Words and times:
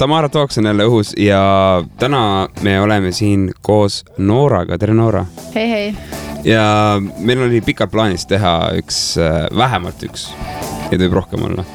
Tamara 0.00 0.28
Talks 0.28 0.58
on 0.58 0.64
jälle 0.64 0.84
õhus 0.88 1.10
ja 1.20 1.38
täna 2.00 2.48
me 2.64 2.80
oleme 2.80 3.10
siin 3.12 3.50
koos 3.62 3.98
Nooraga, 4.18 4.78
tere 4.80 4.94
Noora. 4.96 5.26
hei, 5.54 5.70
hei. 5.70 5.94
ja 6.44 6.62
meil 7.18 7.42
oli 7.44 7.60
pikalt 7.60 7.92
plaanis 7.92 8.24
teha 8.26 8.54
üks, 8.80 9.18
äh, 9.20 9.42
vähemalt 9.56 10.00
üks, 10.08 10.30
neid 10.88 11.04
võib 11.04 11.18
rohkem 11.18 11.44
olla 11.50 11.66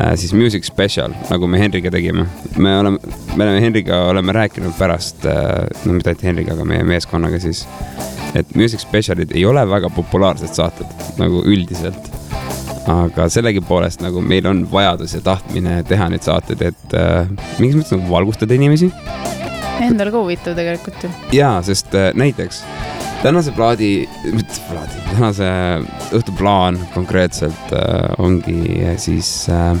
äh,, 0.00 0.16
siis 0.18 0.34
music 0.34 0.66
special, 0.66 1.14
nagu 1.30 1.46
me 1.46 1.60
Henriga 1.62 1.92
tegime. 1.94 2.26
me 2.56 2.72
oleme, 2.80 2.98
me 3.36 3.44
oleme 3.46 3.60
Henriga 3.62 4.00
oleme 4.08 4.34
rääkinud 4.34 4.74
pärast 4.78 5.22
äh,, 5.30 5.62
no 5.84 5.94
mitte 5.94 6.10
ainult 6.10 6.26
Henriga, 6.32 6.56
aga 6.58 6.66
meie 6.66 6.82
meeskonnaga 6.82 7.38
siis, 7.46 7.62
et 8.34 8.58
music 8.58 8.82
special'id 8.82 9.38
ei 9.38 9.46
ole 9.46 9.62
väga 9.70 9.92
populaarsed 9.94 10.50
saated 10.58 11.14
nagu 11.22 11.46
üldiselt 11.46 12.10
aga 12.90 13.28
sellegipoolest 13.30 14.02
nagu 14.02 14.22
meil 14.24 14.46
on 14.50 14.64
vajadus 14.70 15.14
ja 15.16 15.22
tahtmine 15.24 15.82
teha 15.88 16.08
neid 16.12 16.24
saateid, 16.26 16.64
et 16.72 16.96
äh, 16.98 17.28
mingis 17.60 17.78
mõttes 17.78 17.94
nagu 17.96 18.10
valgustada 18.10 18.56
inimesi. 18.58 18.90
Endale 19.82 20.12
ka 20.14 20.22
huvitav 20.22 20.56
tegelikult 20.58 21.06
ju. 21.06 21.10
ja, 21.36 21.54
sest 21.66 21.94
äh, 21.98 22.10
näiteks 22.18 22.62
tänase 23.22 23.54
plaadi, 23.54 23.92
mitte 24.32 24.62
plaadi, 24.70 25.02
tänase 25.12 25.48
õhtuplaan 26.18 26.80
konkreetselt 26.94 27.74
äh, 27.76 28.10
ongi 28.18 28.82
siis 28.98 29.30
äh, 29.50 29.76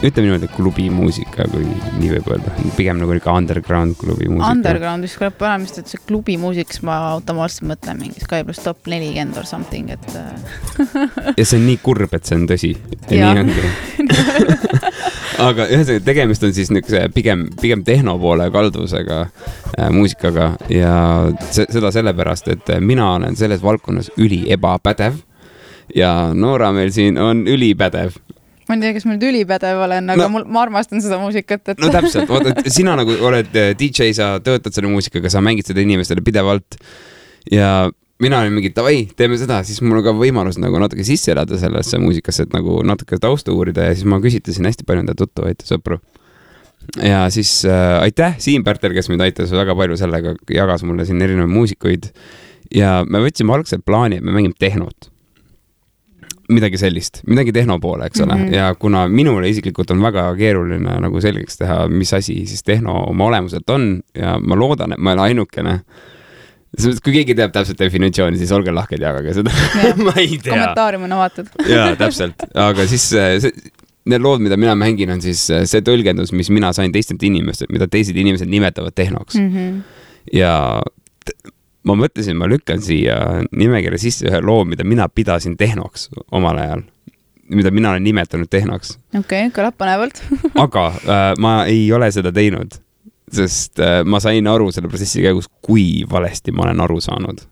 ütleme 0.00 0.26
niimoodi, 0.26 0.48
klubimuusika, 0.54 1.44
kui 1.52 1.66
nii 2.00 2.10
võib 2.14 2.28
öelda, 2.32 2.52
pigem 2.76 3.00
nagu 3.02 3.14
ikka 3.16 3.34
underground 3.36 3.96
klubi 4.00 4.30
muusika. 4.30 4.52
Underground 4.54 5.04
vist 5.04 5.18
kõlab 5.20 5.36
parem, 5.40 5.66
sest 5.68 5.82
et 5.82 5.92
see 5.92 6.02
klubimuusik, 6.08 6.72
siis 6.72 6.84
ma 6.88 6.96
automaatselt 7.16 7.68
mõtlen 7.68 8.00
mingi 8.00 8.24
Sky 8.24 8.46
pluss 8.48 8.64
top 8.64 8.88
nelikümmend 8.90 9.36
or 9.40 9.48
something, 9.48 9.92
et 9.92 10.16
äh. 10.16 11.34
ja 11.36 11.44
see 11.44 11.60
on 11.60 11.66
nii 11.68 11.80
kurb, 11.84 12.16
et 12.16 12.28
see 12.28 12.38
on 12.40 12.48
tõsi. 12.48 12.72
ja 13.12 13.34
nii 13.34 13.44
ongi 13.44 13.66
aga 15.48 15.68
ühesõnaga, 15.68 16.04
tegemist 16.08 16.48
on 16.48 16.56
siis 16.56 16.72
niisuguse 16.72 17.04
pigem, 17.14 17.46
pigem 17.60 17.84
tehno 17.84 18.16
poole 18.20 18.48
kalduvusega 18.52 19.20
äh, 19.26 19.88
muusikaga 19.92 20.54
ja 20.72 20.94
see, 21.50 21.68
seda 21.68 21.92
sellepärast, 21.92 22.48
et 22.56 22.72
mina 22.84 23.12
olen 23.18 23.36
selles 23.36 23.60
valdkonnas 23.64 24.12
üli 24.20 24.46
ebapädev 24.52 25.20
ja 25.94 26.30
Noora 26.34 26.72
meil 26.72 26.92
siin 26.94 27.18
on 27.20 27.44
ülipädev 27.50 28.16
ma 28.70 28.78
ei 28.78 28.84
tea, 28.84 28.94
kas 28.94 29.06
ma 29.08 29.16
nüüd 29.16 29.26
ülipädev 29.26 29.80
olen, 29.86 30.10
aga 30.14 30.26
no, 30.26 30.32
mul, 30.36 30.44
ma 30.54 30.62
armastan 30.62 31.02
seda 31.02 31.18
muusikat, 31.20 31.72
et. 31.72 31.80
no 31.82 31.90
täpselt, 31.92 32.30
vaata, 32.30 32.54
et 32.54 32.70
sina 32.72 32.94
nagu 32.98 33.16
oled 33.26 33.56
eh, 33.58 33.72
DJ, 33.78 34.12
sa 34.16 34.36
töötad 34.44 34.76
selle 34.76 34.90
muusikaga, 34.92 35.32
sa 35.32 35.42
mängid 35.44 35.66
seda 35.66 35.82
inimestele 35.82 36.22
pidevalt. 36.24 36.78
ja 37.50 37.90
mina 38.22 38.40
olin 38.44 38.54
mingi 38.54 38.70
davai, 38.76 39.02
teeme 39.16 39.38
seda, 39.40 39.62
siis 39.66 39.80
mul 39.82 39.98
on 39.98 40.06
ka 40.06 40.14
võimalus 40.16 40.60
nagu 40.62 40.78
natuke 40.82 41.04
sisse 41.08 41.32
elada 41.34 41.58
sellesse 41.58 41.98
muusikasse, 42.02 42.46
et 42.46 42.56
nagu 42.56 42.80
natuke 42.86 43.18
tausta 43.20 43.54
uurida 43.54 43.88
ja 43.88 43.96
siis 43.96 44.06
ma 44.08 44.20
küsitlesin 44.22 44.68
hästi 44.68 44.86
palju 44.88 45.06
enda 45.06 45.16
tuttavaid 45.18 45.64
ja 45.64 45.70
sõpru. 45.72 46.00
ja 47.02 47.22
siis 47.34 47.60
äh, 47.66 47.96
aitäh, 48.04 48.36
Siim 48.38 48.64
Pärtel, 48.66 48.94
kes 48.96 49.10
mind 49.10 49.24
aitas 49.26 49.54
väga 49.56 49.74
palju 49.76 49.98
sellega, 49.98 50.36
jagas 50.52 50.84
mulle 50.86 51.08
siin 51.08 51.22
erinevaid 51.24 51.56
muusikuid. 51.56 52.12
ja 52.76 53.00
me 53.08 53.24
võtsime 53.24 53.56
algselt 53.56 53.86
plaani, 53.88 54.20
et 54.20 54.26
me 54.26 54.36
mängime 54.36 54.58
tehnot 54.60 55.10
midagi 56.50 56.78
sellist, 56.80 57.22
midagi 57.30 57.52
tehno 57.54 57.78
poole, 57.80 58.06
eks 58.10 58.20
ole 58.20 58.34
mm, 58.34 58.44
-hmm. 58.44 58.54
ja 58.54 58.74
kuna 58.74 59.06
minule 59.08 59.48
isiklikult 59.48 59.90
on 59.90 60.02
väga 60.02 60.28
keeruline 60.36 60.96
nagu 61.00 61.20
selgeks 61.20 61.60
teha, 61.62 61.88
mis 61.88 62.12
asi 62.14 62.46
siis 62.46 62.62
tehno 62.62 62.94
oma 63.10 63.24
olemuselt 63.30 63.70
on 63.70 64.00
ja 64.14 64.38
ma 64.38 64.56
loodan, 64.56 64.92
et 64.92 64.98
ma 64.98 65.10
ei 65.10 65.18
ole 65.18 65.22
ainukene. 65.22 65.80
kui 67.04 67.12
keegi 67.12 67.34
teab 67.34 67.52
täpselt 67.52 67.78
definitsiooni, 67.78 68.38
siis 68.38 68.52
olge 68.52 68.70
lahked, 68.70 69.02
jagage 69.02 69.34
seda 69.34 69.50
ma 70.06 70.12
ei 70.16 70.38
tea. 70.38 70.52
kommentaariumina 70.52 71.16
vaatad 71.16 71.48
jaa, 71.68 71.96
täpselt, 71.96 72.46
aga 72.54 72.86
siis 72.86 73.08
see, 73.10 73.52
need 74.10 74.22
lood, 74.22 74.40
mida 74.40 74.56
mina 74.56 74.74
mängin, 74.78 75.10
on 75.10 75.20
siis 75.20 75.42
see 75.46 75.82
tõlgendus, 75.86 76.32
mis 76.32 76.50
mina 76.50 76.72
sain 76.72 76.92
teistelt 76.92 77.22
inimestelt, 77.22 77.72
mida 77.74 77.88
teised 77.90 78.16
inimesed 78.16 78.48
nimetavad 78.48 78.94
tehnoks 78.94 79.34
mm. 79.34 79.50
-hmm. 79.50 79.82
ja 80.32 80.82
ma 81.86 81.96
mõtlesin, 81.96 82.36
ma 82.38 82.48
lükkan 82.50 82.82
siia 82.84 83.16
nimekirja 83.56 84.00
sisse 84.00 84.28
ühe 84.28 84.40
loo, 84.44 84.64
mida 84.68 84.84
mina 84.84 85.08
pidasin 85.08 85.56
tehnoks 85.60 86.08
omal 86.36 86.60
ajal, 86.60 86.84
mida 87.54 87.72
mina 87.74 87.94
olen 87.94 88.04
nimetanud 88.04 88.50
tehnoks. 88.50 88.96
okei 89.14 89.46
okay,, 89.46 89.54
kõlab 89.54 89.78
põnevalt 89.80 90.22
aga 90.66 90.86
äh, 90.90 91.24
ma 91.40 91.54
ei 91.70 91.88
ole 91.96 92.10
seda 92.12 92.32
teinud, 92.36 92.76
sest 93.32 93.80
äh, 93.80 94.00
ma 94.04 94.20
sain 94.22 94.46
aru 94.50 94.70
selle 94.74 94.92
protsessi 94.92 95.24
käigus, 95.24 95.48
kui 95.64 96.04
valesti 96.10 96.52
ma 96.52 96.68
olen 96.68 96.84
aru 96.86 97.00
saanud. 97.00 97.42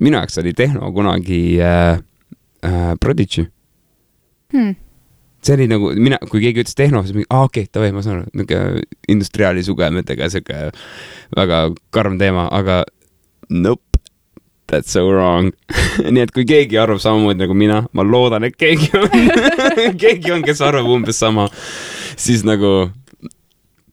minu 0.00 0.20
jaoks 0.20 0.38
oli 0.42 0.54
tehno 0.56 0.92
kunagi 0.92 1.42
äh, 1.60 1.98
äh, 2.64 2.94
Prodigy 3.00 3.48
hmm 4.52 4.80
see 5.42 5.56
oli 5.56 5.66
nagu 5.66 5.90
mina, 5.98 6.20
kui 6.30 6.38
keegi 6.38 6.62
ütles 6.62 6.76
tehno, 6.78 7.00
siis 7.02 7.16
mingi, 7.16 7.26
aa 7.34 7.48
okei 7.48 7.64
okay,, 7.64 7.70
davai, 7.74 7.90
ma 7.94 8.02
saan 8.04 8.20
aru, 8.20 8.28
niisugune 8.30 8.84
industriaali 9.10 9.64
sugemetega 9.66 10.28
sihuke 10.30 10.68
väga 11.34 11.62
karm 11.94 12.18
teema, 12.20 12.44
aga 12.54 12.84
nope, 13.50 13.98
that's 14.66 14.92
so 14.92 15.08
wrong 15.10 15.52
nii 16.12 16.24
et 16.24 16.32
kui 16.34 16.46
keegi 16.48 16.78
arvab 16.80 17.00
samamoodi 17.02 17.44
nagu 17.44 17.56
mina, 17.56 17.82
ma 17.92 18.04
loodan, 18.06 18.46
et 18.48 18.56
keegi 18.56 18.90
on 18.98 19.10
keegi 20.02 20.32
on, 20.34 20.44
kes 20.46 20.62
arvab 20.64 20.88
umbes 20.96 21.20
sama, 21.20 21.48
siis 22.16 22.44
nagu 22.48 22.90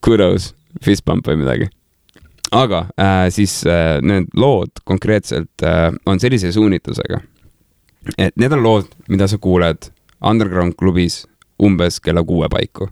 kudos, 0.06 0.54
fist 0.84 1.06
bump 1.08 1.28
või 1.28 1.42
midagi. 1.42 1.70
aga 2.56 2.86
äh, 2.98 3.28
siis 3.34 3.60
äh, 3.68 4.00
need 4.02 4.32
lood 4.34 4.82
konkreetselt 4.86 5.66
äh, 5.66 5.90
on 6.06 6.20
sellise 6.20 6.52
suunitlusega, 6.56 7.20
et 8.18 8.36
need 8.40 8.56
on 8.56 8.64
lood, 8.64 8.88
mida 9.08 9.28
sa 9.28 9.38
kuuled 9.38 9.92
underground 10.20 10.76
klubis 10.80 11.26
umbes 11.62 12.00
kella 12.00 12.24
kuue 12.24 12.50
paiku. 12.50 12.90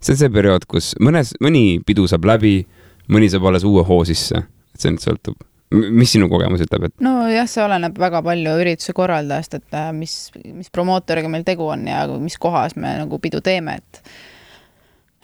see 0.00 0.12
on 0.12 0.20
see 0.20 0.30
periood, 0.30 0.66
kus 0.68 0.92
mõnes, 1.00 1.32
mõni 1.40 1.80
pidu 1.86 2.06
saab 2.10 2.26
läbi, 2.28 2.66
mõni 3.08 3.30
saab 3.30 3.46
alles 3.48 3.64
uue 3.64 3.84
hoo 3.86 4.04
sisse, 4.04 4.44
et 4.74 4.80
see 4.80 4.92
nüüd 4.92 5.06
sõltub 5.06 5.38
mis 5.74 6.14
sinu 6.14 6.28
kogemus 6.32 6.62
ütleb, 6.64 6.88
et? 6.88 6.94
nojah, 7.04 7.48
see 7.50 7.64
oleneb 7.64 7.98
väga 8.00 8.22
palju 8.26 8.58
ürituse 8.62 8.94
korraldajast, 8.96 9.58
et 9.60 9.78
äh, 9.78 9.90
mis, 9.96 10.18
mis 10.44 10.70
promootoriga 10.74 11.30
meil 11.32 11.46
tegu 11.46 11.68
on 11.72 11.86
ja 11.88 12.04
mis 12.20 12.38
kohas 12.40 12.76
me 12.78 12.96
nagu 13.02 13.20
pidu 13.22 13.42
teeme, 13.44 13.78
et 13.80 14.04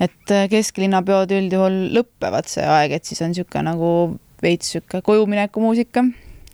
et 0.09 0.35
äh, 0.35 0.49
kesklinna 0.53 1.03
peod 1.07 1.33
üldjuhul 1.37 1.79
lõpevad 1.97 2.49
see 2.51 2.65
aeg, 2.65 2.97
et 2.97 3.09
siis 3.09 3.21
on 3.25 3.35
niisugune 3.35 3.67
nagu 3.69 3.93
veits 4.43 4.75
niisugune 4.75 5.05
kojumineku 5.07 5.63
muusika 5.63 6.07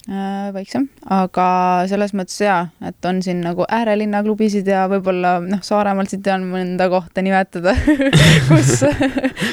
Äh, 0.06 0.52
väiksem, 0.54 0.84
aga 1.10 1.44
selles 1.90 2.12
mõttes 2.14 2.36
jaa, 2.38 2.68
et 2.86 3.06
on 3.10 3.16
siin 3.26 3.40
nagu 3.42 3.64
äärelinna 3.66 4.20
klubisid 4.22 4.68
ja 4.70 4.84
võib-olla 4.86 5.40
noh, 5.42 5.62
Saaremaalt 5.66 6.12
siit 6.12 6.20
tean 6.22 6.44
mõnda 6.46 6.86
kohta 6.92 7.24
nimetada 7.26 7.72
kus, 8.48 8.84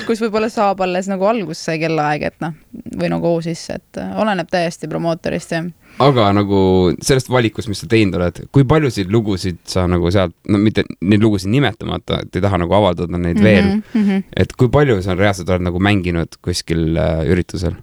kus 0.06 0.20
võib-olla 0.22 0.52
saab 0.54 0.84
alles 0.86 1.10
nagu 1.10 1.26
alguse 1.26 1.58
see 1.58 1.80
kellaaeg, 1.82 2.28
et 2.30 2.38
noh, 2.46 2.54
või 3.02 3.10
nagu 3.10 3.32
siis, 3.42 3.64
et 3.74 3.98
äh, 3.98 4.12
oleneb 4.22 4.52
täiesti 4.54 4.90
promootorist, 4.92 5.56
jah 5.58 5.72
aga 6.06 6.28
nagu 6.38 6.60
sellest 7.02 7.32
valikust, 7.34 7.72
mis 7.72 7.82
sa 7.82 7.90
teinud 7.90 8.20
oled, 8.20 8.44
kui 8.54 8.66
paljusid 8.70 9.10
lugusid 9.14 9.58
sa 9.70 9.88
nagu 9.90 10.12
sealt, 10.14 10.36
no 10.54 10.62
mitte 10.62 10.86
neid 11.02 11.26
lugusid 11.26 11.50
nimetamata, 11.54 12.20
et 12.28 12.38
ei 12.38 12.46
taha 12.46 12.62
nagu 12.62 12.78
avaldada 12.78 13.18
neid 13.18 13.40
mm 13.40 13.42
-hmm, 13.42 13.50
veel 13.50 13.66
mm, 13.66 14.06
-hmm. 14.06 14.24
et 14.38 14.54
kui 14.54 14.70
palju 14.70 15.02
sa 15.02 15.18
reaalselt 15.18 15.50
oled 15.50 15.66
nagu 15.66 15.80
mänginud 15.80 16.38
kuskil 16.46 16.94
äh, 16.98 17.26
üritusel? 17.26 17.74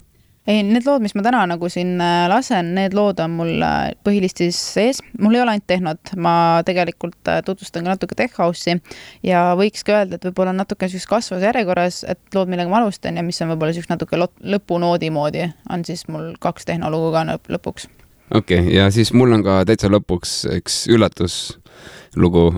Ei, 0.47 0.61
need 0.65 0.85
lood, 0.87 1.03
mis 1.03 1.13
ma 1.17 1.23
täna 1.25 1.43
nagu 1.49 1.69
siin 1.69 1.99
äh, 2.01 2.25
lasen, 2.31 2.73
need 2.77 2.95
lood 2.97 3.19
on 3.21 3.35
mul 3.37 3.61
äh, 3.65 3.91
põhilistis 4.05 4.57
sees, 4.73 5.01
mul 5.21 5.37
ei 5.37 5.43
ole 5.43 5.55
ainult 5.55 5.67
tehnot, 5.69 6.13
ma 6.21 6.33
tegelikult 6.67 7.29
äh, 7.29 7.41
tutvustan 7.45 7.85
ka 7.85 7.93
natuke 7.93 8.17
tech 8.17 8.39
house'i 8.41 8.79
ja 9.27 9.51
võiks 9.59 9.85
ka 9.85 9.99
öelda, 9.99 10.17
et 10.17 10.27
võib-olla 10.29 10.55
natuke 10.57 10.89
niisuguses 10.89 11.09
kasvavas 11.11 11.47
järjekorras, 11.51 12.01
et 12.09 12.21
lood, 12.37 12.49
millega 12.51 12.73
ma 12.73 12.81
alustan 12.81 13.19
ja 13.19 13.25
mis 13.25 13.41
on 13.43 13.53
võib-olla 13.53 13.75
niisugune 13.75 13.99
natuke 13.99 14.21
lõpunoodi 14.55 15.13
moodi, 15.13 15.47
on 15.69 15.85
siis 15.87 16.07
mul 16.09 16.31
kaks 16.41 16.69
tehnolugu 16.71 17.13
ka 17.13 17.25
lõpuks. 17.57 17.89
okei 18.33 18.63
okay,, 18.65 18.75
ja 18.79 18.89
siis 18.91 19.13
mul 19.13 19.37
on 19.37 19.45
ka 19.45 19.61
täitsa 19.69 19.93
lõpuks 19.93 20.39
üks 20.57 20.85
üllatus 20.89 21.41
lugu, 22.19 22.49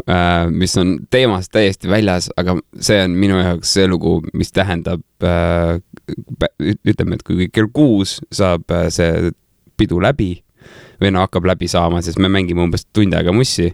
mis 0.49 0.73
on 0.81 0.95
teemast 1.13 1.51
täiesti 1.53 1.89
väljas, 1.91 2.31
aga 2.37 2.55
see 2.81 2.97
on 3.03 3.13
minu 3.19 3.37
jaoks 3.37 3.75
see 3.75 3.85
lugu, 3.87 4.17
mis 4.33 4.49
tähendab 4.55 5.03
ütleme, 5.23 7.17
et 7.17 7.23
kui 7.27 7.49
kell 7.53 7.69
kuus 7.73 8.19
saab 8.33 8.71
äh, 8.71 8.89
see 8.93 9.31
pidu 9.79 9.99
läbi 10.03 10.35
või 11.01 11.11
no 11.13 11.23
hakkab 11.23 11.47
läbi 11.49 11.67
saama, 11.71 12.01
sest 12.03 12.19
me 12.21 12.31
mängime 12.31 12.63
umbes 12.63 12.85
tund 12.95 13.15
aega 13.17 13.33
mussi, 13.35 13.71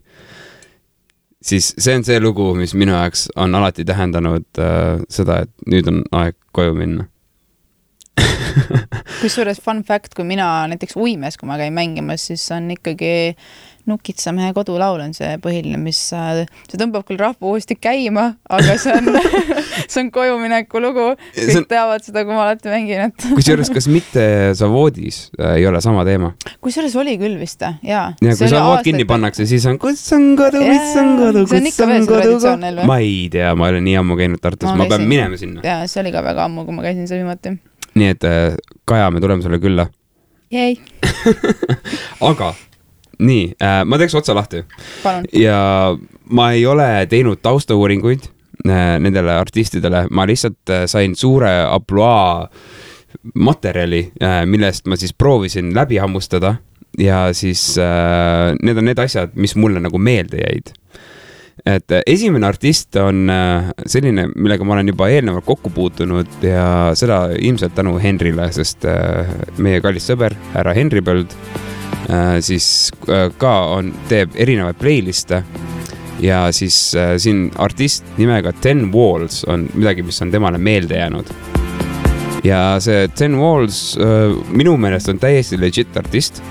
siis 1.42 1.74
see 1.78 1.96
on 1.98 2.06
see 2.08 2.20
lugu, 2.22 2.52
mis 2.58 2.74
minu 2.78 2.96
jaoks 2.96 3.28
on 3.40 3.56
alati 3.60 3.86
tähendanud 3.88 4.62
äh, 4.62 5.00
seda, 5.12 5.44
et 5.46 5.70
nüüd 5.70 5.90
on 5.92 6.04
aeg 6.24 6.38
koju 6.56 6.76
minna. 6.78 7.08
Kusjuures 9.22 9.62
fun 9.64 9.84
fact, 9.88 10.16
kui 10.18 10.26
mina 10.28 10.48
näiteks 10.72 10.98
uimes, 11.00 11.38
kui 11.40 11.48
ma 11.48 11.60
käin 11.60 11.76
mängimas, 11.76 12.26
siis 12.32 12.44
on 12.56 12.72
ikkagi 12.76 13.36
Nukitsamehe 13.90 14.54
kodulaul 14.58 15.02
on 15.08 15.16
see 15.18 15.36
põhiline, 15.44 15.80
mis, 15.82 16.02
äh, 16.16 16.46
see 16.70 16.80
tõmbab 16.80 17.08
küll 17.08 17.20
rahva 17.22 17.52
uuesti 17.52 17.78
käima, 17.80 18.34
aga 18.50 18.78
see 18.82 18.96
on 18.96 19.10
see 19.92 20.04
on 20.04 20.12
kojumineku 20.14 20.82
lugu. 20.82 21.06
kõik 21.36 21.58
on... 21.62 21.66
teavad 21.70 22.06
seda, 22.06 22.24
kui 22.28 22.36
ma 22.36 22.46
alati 22.46 22.72
mängin, 22.72 23.10
et 23.10 23.28
kusjuures, 23.38 23.72
kas 23.74 23.90
mitte 23.92 24.26
Zavodis 24.58 25.22
äh, 25.40 25.58
ei 25.60 25.68
ole 25.70 25.82
sama 25.84 26.06
teema? 26.08 26.34
kusjuures 26.64 26.96
oli 27.00 27.16
küll 27.22 27.40
vist, 27.42 27.64
jaa. 27.86 28.06
ja 28.14 28.36
kui 28.38 28.52
Zavod 28.52 28.84
kinni 28.86 29.08
pannakse, 29.10 29.48
siis 29.50 29.66
on 29.70 29.80
kus 29.82 30.04
on 30.16 30.32
kodu, 30.40 30.64
mis 30.66 30.96
on 31.00 31.14
kodu, 31.20 31.46
kus 31.50 31.84
on 31.86 32.08
kodu. 32.10 32.88
ma 32.90 33.00
ei 33.04 33.28
tea, 33.34 33.52
ma 33.58 33.72
olen 33.72 33.86
nii 33.88 33.98
ammu 34.02 34.20
käinud 34.20 34.44
Tartus, 34.44 34.72
ma 34.78 34.88
pean 34.90 35.08
minema 35.10 35.40
sinna. 35.40 35.64
jaa, 35.66 35.84
see 35.90 36.04
oli 36.04 36.14
ka 36.16 36.24
väga 36.26 36.48
ammu, 36.50 36.66
kui 36.68 36.78
ma 36.78 36.86
käisin 36.86 37.10
seal 37.10 37.24
viimati. 37.24 37.58
nii 38.00 38.16
et 38.16 38.28
äh, 38.28 38.52
Kaja, 38.90 39.12
me 39.14 39.22
tuleme 39.22 39.46
sulle 39.46 39.62
külla. 39.62 39.90
jäi 40.54 40.78
aga 42.32 42.54
nii 43.20 43.46
äh,, 43.62 43.82
ma 43.86 44.00
teeks 44.00 44.16
otsa 44.16 44.36
lahti. 44.36 44.64
ja 45.34 45.96
ma 46.30 46.52
ei 46.56 46.66
ole 46.66 47.06
teinud 47.10 47.42
taustauuringuid 47.44 48.30
äh, 48.68 48.98
nendele 49.00 49.36
artistidele, 49.36 50.08
ma 50.12 50.28
lihtsalt 50.28 50.74
äh, 50.74 50.86
sain 50.88 51.16
suure 51.16 51.52
ampluaa 51.68 52.50
materjali 53.36 54.12
äh,, 54.24 54.44
millest 54.46 54.88
ma 54.88 54.96
siis 55.00 55.14
proovisin 55.14 55.76
läbi 55.76 55.98
hammustada. 55.98 56.56
Ja 56.98 57.30
siis 57.34 57.78
äh, 57.78 58.56
need 58.64 58.78
on 58.78 58.88
need 58.90 59.00
asjad, 59.00 59.36
mis 59.36 59.54
mulle 59.56 59.80
nagu 59.80 60.00
meelde 60.02 60.40
jäid. 60.42 60.74
Et 61.68 61.92
äh, 61.92 62.02
esimene 62.08 62.48
artist 62.48 62.96
on 63.00 63.30
äh, 63.30 63.70
selline, 63.86 64.30
millega 64.36 64.66
ma 64.66 64.78
olen 64.78 64.90
juba 64.90 65.10
eelnevalt 65.12 65.46
kokku 65.46 65.72
puutunud 65.76 66.44
ja 66.44 66.92
seda 66.98 67.28
ilmselt 67.36 67.76
tänu 67.78 67.98
Henrile, 68.02 68.50
sest 68.56 68.88
äh, 68.90 69.30
meie 69.62 69.82
kallis 69.84 70.08
sõber, 70.10 70.36
härra 70.56 70.74
Henri 70.78 71.04
Põld 71.06 71.36
siis 72.42 72.92
äh, 73.10 73.30
ka 73.38 73.54
on, 73.76 73.92
teeb 74.10 74.34
erinevaid 74.40 74.80
playlist'e 74.82 75.44
ja 76.24 76.48
siis 76.56 76.78
äh, 76.98 77.14
siin 77.22 77.50
artist 77.62 78.06
nimega 78.18 78.54
Ten 78.62 78.90
Walls 78.94 79.44
on 79.48 79.68
midagi, 79.74 80.04
mis 80.04 80.22
on 80.22 80.32
temale 80.32 80.58
meelde 80.58 80.98
jäänud. 80.98 81.30
ja 82.44 82.80
see 82.80 83.08
Ten 83.08 83.36
Walls 83.38 83.98
minu 84.50 84.78
meelest 84.78 85.10
on 85.10 85.20
täiesti 85.20 85.60
legit 85.60 85.98
artist 85.98 86.42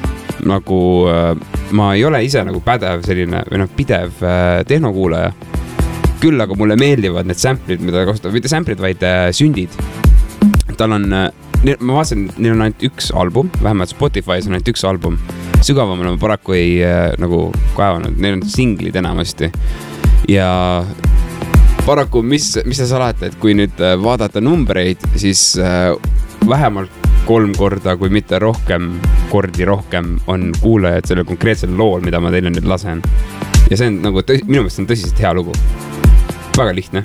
nagu 0.47 0.79
ma 1.75 1.87
ei 1.95 2.05
ole 2.05 2.21
ise 2.25 2.45
nagu 2.47 2.61
pädev 2.63 3.03
selline 3.07 3.41
või 3.49 3.63
noh, 3.65 3.71
pidev 3.77 4.21
tehnokuulaja. 4.69 5.33
küll 6.21 6.41
aga 6.41 6.55
mulle 6.55 6.77
meeldivad 6.77 7.27
need 7.27 7.39
sample'id, 7.39 7.81
mida 7.83 8.01
ta 8.01 8.07
kasutab, 8.11 8.33
mitte 8.35 8.51
sample'id, 8.51 8.81
vaid 8.83 9.03
sündid. 9.35 9.75
tal 10.77 10.93
on, 10.93 11.09
ma 11.09 11.99
vaatasin, 11.99 12.29
neil 12.37 12.55
on 12.55 12.67
ainult 12.69 12.83
üks 12.87 13.11
album, 13.11 13.51
vähemalt 13.63 13.97
Spotify's 13.97 14.47
on 14.47 14.59
ainult 14.59 14.71
üks 14.77 14.85
album 14.87 15.19
sügavamale 15.65 16.15
ma 16.15 16.21
paraku 16.21 16.55
ei 16.57 16.79
äh, 16.85 17.13
nagu 17.19 17.49
kaevanud, 17.77 18.19
neil 18.21 18.39
on 18.39 18.45
singlid 18.49 18.97
enamasti. 18.97 19.51
ja 20.29 20.49
paraku, 21.87 22.23
mis, 22.23 22.53
mis 22.69 22.79
sa 22.83 22.87
salata, 22.87 23.29
et 23.29 23.39
kui 23.41 23.55
nüüd 23.59 23.81
äh, 23.83 23.97
vaadata 24.01 24.43
numbreid, 24.45 25.03
siis 25.17 25.55
äh, 25.63 25.93
vähemalt 26.49 27.07
kolm 27.29 27.53
korda, 27.57 27.97
kui 28.01 28.09
mitte 28.13 28.39
rohkem, 28.41 28.95
kordi 29.33 29.67
rohkem 29.69 30.15
on 30.33 30.51
kuulajaid 30.61 31.09
sellel 31.11 31.27
konkreetsel 31.29 31.75
lool, 31.77 32.01
mida 32.05 32.21
ma 32.25 32.33
teile 32.33 32.53
nüüd 32.55 32.69
lasen. 32.69 33.03
ja 33.69 33.77
see 33.77 33.91
on 33.91 34.01
nagu, 34.05 34.23
minu 34.47 34.63
meelest 34.63 34.81
on 34.83 34.89
tõsiselt 34.89 35.21
hea 35.21 35.35
lugu. 35.37 35.57
väga 36.59 36.75
lihtne 36.75 37.03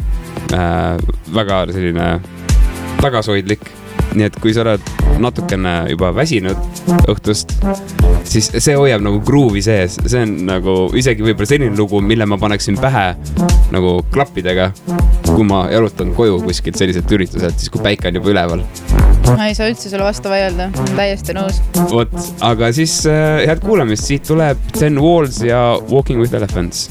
äh,, 0.55 0.97
väga 1.33 1.65
selline 1.71 2.07
tagasihoidlik 3.01 3.82
nii 4.15 4.27
et 4.27 4.37
kui 4.41 4.53
sa 4.55 4.63
oled 4.63 4.91
natukene 5.21 5.73
juba 5.91 6.11
väsinud 6.15 6.57
õhtust, 7.11 7.53
siis 8.27 8.49
see 8.57 8.75
hoiab 8.77 9.03
nagu 9.05 9.21
gruuvi 9.25 9.61
sees, 9.65 9.97
see 10.05 10.23
on 10.25 10.35
nagu 10.47 10.75
isegi 10.97 11.25
võib-olla 11.25 11.49
selline 11.49 11.77
lugu, 11.77 12.01
mille 12.03 12.27
ma 12.29 12.39
paneksin 12.41 12.77
pähe 12.81 13.13
nagu 13.73 13.95
klappidega, 14.13 14.71
kui 15.29 15.45
ma 15.47 15.65
jalutan 15.73 16.13
koju 16.17 16.41
kuskilt 16.45 16.79
selliselt 16.79 17.11
ürituselt, 17.13 17.57
siis 17.59 17.73
kui 17.73 17.83
päike 17.83 18.09
on 18.09 18.19
juba 18.19 18.33
üleval. 18.33 18.65
ma 19.37 19.47
ei 19.47 19.55
saa 19.57 19.69
üldse 19.71 19.89
sulle 19.91 20.05
vastu 20.05 20.31
vaielda, 20.33 20.69
täiesti 20.95 21.37
nõus. 21.37 21.61
vot, 21.91 22.13
aga 22.45 22.71
siis 22.75 22.99
äh, 23.09 23.43
head 23.47 23.63
kuulamist, 23.63 24.09
siit 24.09 24.27
tuleb 24.29 24.59
Ten 24.77 24.99
Walls 25.01 25.41
ja 25.45 25.63
Walking 25.89 26.21
with 26.21 26.33
Elephants. 26.35 26.89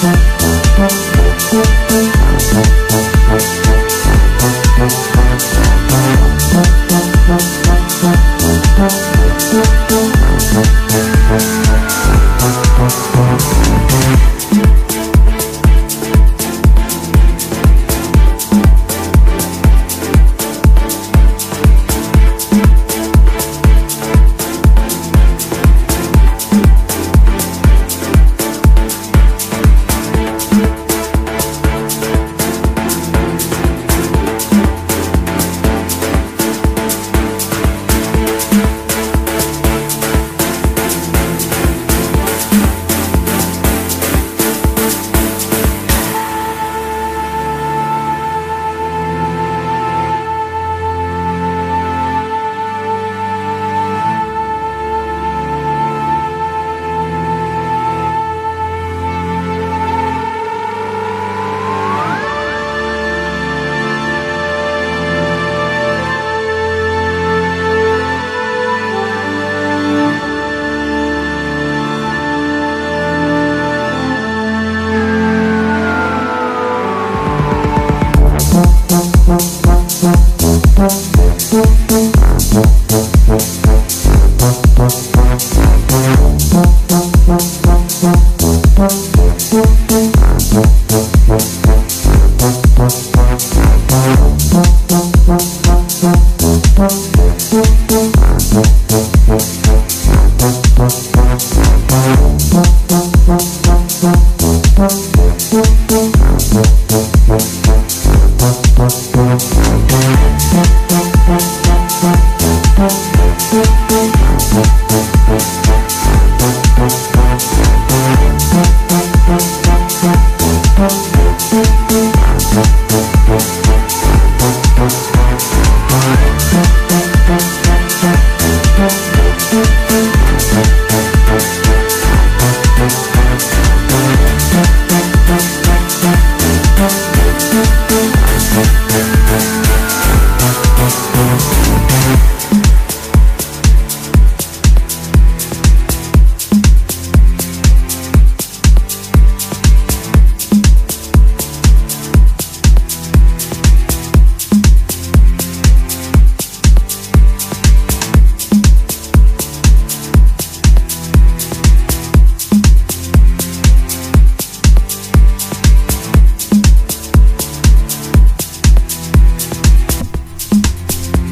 Thank 0.00 0.27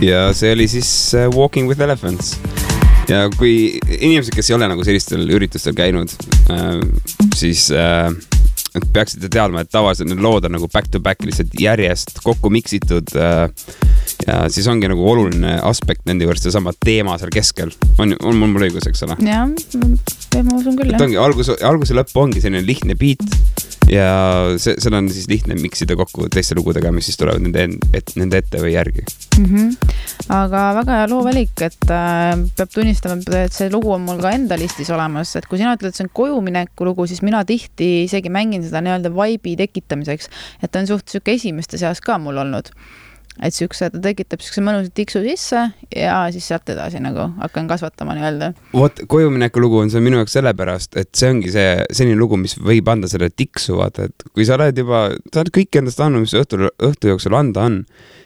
ja 0.04 0.28
see 0.36 0.52
oli 0.52 0.68
siis 0.68 0.88
äh, 1.14 1.28
Walking 1.32 1.68
with 1.68 1.80
Elephants 1.80 2.36
ja 3.08 3.26
kui 3.38 3.78
inimesed, 3.98 4.34
kes 4.34 4.50
ei 4.50 4.56
ole 4.56 4.68
nagu 4.68 4.84
sellistel 4.84 5.22
üritustel 5.32 5.76
käinud, 5.78 6.12
äh, 6.52 6.80
siis 7.36 7.68
äh, 7.72 8.10
peaksite 8.92 9.30
teadma, 9.32 9.62
et 9.62 9.72
tavaliselt 9.72 10.10
need 10.10 10.20
lood 10.20 10.44
on 10.48 10.56
nagu 10.56 10.68
back 10.72 10.90
to 10.92 11.00
back 11.00 11.24
lihtsalt 11.24 11.54
järjest 11.60 12.18
kokku 12.24 12.50
miksitud. 12.52 13.08
ja 14.26 14.36
siis 14.52 14.66
ongi 14.68 14.88
nagu 14.88 15.04
oluline 15.10 15.54
aspekt 15.64 16.04
nende 16.08 16.26
juures 16.26 16.42
seesama 16.44 16.74
teema 16.84 17.16
seal 17.20 17.32
keskel, 17.32 17.72
on, 17.98 18.12
on 18.20 18.36
mul, 18.36 18.66
õigus, 18.68 18.88
eks 18.88 19.06
ole? 19.06 19.16
jah, 19.24 19.48
ma 19.48 20.58
usun 20.58 20.76
küll. 20.76 20.92
et 20.92 21.06
ongi 21.06 21.16
algus, 21.20 21.52
algus 21.56 21.92
ja 21.92 22.00
lõpp 22.02 22.20
ongi 22.20 22.44
selline 22.44 22.64
lihtne 22.66 22.98
beat 23.00 23.24
ja 23.90 24.08
see, 24.60 24.74
seda 24.82 25.00
on 25.00 25.08
siis 25.12 25.28
lihtne 25.30 25.56
miksida 25.60 25.96
kokku 25.98 26.26
teiste 26.32 26.56
lugudega, 26.58 26.90
mis 26.94 27.08
siis 27.10 27.18
tulevad 27.20 27.44
nende, 27.44 27.66
et, 27.96 28.12
nende 28.18 28.40
ette 28.42 28.60
või 28.62 28.74
järgi 28.74 29.04
mm. 29.04 29.46
-hmm. 29.46 29.94
aga 30.36 30.62
väga 30.80 30.98
hea 31.00 31.08
loo 31.12 31.22
valik, 31.26 31.54
et 31.62 31.90
äh, 31.94 32.34
peab 32.58 32.74
tunnistama, 32.74 33.20
et 33.44 33.56
see 33.56 33.70
lugu 33.72 33.92
on 33.94 34.04
mul 34.08 34.20
ka 34.22 34.34
enda 34.36 34.58
listis 34.58 34.90
olemas, 34.94 35.36
et 35.38 35.46
kui 35.46 35.60
sina 35.60 35.76
ütled, 35.76 35.94
et 35.94 35.98
see 35.98 36.06
on 36.08 36.12
kojumineku 36.20 36.88
lugu, 36.88 37.06
siis 37.06 37.22
mina 37.22 37.44
tihti 37.46 38.04
isegi 38.04 38.32
mängin 38.32 38.64
seda 38.66 38.82
nii-öelda 38.84 39.12
vibe'i 39.14 39.56
tekitamiseks, 39.62 40.30
et 40.62 40.72
ta 40.72 40.82
on 40.82 40.90
suht 40.90 41.08
sihuke 41.08 41.36
esimeste 41.38 41.78
seas 41.78 42.02
ka 42.02 42.18
mul 42.18 42.42
olnud 42.42 42.72
et 43.42 43.54
siukse, 43.54 43.90
ta 43.92 44.00
tekitab 44.02 44.42
siukse 44.44 44.64
mõnusa 44.64 44.92
tiksu 44.96 45.22
sisse 45.24 45.62
ja 45.94 46.18
siis 46.34 46.48
sealt 46.48 46.68
edasi 46.72 47.00
nagu 47.04 47.28
hakkan 47.42 47.68
kasvatama 47.70 48.16
nii-öelda. 48.16 48.52
vot 48.72 49.02
kojumineku 49.12 49.62
lugu 49.62 49.82
on 49.82 49.92
see 49.92 50.02
minu 50.04 50.20
jaoks 50.22 50.36
sellepärast, 50.38 50.96
et 51.00 51.12
see 51.16 51.30
ongi 51.34 51.52
see 51.54 51.70
selline 51.90 52.18
lugu, 52.20 52.38
mis 52.40 52.56
võib 52.58 52.88
anda 52.92 53.10
selle 53.10 53.30
tiksu, 53.30 53.76
vaata, 53.80 54.08
et 54.10 54.28
kui 54.32 54.46
sa 54.48 54.56
oled 54.58 54.78
juba, 54.82 55.08
sa 55.32 55.42
oled 55.42 55.52
kõik 55.60 55.80
endast 55.80 56.00
andnud, 56.04 56.26
mis 56.26 56.36
õhtul, 56.38 56.68
õhtu 56.90 57.12
jooksul 57.12 57.36
anda 57.38 57.66
on, 57.68 57.82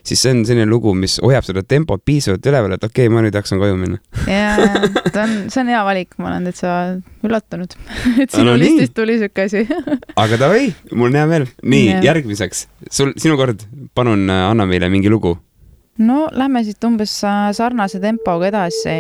siis 0.07 0.23
see 0.23 0.35
on 0.35 0.45
selline 0.49 0.69
lugu, 0.71 0.95
mis 0.97 1.19
hoiab 1.25 1.47
seda 1.47 1.65
tempot 1.67 2.03
piisavalt 2.07 2.47
üleval, 2.51 2.77
et 2.77 2.87
okei 2.87 3.09
okay,, 3.09 3.15
ma 3.15 3.25
nüüd 3.25 3.37
jaksan 3.37 3.61
koju 3.63 3.79
minna. 3.81 4.01
jaa, 4.27 4.71
ta 5.11 5.27
on, 5.27 5.37
see 5.53 5.63
on 5.65 5.73
hea 5.75 5.83
valik, 5.87 6.17
ma 6.19 6.33
olen 6.33 6.49
täitsa 6.51 6.79
üllatunud, 7.27 7.77
et 8.25 8.33
sinu 8.33 8.53
no, 8.53 8.57
listist 8.61 8.97
tuli 8.97 9.19
siuke 9.21 9.47
asi 9.49 9.67
aga 10.25 10.41
davai, 10.41 10.71
mul 10.95 11.11
on 11.11 11.21
hea 11.21 11.29
meel. 11.35 11.47
nii, 11.63 12.01
järgmiseks, 12.07 12.67
sul, 12.89 13.15
sinu 13.21 13.39
kord, 13.41 13.67
palun 13.95 14.27
anna 14.31 14.69
meile 14.69 14.91
mingi 14.93 15.13
lugu 15.13 15.37
no 15.99 16.29
lähme 16.33 16.63
siit 16.65 16.85
umbes 16.85 17.13
äh, 17.25 17.51
sarnase 17.57 18.01
tempoga 18.01 18.49
edasi, 18.49 18.95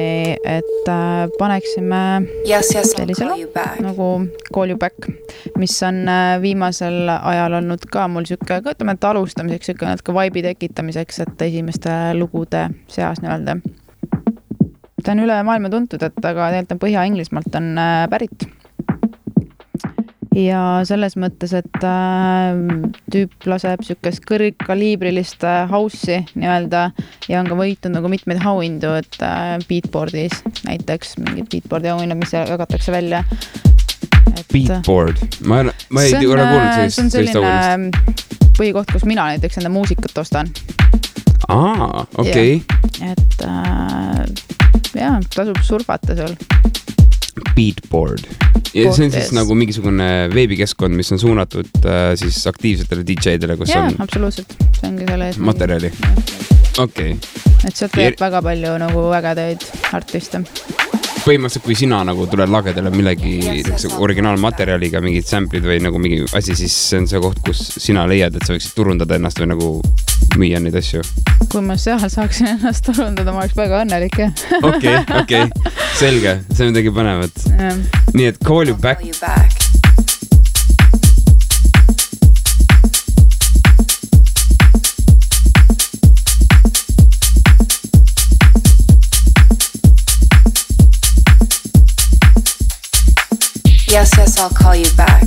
et 0.44 0.88
äh, 0.88 1.28
paneksime 1.38 2.00
yes, 2.48 2.72
yes, 2.74 2.92
sellisele 2.96 3.36
nagu 3.84 4.10
Call 4.52 4.74
you 4.74 4.78
back, 4.78 5.08
mis 5.58 5.76
on 5.86 6.02
äh, 6.08 6.36
viimasel 6.42 7.08
ajal 7.08 7.60
olnud 7.60 7.86
ka 7.92 8.06
mul 8.08 8.26
sihuke, 8.28 8.60
ütleme, 8.74 8.96
et 8.96 9.10
alustamiseks 9.10 9.70
sihuke 9.70 9.88
natuke 9.88 10.14
vibe'i 10.16 10.44
tekitamiseks, 10.50 11.22
et 11.26 11.46
esimeste 11.48 11.96
lugude 12.18 12.66
seas 12.90 13.22
nii-öelda. 13.24 13.60
ta 15.00 15.12
on 15.14 15.24
üle 15.24 15.42
maailma 15.46 15.70
tuntud, 15.72 16.02
et 16.02 16.24
aga 16.24 16.50
tegelikult 16.52 16.76
on 16.76 16.82
Põhja-Inglismaalt 16.86 17.60
on 17.62 17.70
pärit 18.12 18.50
ja 20.36 20.60
selles 20.86 21.16
mõttes, 21.18 21.52
et 21.58 21.84
äh, 21.86 22.58
tüüp 23.10 23.46
laseb 23.50 23.82
niisugust 23.82 24.24
kõrgkaliibrilist 24.28 25.44
äh, 25.46 25.64
house'i 25.70 26.20
nii-öelda 26.38 26.84
ja 27.30 27.40
on 27.40 27.50
ka 27.50 27.58
võitnud 27.58 27.96
nagu 27.96 28.10
mitmeid 28.12 28.42
auhindu, 28.46 28.94
et 29.00 29.18
äh, 29.26 29.56
Beatboardis 29.68 30.42
näiteks 30.68 31.16
mingid 31.24 31.50
Beatboardi 31.50 31.90
auhinnad, 31.94 32.20
mis 32.20 32.34
jagatakse 32.36 32.94
välja. 32.94 33.24
Beatboard, 34.50 35.18
ma, 35.46 35.64
ma 35.90 36.04
ei 36.06 36.14
ole 36.26 36.46
kuulnud 36.46 36.72
sellist, 36.78 37.16
sellist 37.16 37.40
auhinnast. 37.40 38.30
Põhikoht, 38.60 38.90
kus 38.92 39.06
mina 39.08 39.26
näiteks 39.32 39.58
enda 39.60 39.70
muusikat 39.72 40.18
ostan. 40.20 40.50
aa, 41.48 42.06
okei 42.20 42.60
okay.. 42.60 43.10
et 43.10 43.44
äh, 43.46 44.22
jaa, 45.00 45.16
tasub 45.34 45.58
surfata 45.66 46.14
seal 46.18 46.36
Beatboard. 47.56 48.24
ja 48.74 48.92
see 48.94 49.08
on 49.08 49.14
siis 49.14 49.32
nagu 49.36 49.56
mingisugune 49.58 50.10
veebikeskkond, 50.34 50.96
mis 50.96 51.12
on 51.14 51.22
suunatud 51.22 51.70
äh, 51.84 52.12
siis 52.20 52.42
aktiivsetele 52.50 53.06
DJ-dele, 53.06 53.58
kus 53.60 53.74
ja, 53.74 53.86
on. 53.86 53.98
absoluutselt, 54.02 54.54
see 54.78 54.90
ongi 54.90 55.08
selle 55.08 55.30
eesmärk. 55.30 55.46
materjali, 55.52 55.92
okei 56.78 57.16
okay.. 57.16 57.42
et 57.66 57.74
sealt 57.74 57.98
leiab 57.98 58.16
ja... 58.16 58.26
väga 58.28 58.44
palju 58.50 58.76
nagu 58.84 59.08
ägedaid 59.20 59.66
artiste 59.96 60.44
põhimõtteliselt, 61.20 61.64
kui 61.66 61.76
sina 61.76 62.00
nagu 62.06 62.24
tuled 62.30 62.50
lagedale 62.50 62.92
millegi 62.94 63.36
niisuguse 63.44 63.90
originaalmaterjaliga, 64.04 65.02
mingid 65.04 65.28
sample'id 65.28 65.66
või 65.66 65.80
nagu 65.84 66.00
mingi 66.00 66.22
asi, 66.36 66.56
siis 66.58 66.76
see 66.90 67.02
on 67.02 67.08
see 67.10 67.20
koht, 67.22 67.42
kus 67.44 67.60
sina 67.76 68.06
leiad, 68.08 68.36
et 68.36 68.46
sa 68.46 68.56
võiksid 68.56 68.76
turundada 68.76 69.18
ennast 69.20 69.40
või 69.42 69.50
nagu 69.52 69.70
müüa 70.40 70.60
neid 70.62 70.76
asju? 70.80 71.04
kui 71.50 71.62
ma 71.66 71.76
seal 71.80 72.02
saaksin 72.12 72.46
ennast 72.54 72.84
turundada, 72.86 73.32
ma 73.34 73.42
oleks 73.44 73.56
väga 73.58 73.82
õnnelik, 73.84 74.20
jah. 74.22 74.44
okei, 74.62 74.96
okei, 75.22 75.48
selge, 75.98 76.36
see 76.54 76.66
on 76.66 76.74
midagi 76.74 76.94
põnevat. 76.94 77.48
nii 78.14 78.30
et 78.30 78.38
call 78.46 78.70
you 78.70 78.78
back. 78.78 79.02
Yes, 93.90 94.16
yes, 94.16 94.38
I'll 94.38 94.50
call 94.50 94.76
you 94.76 94.86
back. 94.96 95.19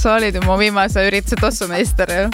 sa 0.00 0.14
olid 0.16 0.34
ju 0.34 0.40
mu 0.46 0.56
viimase 0.56 1.06
ürituse 1.06 1.36
tossumeister 1.36 2.08
ju 2.08 2.30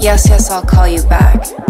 Yes, 0.00 0.28
yes, 0.28 0.50
I'll 0.50 0.62
call 0.62 0.86
you 0.88 1.02
back. 1.08 1.67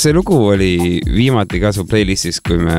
See 0.00 0.12
lugu 0.12 0.36
oli 0.48 1.00
viimati 1.04 1.60
ka 1.60 1.72
su 1.76 1.84
playlist'is, 1.84 2.38
kui 2.40 2.56
me, 2.56 2.76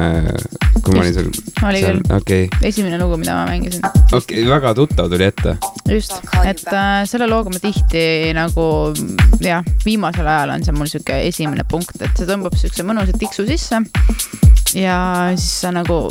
kui 0.81 0.95
ma 0.95 1.03
olin 1.03 1.13
seal? 1.13 1.27
Oli 1.69 1.81
küll. 1.84 1.99
okei, 2.15 2.47
esimene 2.65 2.97
lugu, 2.97 3.19
mida 3.21 3.36
ma 3.38 3.43
mängisin. 3.49 3.86
okei, 4.17 4.41
väga 4.49 4.73
tuttav 4.79 5.12
tuli 5.12 5.27
ette. 5.27 5.53
just, 5.86 6.17
et 6.41 6.65
äh, 6.73 7.03
selle 7.10 7.29
looga 7.29 7.53
ma 7.53 7.62
tihti 7.62 8.31
nagu 8.38 8.65
jah, 9.43 9.62
viimasel 9.86 10.25
ajal 10.25 10.55
on 10.55 10.65
see 10.65 10.77
mul 10.77 10.89
sihuke 10.89 11.19
esimene 11.27 11.67
punkt, 11.69 11.93
et 12.01 12.10
see 12.17 12.29
tõmbab 12.29 12.57
siukse 12.57 12.86
mõnusa 12.88 13.13
tiksu 13.21 13.45
sisse. 13.49 13.84
ja 14.73 14.97
siis 15.36 15.62
sa 15.62 15.75
nagu 15.75 16.07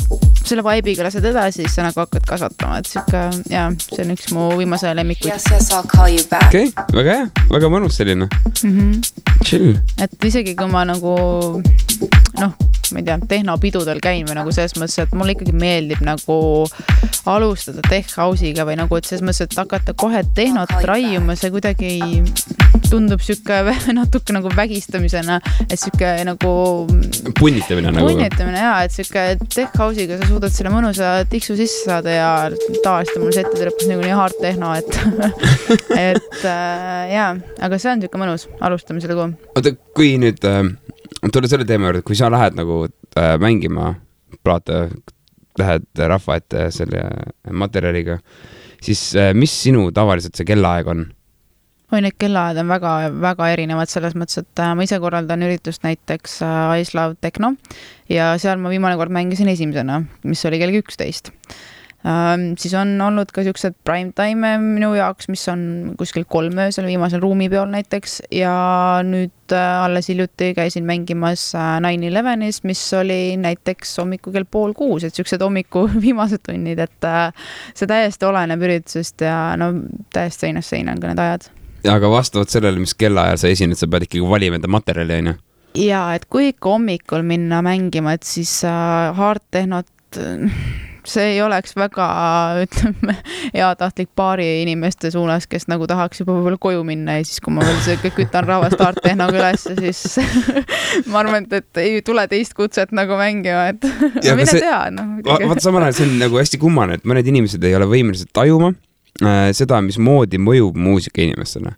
selle 0.50 0.64
vibe'iga 0.66 1.06
lased 1.06 1.26
edasi, 1.30 1.62
siis 1.62 1.76
sa 1.78 1.86
nagu 1.86 2.02
hakkad 2.02 2.26
kasvatama, 2.28 2.80
et 2.80 2.90
sihuke 2.90 3.22
ja 3.52 3.68
see 3.82 4.04
on 4.04 4.14
üks 4.16 4.30
mu 4.36 4.48
viimase 4.58 4.94
lemmikuid 4.96 5.36
you 6.10 6.24
back. 6.30 6.48
okei 6.48 6.70
okay,, 6.70 6.86
väga 6.96 7.18
hea, 7.18 7.28
väga 7.52 7.70
mõnus 7.72 8.00
selline, 8.00 8.26
mm. 8.62 8.74
-hmm. 8.74 9.44
chill. 9.44 9.78
et 9.98 10.30
isegi 10.30 10.56
kui 10.58 10.70
ma 10.70 10.84
nagu 10.88 11.14
noh, 12.40 12.52
ma 12.94 13.02
ei 13.02 13.06
tea, 13.08 13.18
tehnopidudel 13.30 14.00
käin 14.02 14.26
või 14.28 14.38
nagu 14.38 14.52
selles 14.54 14.76
mõttes, 14.78 14.98
et 15.02 15.14
mulle 15.16 15.36
ikkagi 15.36 15.54
meeldib 15.56 16.02
nagu 16.06 16.38
alustada 17.30 17.82
tech 17.88 18.16
house'iga 18.18 18.66
või 18.68 18.78
nagu, 18.80 18.96
et 18.96 19.08
selles 19.08 19.24
mõttes, 19.24 19.44
et 19.46 19.56
hakata 19.58 19.94
kohe 19.98 20.22
tehnot 20.36 20.72
raiuma, 20.88 21.36
see 21.38 21.52
kuidagi 21.54 21.92
tundub 22.90 23.22
sihuke 23.24 23.60
natuke 23.98 24.34
nagu 24.34 24.50
vägistamisena, 24.56 25.38
et 25.66 25.78
sihuke 25.78 26.12
nagu 26.26 26.52
punnitamine 27.38 27.92
nagu. 27.94 28.08
punnitamine 28.08 28.62
ja, 28.62 28.74
et 28.86 28.94
sihuke 28.94 29.24
tech 29.52 29.76
house'iga 29.80 30.20
sa 30.20 30.30
suudad 30.30 30.54
selle 30.54 30.72
mõnusa 30.74 31.12
tiksu 31.30 31.56
sisse 31.58 31.86
saada 31.88 32.14
ja 32.14 32.30
tavaliselt 32.84 33.18
on 33.18 33.26
mul 33.26 33.36
see 33.36 33.46
ette 33.46 33.68
lõpus 33.68 33.90
niikuinii 33.90 34.16
hard 34.16 34.40
tehno, 34.42 34.72
et 34.78 34.90
et 36.10 36.40
äh, 36.44 37.12
jaa, 37.14 37.34
aga 37.60 37.80
see 37.80 37.94
on 37.94 38.04
sihuke 38.04 38.22
mõnus 38.22 38.48
alustamise 38.60 39.10
lugu 39.10 39.30
oota, 39.54 39.74
kui 39.96 40.14
nüüd 40.20 40.44
äh, 40.48 40.64
tulla 41.28 41.50
selle 41.50 41.66
teema 41.68 41.90
juurde, 41.90 42.04
kui 42.06 42.16
sa 42.16 42.30
lähed 42.32 42.56
nagu 42.58 42.82
äh, 42.86 43.34
mängima 43.42 43.94
plaate, 44.44 44.88
lähed 45.60 46.04
rahva 46.08 46.38
ette 46.40 46.68
selle 46.74 47.04
materjaliga, 47.52 48.18
siis 48.82 49.10
äh, 49.18 49.32
mis 49.36 49.54
sinu 49.62 49.90
tavaliselt 49.96 50.38
see 50.38 50.48
kellaaeg 50.48 50.88
on? 50.94 51.08
oi, 51.90 52.00
need 52.04 52.14
kellaajad 52.22 52.60
on 52.62 52.70
väga-väga 52.70 53.48
erinevad 53.54 53.90
selles 53.90 54.14
mõttes, 54.18 54.40
et 54.44 54.62
äh, 54.62 54.72
ma 54.78 54.86
ise 54.86 55.00
korraldan 55.02 55.42
üritust 55.46 55.82
näiteks 55.86 56.38
äh, 56.46 56.80
Ice 56.82 56.94
Love 56.98 57.18
Techno 57.20 57.54
ja 58.10 58.32
seal 58.40 58.62
ma 58.62 58.70
viimane 58.72 58.98
kord 59.00 59.12
mängisin 59.14 59.50
esimesena, 59.50 60.00
mis 60.24 60.44
oli 60.46 60.60
kell 60.62 60.78
üksteist. 60.80 61.32
Siis 62.56 62.72
on 62.80 62.94
olnud 63.04 63.28
ka 63.34 63.42
siuksed 63.44 63.74
prime 63.84 64.14
time'e 64.16 64.54
minu 64.62 64.94
jaoks, 64.96 65.28
mis 65.28 65.42
on 65.52 65.62
kuskil 66.00 66.24
kolm 66.24 66.56
öösel 66.64 66.86
viimasel 66.88 67.20
ruumipeol 67.20 67.68
näiteks. 67.68 68.20
Ja 68.32 68.54
nüüd 69.04 69.52
äh, 69.52 69.84
alles 69.84 70.08
hiljuti 70.08 70.54
käisin 70.56 70.86
mängimas 70.88 71.50
äh, 71.54 71.76
Nine 71.84 72.08
Elevenis, 72.08 72.62
mis 72.64 72.82
oli 72.96 73.36
näiteks 73.40 73.98
hommikul 74.00 74.32
kell 74.38 74.48
pool 74.48 74.72
kuus, 74.76 75.04
et 75.04 75.16
siuksed 75.16 75.44
hommiku 75.44 75.86
viimased 76.06 76.44
tunnid, 76.48 76.80
et 76.80 77.08
äh, 77.08 77.28
see 77.74 77.90
täiesti 77.90 78.28
oleneb 78.28 78.64
üritusest 78.64 79.26
ja 79.28 79.54
no 79.60 79.72
täiesti 80.14 80.48
seinast 80.48 80.72
seina 80.72 80.96
on 80.96 81.04
ka 81.04 81.12
need 81.12 81.24
ajad. 81.26 81.48
Aga 81.90 82.10
vastavalt 82.12 82.52
sellele, 82.52 82.80
mis 82.80 82.96
kellaajal 82.96 83.40
sa 83.40 83.52
esined, 83.52 83.76
sa 83.76 83.88
pead 83.88 84.08
ikkagi 84.08 84.24
valima 84.28 84.56
enda 84.56 84.68
materjali, 84.72 85.20
onju. 85.20 85.40
ja 85.84 86.06
et 86.16 86.24
kui 86.32 86.54
ikka 86.54 86.78
hommikul 86.78 87.24
minna 87.28 87.60
mängima, 87.64 88.16
et 88.16 88.24
siis 88.24 88.62
äh, 88.64 89.12
hard 89.16 89.44
tehnot, 89.52 89.92
see 91.08 91.34
ei 91.34 91.40
oleks 91.42 91.74
väga, 91.78 92.06
ütleme, 92.64 93.14
heatahtlik 93.54 94.10
paari 94.16 94.48
inimeste 94.62 95.10
suunas, 95.14 95.46
kes 95.50 95.68
nagu 95.70 95.86
tahaks 95.90 96.20
juba 96.22 96.34
võib-olla 96.36 96.60
koju 96.60 96.84
minna 96.86 97.18
ja 97.18 97.24
siis, 97.26 97.40
kui 97.44 97.54
ma 97.54 97.64
veel 97.64 97.78
sihuke 97.84 98.12
kütan 98.16 98.46
rahvast 98.48 98.80
hard 98.80 99.00
tehnoga 99.04 99.40
ülesse, 99.40 99.76
siis 99.78 100.18
ma 101.10 101.22
arvan, 101.22 101.46
et, 101.48 101.60
et 101.62 101.82
ei 101.84 102.02
tule 102.06 102.26
teist 102.30 102.54
kutset 102.58 102.92
nagu 102.96 103.16
mängima, 103.20 103.68
et 103.74 103.86
Ja 104.26 104.36
mine 104.36 104.50
see- 104.50 104.62
tea, 104.62 104.82
noh. 104.94 105.18
vaata, 105.24 105.60
samal 105.64 105.86
ajal 105.86 105.98
see 105.98 106.08
on 106.08 106.16
nagu 106.20 106.40
hästi 106.40 106.60
kummane, 106.60 106.98
et 107.00 107.06
mõned 107.08 107.28
inimesed 107.32 107.64
ei 107.66 107.76
ole 107.78 107.88
võimelised 107.90 108.32
tajuma 108.36 108.72
äh, 109.24 109.50
seda, 109.56 109.80
mismoodi 109.84 110.40
mõjub 110.42 110.76
muusika 110.80 111.22
inimestele. 111.24 111.74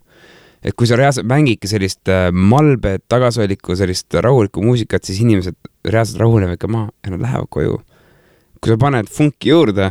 et 0.63 0.75
kui 0.79 0.87
sa 0.87 0.95
reaalselt 0.95 1.27
mängidki 1.27 1.67
sellist 1.67 2.07
äh, 2.11 2.29
malbet, 2.31 3.03
tagasihoidlikku, 3.11 3.75
sellist 3.75 4.13
rahulikku 4.15 4.63
muusikat, 4.63 5.03
siis 5.03 5.19
inimesed 5.23 5.57
reaalselt 5.91 6.21
rahunevad 6.21 6.59
ka 6.61 6.69
maha 6.71 6.91
ja 7.03 7.11
nad 7.11 7.25
lähevad 7.25 7.49
koju. 7.51 7.81
Kui 8.63 8.71
sa 8.71 8.79
paned 8.79 9.09
funki 9.11 9.51
juurde, 9.51 9.89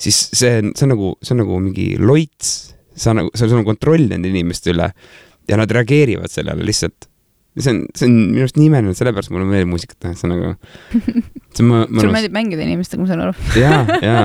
siis 0.00 0.18
see 0.36 0.58
on, 0.60 0.74
see 0.76 0.84
on 0.86 0.92
nagu, 0.94 1.14
see 1.24 1.32
on 1.34 1.40
nagu 1.44 1.60
mingi 1.64 1.86
loits, 2.00 2.50
sa 3.00 3.14
nagu, 3.16 3.32
sul 3.38 3.54
on 3.56 3.64
kontroll 3.68 4.10
nende 4.10 4.28
inimeste 4.28 4.74
üle 4.74 4.90
ja 5.48 5.56
nad 5.56 5.70
reageerivad 5.72 6.30
sellele 6.32 6.66
lihtsalt. 6.68 7.06
see 7.60 7.72
on, 7.72 7.80
see 7.98 8.06
on 8.06 8.12
minu 8.30 8.44
arust 8.44 8.58
nii 8.60 8.68
imeline, 8.70 8.92
sellepärast 8.96 9.32
mulle 9.34 9.48
meeldib 9.48 9.72
muusikat 9.72 9.96
teha, 10.04 10.12
see 10.16 10.28
on 10.28 10.34
nagu, 10.36 10.50
see 11.56 11.64
on 11.64 11.70
mõ- 11.72 11.80
sul 11.88 11.96
mõnus. 11.96 12.12
meeldib 12.14 12.36
mängida 12.36 12.62
inimestega, 12.68 13.02
ma 13.02 13.08
saan 13.10 13.24
aru. 13.24 13.34
ja, 13.58 13.72
ja 14.04 14.20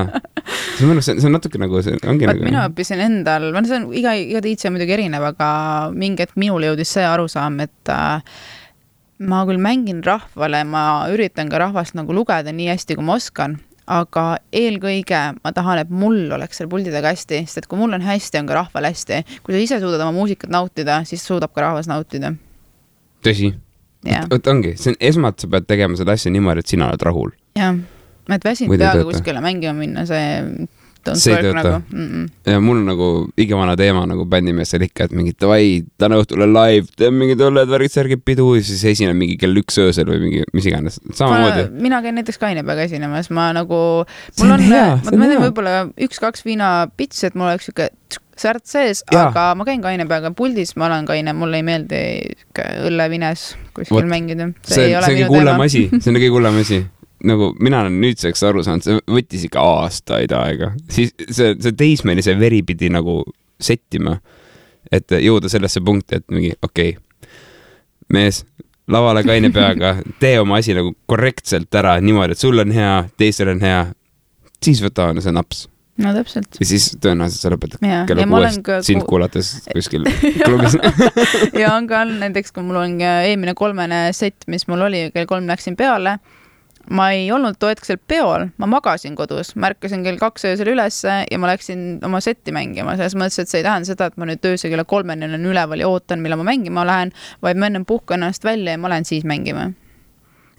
see 0.75 0.85
on 0.85 0.91
mõnus, 0.91 1.07
see 1.09 1.25
on 1.25 1.33
natuke 1.33 1.59
nagu 1.61 1.81
see 1.83 1.95
ongi 2.03 2.27
vaat 2.29 2.37
nagu. 2.37 2.45
mina 2.51 2.67
õppisin 2.69 3.01
endal, 3.07 3.47
no 3.55 3.63
see 3.65 3.79
on 3.79 3.87
iga, 3.97 4.13
iga 4.19 4.43
DJ 4.45 4.71
muidugi 4.75 4.97
erinev, 4.99 5.25
aga 5.31 5.49
mingi 5.95 6.27
hetk 6.27 6.37
minule 6.39 6.69
jõudis 6.69 6.93
see 6.99 7.07
arusaam, 7.07 7.57
et 7.65 7.91
äh, 7.95 8.37
ma 9.25 9.41
küll 9.49 9.61
mängin 9.63 10.03
rahvale, 10.05 10.61
ma 10.67 10.85
üritan 11.11 11.49
ka 11.51 11.63
rahvast 11.65 11.95
nagu 11.97 12.13
lugeda 12.13 12.51
nii 12.53 12.69
hästi, 12.75 12.97
kui 12.99 13.07
ma 13.09 13.17
oskan, 13.17 13.57
aga 13.85 14.25
eelkõige 14.55 15.21
ma 15.37 15.51
tahan, 15.53 15.83
et 15.83 15.91
mul 15.93 16.31
oleks 16.35 16.59
seal 16.59 16.69
puldi 16.69 16.93
taga 16.93 17.11
hästi, 17.13 17.43
sest 17.45 17.63
et 17.63 17.67
kui 17.69 17.79
mul 17.79 17.93
on 17.97 18.05
hästi, 18.05 18.39
on 18.41 18.49
ka 18.49 18.57
rahval 18.57 18.89
hästi. 18.89 19.21
kui 19.45 19.53
sa 19.55 19.61
ise 19.61 19.79
suudad 19.83 20.01
oma 20.01 20.15
muusikat 20.15 20.49
nautida, 20.53 21.03
siis 21.05 21.25
suudab 21.25 21.53
ka 21.53 21.67
rahvas 21.67 21.89
nautida. 21.91 22.33
tõsi. 23.25 23.53
jah, 24.05 24.25
vot 24.31 24.47
ongi, 24.47 24.75
see 24.77 24.93
on 24.93 24.97
esmalt 25.11 25.43
sa 25.43 25.51
pead 25.51 25.69
tegema 25.69 25.97
seda 25.99 26.17
asja 26.17 26.33
niimoodi, 26.33 26.65
et 26.65 26.73
sina 26.73 26.89
oled 26.89 27.05
rahul. 27.05 27.35
jah, 27.59 27.77
et 28.29 28.49
väsinud 28.49 28.77
peaga 28.77 29.05
kuskile 29.05 29.43
mängima 29.45 29.77
minna, 29.77 30.07
see 30.09 30.67
don't 31.05 31.21
See 31.21 31.33
ei 31.33 31.39
work 31.39 31.59
tööta. 31.59 31.63
nagu 31.69 31.83
mm. 31.91 32.07
-mm. 32.11 32.51
ja 32.51 32.61
mul 32.63 32.81
on 32.81 32.89
nagu 32.91 33.09
igavana 33.37 33.75
teema 33.79 34.05
nagu 34.09 34.25
bändimeestel 34.29 34.85
ikka, 34.87 35.09
et 35.09 35.15
mingi 35.15 35.35
davai, 35.41 35.83
täna 36.01 36.19
õhtul 36.21 36.45
on 36.45 36.53
live, 36.55 36.87
teeme 36.97 37.23
mingid 37.23 37.43
õlled, 37.45 37.69
värgid, 37.71 37.95
särgid, 37.95 38.25
pidu 38.25 38.51
ja 38.57 38.63
siis 38.65 38.83
esinen 38.95 39.17
mingi 39.17 39.37
kell 39.41 39.55
üks 39.61 39.79
öösel 39.81 40.09
või 40.09 40.21
mingi 40.25 40.43
mis 40.53 40.69
iganes, 40.69 40.99
samamoodi. 41.13 41.69
mina 41.85 42.01
käin 42.05 42.17
näiteks 42.19 42.41
kaine 42.41 42.63
peaga 42.63 42.87
esinemas, 42.89 43.29
ma 43.29 43.51
nagu, 43.55 43.79
See 44.31 44.43
mul 44.43 44.57
on 44.57 44.65
on, 44.65 44.69
ma 44.69 45.11
see 45.11 45.17
on 45.17 45.27
teen 45.29 45.43
võib-olla 45.47 45.75
üks-kaks 46.07 46.45
viinapitsi, 46.45 47.27
et 47.29 47.35
mul 47.37 47.51
oleks 47.51 47.69
sihuke 47.69 47.89
särts 48.35 48.73
sees, 48.75 49.01
aga 49.15 49.53
ma 49.55 49.65
käin 49.67 49.83
kaine 49.83 50.05
peaga, 50.09 50.31
puldis 50.35 50.75
ma 50.79 50.89
olen 50.89 51.07
kaine, 51.07 51.33
mulle 51.37 51.61
ei 51.61 51.65
meeldi 51.65 52.01
õllevines 52.83 53.45
kuskil 53.75 54.01
Vot, 54.01 54.09
mängida. 54.09 54.49
see 54.67 54.91
on, 54.95 55.03
see 55.03 55.13
on 55.13 55.19
kõige 55.21 55.29
hullem 55.31 55.63
asi, 55.65 55.83
see 55.93 56.11
on 56.11 56.19
kõige 56.19 56.33
hullem 56.35 56.59
asi. 56.61 56.81
Nagu 57.25 57.51
mina 57.59 57.81
olen 57.83 57.99
nüüdseks 58.01 58.43
aru 58.47 58.63
saanud, 58.65 58.85
see 58.85 59.01
võttis 59.17 59.45
ikka 59.47 59.63
aastaid 59.63 60.33
aega, 60.35 60.73
siis 60.91 61.13
see, 61.25 61.53
see 61.61 61.75
teismelise 61.77 62.35
veri 62.39 62.61
pidi 62.67 62.91
nagu 62.93 63.21
settima, 63.61 64.17
et 64.93 65.11
jõuda 65.21 65.49
sellesse 65.51 65.81
punkti, 65.85 66.21
et 66.21 66.27
mingi 66.33 66.53
okei 66.61 66.95
okay,, 66.95 67.29
mees, 68.13 68.43
lavale 68.91 69.23
kaine 69.25 69.49
peaga, 69.53 69.95
tee 70.21 70.37
oma 70.41 70.59
asi 70.61 70.75
nagu 70.77 70.93
korrektselt 71.09 71.73
ära 71.75 71.95
niimoodi, 72.01 72.35
et 72.35 72.41
sul 72.41 72.61
on 72.61 72.73
hea, 72.75 72.97
teisel 73.17 73.53
on 73.55 73.63
hea, 73.65 73.85
siis 74.65 74.83
võta 74.85 75.09
see 75.21 75.33
naps 75.33 75.65
no 76.01 76.11
täpselt. 76.15 76.57
ja 76.59 76.67
siis 76.67 76.89
tõenäoliselt 77.01 77.45
sa 77.45 77.51
lõpetad 77.53 77.83
kella 78.09 78.25
kuuest 78.27 78.61
ka 78.65 78.79
sind 78.85 79.03
ku- 79.03 79.13
kuulates 79.13 79.51
kuskil 79.69 80.07
klubis. 80.45 80.75
ja 81.55 81.71
on 81.75 81.87
ka 81.87 82.01
olnud 82.03 82.19
näiteks, 82.23 82.51
kui 82.55 82.65
mul 82.67 82.81
on 82.81 82.97
eelmine 82.99 83.55
kolmene 83.57 84.01
sett, 84.15 84.47
mis 84.51 84.67
mul 84.71 84.85
oli, 84.89 85.07
kell 85.15 85.29
kolm 85.29 85.47
läksin 85.49 85.77
peale. 85.79 86.17
Ma 86.89 87.07
ei 87.15 87.29
olnud 87.33 87.57
too 87.59 87.69
hetk 87.71 87.85
seal 87.87 87.99
peol, 88.09 88.49
ma 88.61 88.69
magasin 88.69 89.15
kodus, 89.17 89.53
ma 89.59 89.71
ärkasin 89.71 90.03
kell 90.05 90.19
kaks 90.21 90.45
öösel 90.51 90.69
ülesse 90.75 91.15
ja 91.31 91.39
ma 91.41 91.49
läksin 91.49 91.85
oma 92.05 92.21
setti 92.23 92.53
mängima, 92.55 92.97
selles 92.99 93.15
mõttes, 93.17 93.39
et 93.41 93.51
see 93.51 93.61
ei 93.61 93.65
tähenda 93.65 93.89
seda, 93.89 94.09
et 94.11 94.19
ma 94.21 94.27
nüüd 94.29 94.45
öösel 94.45 94.73
kella 94.73 94.85
kolmeni 94.89 95.25
olen 95.29 95.47
üleval 95.49 95.81
ja 95.81 95.89
ootan, 95.89 96.21
millal 96.23 96.41
ma 96.41 96.49
mängima 96.51 96.85
lähen, 96.87 97.15
vaid 97.45 97.59
ma 97.61 97.71
ennem 97.71 97.87
puhkan 97.89 98.21
ennast 98.21 98.45
välja 98.45 98.75
ja 98.75 98.81
ma 98.81 98.91
lähen 98.93 99.07
siis 99.07 99.25
mängima. 99.25 99.71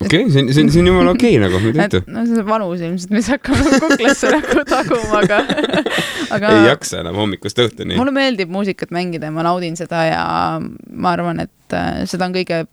okei, 0.04 0.26
see 0.30 0.42
on, 0.42 0.50
see 0.52 0.64
on, 0.64 0.70
see 0.72 0.82
on 0.82 0.90
jumala 0.90 1.12
okei 1.14 1.38
nagu, 1.40 1.60
mida 1.62 1.86
ütled. 1.86 2.08
no 2.12 2.24
see 2.28 2.40
on 2.42 2.48
vanus 2.48 2.82
ilmselt, 2.84 3.12
mis 3.14 3.30
hakkab 3.32 3.60
nagu 3.62 3.78
kuklasse 3.86 4.32
nagu 4.34 4.64
taguma, 4.68 5.20
aga, 5.22 5.38
aga 6.36 6.56
ei 6.56 6.66
jaksa 6.72 7.04
enam 7.04 7.20
hommikust 7.22 7.62
õhtuni. 7.64 7.96
mulle 8.00 8.14
meeldib 8.16 8.50
muusikat 8.52 8.92
mängida 8.94 9.30
ja 9.30 9.36
ma 9.36 9.46
naudin 9.46 9.78
seda 9.78 10.02
ja 10.10 10.24
ma 10.60 11.14
arvan, 11.14 11.46
et 11.46 11.76
äh, 11.78 12.02
seda 12.10 12.28
on 12.28 12.36
kõige 12.36 12.66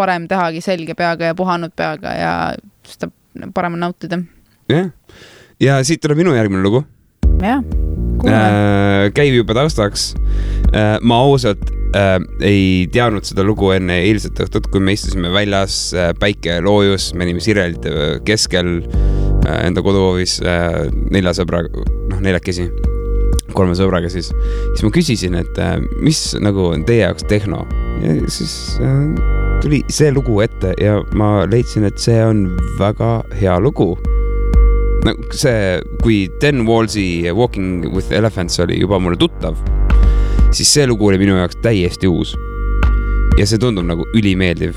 parem 0.00 0.28
tehagi 0.30 0.62
selge 0.64 0.94
peaga 0.96 1.32
ja 1.32 1.36
puhanud 1.36 1.74
peaga 1.76 2.12
ja 2.16 2.34
seda 2.90 3.10
parem 3.54 3.76
on 3.78 3.84
nautida. 3.86 4.20
jah, 4.70 4.90
ja 5.62 5.80
siit 5.86 6.02
tuleb 6.02 6.20
minu 6.20 6.34
järgmine 6.36 6.62
lugu. 6.64 6.84
jah, 7.40 7.62
kuulame. 8.20 8.46
äh, 8.46 9.04
käib 9.16 9.36
juba 9.38 9.56
taustaks 9.56 10.12
äh,. 10.74 10.98
ma 11.02 11.20
ausalt 11.24 11.70
äh, 11.96 12.18
ei 12.44 12.86
teadnud 12.92 13.26
seda 13.28 13.44
lugu 13.46 13.72
enne 13.74 14.00
eilset 14.04 14.40
õhtut, 14.46 14.70
kui 14.72 14.82
me 14.84 14.94
istusime 14.96 15.32
väljas 15.34 15.82
äh,, 15.94 16.12
päike 16.20 16.60
loojus, 16.64 17.12
me 17.14 17.26
olime 17.28 17.42
Sirelide 17.44 18.20
keskel 18.26 18.78
äh, 18.82 19.66
enda 19.66 19.84
koduhoovis 19.84 20.40
äh, 20.44 20.86
nelja 21.10 21.34
sõbraga, 21.40 21.84
noh 22.10 22.24
neljakesi, 22.24 22.68
kolme 23.56 23.76
sõbraga 23.78 24.10
siis. 24.12 24.32
siis 24.74 24.86
ma 24.86 24.94
küsisin, 24.94 25.38
et 25.40 25.62
äh, 25.62 25.78
mis 26.02 26.30
nagu 26.42 26.70
on 26.74 26.84
teie 26.88 27.06
jaoks 27.06 27.26
tehno 27.30 27.64
ja 28.00 28.16
siis 28.32 28.56
äh, 28.84 29.49
tuli 29.60 29.82
see 29.92 30.12
lugu 30.12 30.40
ette 30.40 30.72
ja 30.80 31.00
ma 31.14 31.44
leidsin, 31.50 31.84
et 31.84 31.98
see 32.00 32.20
on 32.24 32.46
väga 32.78 33.20
hea 33.40 33.58
lugu 33.60 33.92
nagu 35.04 35.32
see, 35.32 35.80
kui 36.02 36.28
Dan 36.40 36.66
Wallsi 36.68 37.24
Walking 37.32 37.88
with 37.94 38.12
Elephants 38.12 38.60
oli 38.60 38.80
juba 38.80 38.98
mulle 38.98 39.16
tuttav, 39.16 39.56
siis 40.52 40.72
see 40.74 40.86
lugu 40.88 41.08
oli 41.08 41.20
minu 41.20 41.36
jaoks 41.40 41.60
täiesti 41.64 42.08
uus. 42.08 42.36
ja 43.38 43.46
see 43.46 43.58
tundub 43.58 43.86
nagu 43.88 44.04
ülimeeldiv. 44.16 44.76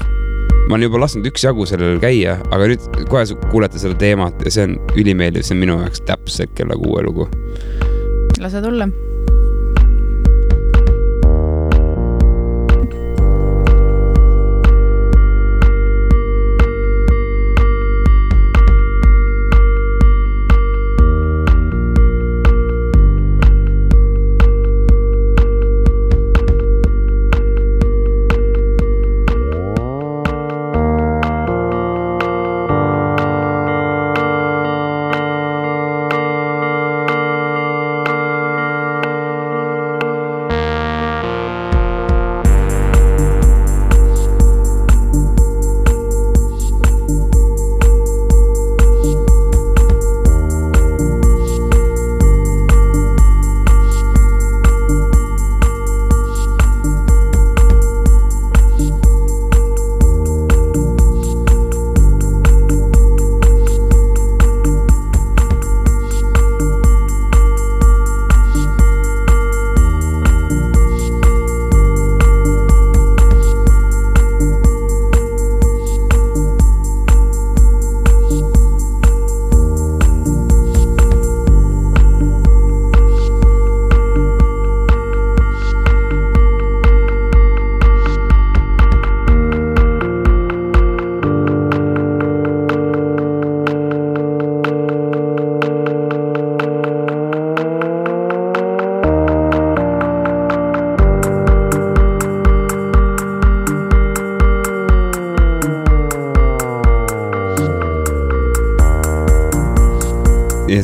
ma 0.69 0.77
olen 0.77 0.87
juba 0.87 1.01
lasknud 1.03 1.27
üksjagu 1.27 1.65
sellel 1.67 1.99
käia, 1.99 2.37
aga 2.51 2.69
nüüd 2.71 3.07
kohe 3.11 3.25
kuulete 3.51 3.81
seda 3.81 3.97
teemat 3.99 4.45
ja 4.45 4.51
see 4.53 4.67
on 4.69 4.77
ülimeeldiv, 4.95 5.43
see 5.43 5.57
on 5.57 5.63
minu 5.65 5.79
jaoks 5.81 6.05
täpselt 6.07 6.55
kella 6.55 6.79
kuue 6.79 7.03
lugu. 7.03 7.27
lase 8.39 8.63
tulla. 8.63 8.87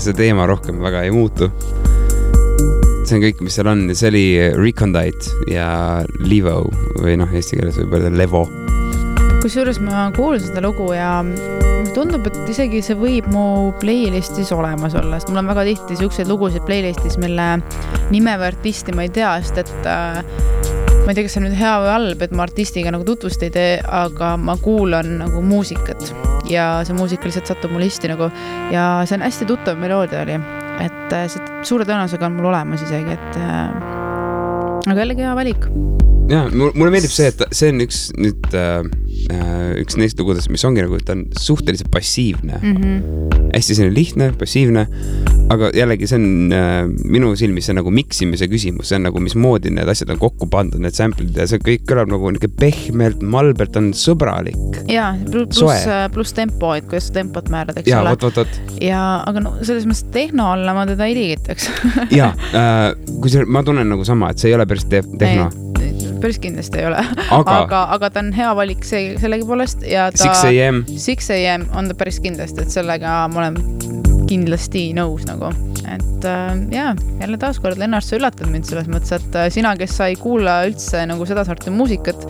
See 0.09 0.17
teema 0.17 0.47
rohkem 0.49 0.79
väga 0.81 1.03
ei 1.05 1.11
muutu. 1.13 1.51
see 3.05 3.17
on 3.17 3.23
kõik, 3.23 3.39
mis 3.41 3.55
seal 3.57 3.69
on 3.71 3.87
ja 3.89 3.95
see 3.97 4.09
oli 4.11 4.25
Recondite 4.57 5.49
ja 5.49 5.69
Levo 6.21 6.63
või 7.01 7.15
noh, 7.17 7.29
eesti 7.33 7.57
keeles 7.57 7.77
võib 7.81 7.97
öelda 7.97 8.11
Levo. 8.17 8.43
kusjuures 9.41 9.79
ma 9.81 10.09
kuulan 10.15 10.41
seda 10.43 10.61
lugu 10.65 10.91
ja 10.93 11.19
mulle 11.23 11.93
tundub, 11.95 12.25
et 12.27 12.51
isegi 12.51 12.81
see 12.85 12.97
võib 12.97 13.29
mu 13.33 13.43
playlist'is 13.81 14.51
olemas 14.53 14.97
olla, 14.99 15.17
sest 15.17 15.31
mul 15.31 15.41
on 15.41 15.49
väga 15.53 15.65
tihti 15.69 15.97
siukseid 16.01 16.29
lugusid 16.29 16.65
playlist'is, 16.67 17.17
mille 17.21 17.47
nime 18.13 18.35
või 18.37 18.49
artisti 18.49 18.93
ma 18.95 19.05
ei 19.05 19.13
tea, 19.13 19.31
sest 19.45 19.61
et 19.63 19.89
äh, 19.89 20.21
ma 21.05 21.13
ei 21.13 21.17
tea, 21.17 21.25
kas 21.25 21.37
see 21.37 21.41
on 21.41 21.47
nüüd 21.47 21.57
hea 21.57 21.75
või 21.81 21.91
halb, 21.93 22.25
et 22.25 22.35
ma 22.35 22.45
artistiga 22.45 22.93
nagu 22.93 23.05
tutvust 23.07 23.45
ei 23.45 23.53
tee, 23.53 23.71
aga 23.81 24.35
ma 24.37 24.57
kuulan 24.61 25.15
nagu 25.23 25.41
muusikat 25.45 25.98
ja 26.49 26.69
see 26.87 26.97
muusika 26.97 27.29
lihtsalt 27.29 27.49
satub 27.49 27.73
mu 27.73 27.81
listi 27.81 28.11
nagu 28.11 28.29
ja 28.73 28.89
see 29.07 29.17
on 29.19 29.25
hästi 29.25 29.47
tuttav 29.49 29.79
meloodia 29.81 30.23
oli, 30.25 30.39
et 30.83 31.15
äh, 31.15 31.27
see 31.31 31.61
suure 31.67 31.87
tõenäosusega 31.87 32.29
on 32.29 32.37
mul 32.39 32.49
olemas 32.51 32.83
isegi, 32.85 33.17
et 33.17 33.39
äh, 33.41 33.97
aga 34.87 35.03
jällegi 35.03 35.25
hea 35.25 35.35
valik. 35.37 35.69
ja 36.29 36.45
mulle 36.53 36.91
meeldib 36.93 37.13
see, 37.13 37.29
et 37.31 37.45
see 37.55 37.71
on 37.73 37.85
üks 37.85 38.01
nüüd 38.17 38.49
äh, 38.57 38.81
äh, 39.33 39.81
üks 39.81 39.97
neist 39.99 40.19
lugudest, 40.21 40.51
mis 40.53 40.65
ongi 40.67 40.85
nagu, 40.85 40.99
ta 41.05 41.15
on 41.17 41.25
suhteliselt 41.39 41.91
passiivne 41.93 42.59
mm. 42.61 42.77
-hmm. 42.77 43.49
hästi 43.55 43.79
selline 43.79 43.95
lihtne, 43.95 44.31
passiivne, 44.39 44.87
aga 45.53 45.69
jällegi 45.73 46.07
see 46.09 46.19
on 46.19 46.53
äh, 46.53 46.83
minu 47.09 47.31
silmis 47.39 47.69
see 47.69 47.75
nagu 47.77 47.91
miksimise 47.93 48.47
küsimus, 48.51 48.89
see 48.91 48.99
on 48.99 49.07
nagu 49.07 49.21
mismoodi 49.23 49.71
need 49.73 49.89
asjad 49.89 50.13
on 50.13 50.21
kokku 50.21 50.49
pandud, 50.51 50.81
need 50.83 50.97
sample'id 50.97 51.37
ja 51.37 51.47
see 51.49 51.61
kõik 51.63 51.87
kõlab 51.89 52.11
nagu 52.11 52.29
niisugune 52.29 52.59
pehmelt, 52.59 53.23
malbelt, 53.35 53.77
on 53.79 53.91
sõbralik. 53.97 54.81
ja 54.91 55.11
pluss 55.29 55.59
Soe., 55.59 55.79
pluss 56.13 56.35
tempo, 56.37 56.73
et 56.77 56.85
kuidas 56.89 57.09
sa 57.09 57.19
tempot 57.19 57.49
määrad, 57.53 57.81
eks 57.81 57.89
ja 57.89 58.03
ole. 58.03 58.13
vot, 58.13 58.27
vot, 58.29 58.43
vot 58.43 58.83
ja, 58.83 59.01
aga 59.29 59.43
no 59.43 59.55
selles 59.61 59.87
mõttes 59.89 60.05
tehno 60.13 60.51
alla 60.53 60.75
ma 60.77 60.85
teda 60.89 61.09
ei 61.09 61.17
liigitaks. 61.17 61.69
ja 62.19 62.31
äh, 62.53 62.91
kusjuures 63.23 63.49
ma 63.49 63.65
tunnen 63.65 63.89
nagu 63.89 64.05
sama, 64.07 64.29
et 64.29 64.41
see 64.41 64.53
ei 64.53 64.57
ole 64.59 64.69
päris 64.69 64.85
te 64.91 65.01
tehno, 65.19 65.49
päris 66.21 66.37
kindlasti 66.43 66.83
ei 66.83 66.89
ole, 66.91 67.01
aga 67.25 67.61
aga, 67.63 67.85
aga 67.97 68.11
ta 68.13 68.21
on 68.21 68.33
hea 68.37 68.51
valik 68.57 68.85
see 68.87 69.15
sellegipoolest 69.21 69.87
ja 69.87 70.11
ta. 70.13 70.27
Six 70.27 70.45
am, 70.67 70.83
Six 70.93 71.33
am 71.55 71.69
on 71.73 71.89
ta 71.89 71.97
päris 71.97 72.21
kindlasti, 72.23 72.67
et 72.67 72.77
sellega 72.77 73.23
ma 73.33 73.47
olen 73.47 73.98
kindlasti 74.29 74.89
nõus 74.97 75.25
nagu, 75.29 75.49
et 75.89 76.27
äh, 76.27 76.51
ja 76.73 76.91
jälle 77.19 77.39
taaskord, 77.41 77.79
Lennart, 77.81 78.05
sa 78.05 78.17
üllatad 78.19 78.49
mind 78.51 78.67
selles 78.69 78.89
mõttes, 78.91 79.13
et 79.17 79.37
äh, 79.37 79.49
sina, 79.53 79.73
kes 79.79 79.97
sa 79.99 80.09
ei 80.11 80.17
kuula 80.19 80.61
üldse 80.69 81.05
nagu 81.09 81.25
sedasorti 81.29 81.73
muusikat, 81.73 82.27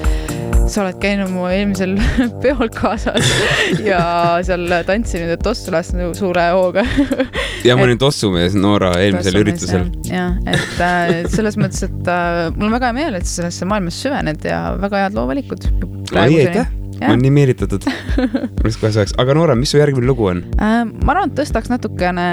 sa 0.70 0.84
oled 0.84 1.00
käinud 1.02 1.32
mu 1.34 1.48
eelmisel 1.50 1.96
peol 2.44 2.70
kaasas 2.74 3.32
ja 3.90 4.02
seal 4.46 4.68
tantsinud, 4.88 5.34
et 5.36 5.44
tossu 5.44 5.74
lasta 5.74 5.98
nagu 6.00 6.16
suure 6.18 6.46
hooga. 6.56 6.86
ja 7.68 7.78
ma 7.78 7.88
olin 7.88 8.00
tossumees 8.02 8.58
Noora 8.60 8.94
eelmisel 9.02 9.42
üritusel. 9.42 9.88
jah, 10.08 10.38
et 10.48 10.84
äh, 10.86 11.16
selles 11.32 11.60
mõttes, 11.60 11.84
et 11.90 12.12
äh, 12.14 12.48
mul 12.56 12.70
on 12.70 12.78
väga 12.78 12.92
hea 12.92 13.00
meel, 13.02 13.20
et 13.20 13.28
sa 13.28 13.42
sellesse 13.42 13.70
maailmasse 13.70 14.08
süvened 14.08 14.46
ja 14.48 14.62
väga 14.80 15.06
head 15.06 15.18
loovalikud. 15.18 15.70
aitäh, 16.16 16.70
olen 17.02 17.22
nii 17.24 17.32
meelitatud. 17.32 17.86
oleks 18.62 18.80
kohe 18.80 18.92
soojaks, 18.96 19.16
aga 19.22 19.36
Noora, 19.38 19.56
mis 19.60 19.72
su 19.72 19.80
järgmine 19.80 20.08
lugu 20.10 20.30
on? 20.32 20.44
Äh, 20.60 20.82
ma 20.88 21.16
arvan, 21.16 21.32
et 21.32 21.40
tõstaks 21.40 21.72
natukene 21.72 22.26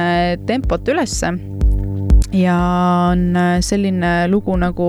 tempot 0.49 0.91
ülesse 0.95 1.35
ja 2.35 2.57
on 3.13 3.37
äh, 3.37 3.59
selline 3.65 4.27
lugu 4.31 4.57
nagu, 4.61 4.89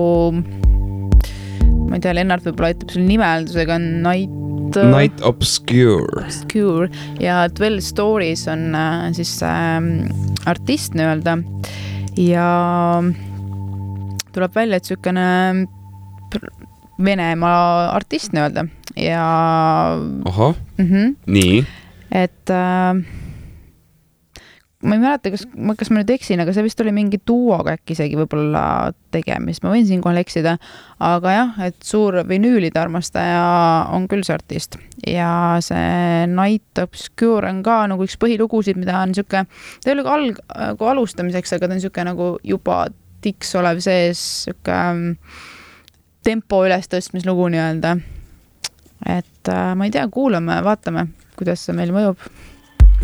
ma 1.88 1.96
ei 1.96 2.02
tea, 2.02 2.14
Lennart 2.16 2.46
võib-olla 2.46 2.72
aitab 2.72 2.92
selle 2.94 3.08
nimeldusega, 3.08 3.78
Night. 3.78 4.34
Night 4.68 5.22
Obscure. 5.24 6.26
Obscure 6.26 6.90
ja 7.22 7.46
Twelve 7.56 7.80
Stories 7.84 8.44
on 8.52 8.74
äh, 8.76 9.08
siis 9.16 9.38
äh, 9.46 9.78
artist 10.50 10.98
nii-öelda 10.98 11.38
ja 12.20 12.48
tuleb 14.34 14.54
välja, 14.54 14.78
et 14.78 14.84
niisugune 14.84 15.26
Venemaa 17.04 17.92
artist 17.94 18.34
nii-öelda 18.34 18.66
ja 18.98 19.24
ahah, 20.26 20.54
mm 20.78 20.86
-hmm, 20.90 21.16
nii, 21.26 21.64
et 22.10 22.50
äh, 22.50 23.18
ma 24.82 24.94
ei 24.94 25.00
mäleta, 25.02 25.32
kas, 25.34 25.42
kas 25.80 25.90
ma 25.90 25.98
nüüd 25.98 26.12
eksin, 26.14 26.38
aga 26.42 26.52
see 26.54 26.62
vist 26.62 26.78
oli 26.82 26.92
mingi 26.94 27.18
duoga 27.26 27.74
äkki 27.74 27.96
isegi 27.96 28.18
võib-olla 28.18 28.92
tegemist, 29.14 29.64
ma 29.64 29.72
võin 29.72 29.88
siinkohal 29.88 30.20
eksida. 30.22 30.54
aga 31.02 31.32
jah, 31.34 31.58
et 31.66 31.76
suur 31.82 32.20
vinüülide 32.28 32.78
armastaja 32.78 33.42
on 33.94 34.06
küll 34.10 34.22
see 34.26 34.36
artist. 34.36 34.78
Ja 35.06 35.58
see 35.64 36.26
Night 36.30 36.78
Obscure 36.82 37.50
on 37.50 37.62
ka 37.66 37.80
nagu 37.90 38.06
üks 38.06 38.18
põhilugusid, 38.22 38.78
mida 38.78 39.00
on 39.02 39.14
sihuke, 39.18 39.44
ta 39.48 39.90
ei 39.90 39.96
ole 39.96 40.06
ka 40.06 40.14
alg-, 40.14 40.42
nagu 40.54 40.90
alustamiseks, 40.94 41.56
aga 41.56 41.66
ta 41.66 41.74
on 41.74 41.82
sihuke 41.82 42.06
nagu 42.06 42.32
juba 42.46 42.84
tiks 43.24 43.54
olev 43.58 43.82
sees, 43.82 44.22
sihuke 44.46 44.78
tempo 46.28 46.62
ülestõstmislugu 46.66 47.48
nii-öelda. 47.54 47.96
et 49.08 49.48
äh, 49.48 49.72
ma 49.78 49.86
ei 49.86 49.94
tea, 49.94 50.04
kuulame, 50.12 50.58
vaatame, 50.66 51.08
kuidas 51.38 51.62
see 51.64 51.76
meil 51.76 51.94
mõjub. 51.94 52.20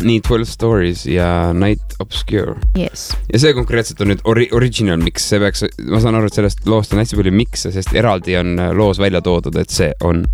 nii 0.05 0.19
Twelve 0.27 0.45
Stories 0.49 1.05
ja 1.07 1.53
Night 1.55 1.95
Obscure. 2.03 2.57
Yes. 2.77 3.07
ja 3.31 3.39
see 3.39 3.53
konkreetselt 3.55 4.01
on 4.03 4.11
nüüd 4.11 4.25
ori-, 4.27 4.49
original 4.53 4.99
mix, 5.01 5.23
see 5.31 5.39
peaks, 5.41 5.63
ma 5.87 6.01
saan 6.03 6.19
aru, 6.19 6.29
et 6.29 6.37
sellest 6.37 6.67
loost 6.69 6.93
on 6.93 7.01
hästi 7.01 7.21
palju 7.21 7.33
miks'e, 7.35 7.71
sest 7.73 7.95
eraldi 7.95 8.35
on 8.41 8.59
äh, 8.59 8.73
loos 8.75 8.99
välja 9.01 9.23
toodud, 9.25 9.55
et 9.61 9.73
see 9.73 9.89
on 10.03 10.25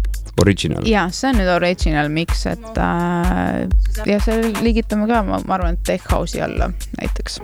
original. 0.42 0.88
ja 0.90 1.06
see 1.14 1.30
on 1.30 1.40
nüüd 1.40 1.54
original 1.54 2.10
mix, 2.12 2.46
et 2.50 2.82
äh, 2.82 3.62
ja 4.10 4.20
see 4.26 4.52
liigitame 4.64 5.08
ka, 5.12 5.22
ma 5.30 5.40
arvan, 5.46 5.78
et 5.78 5.86
tech 5.94 6.10
house'i 6.12 6.42
alla 6.44 6.72
näiteks. 6.98 7.40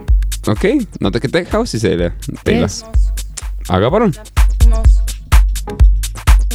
okei 0.47 0.79
okay,, 0.81 0.85
natuke 1.05 1.31
tech 1.31 1.53
house'i 1.53 1.83
teile, 1.85 2.11
teile 2.43 2.65
yes., 2.65 2.81
aga 3.69 3.93
palun. 3.93 4.17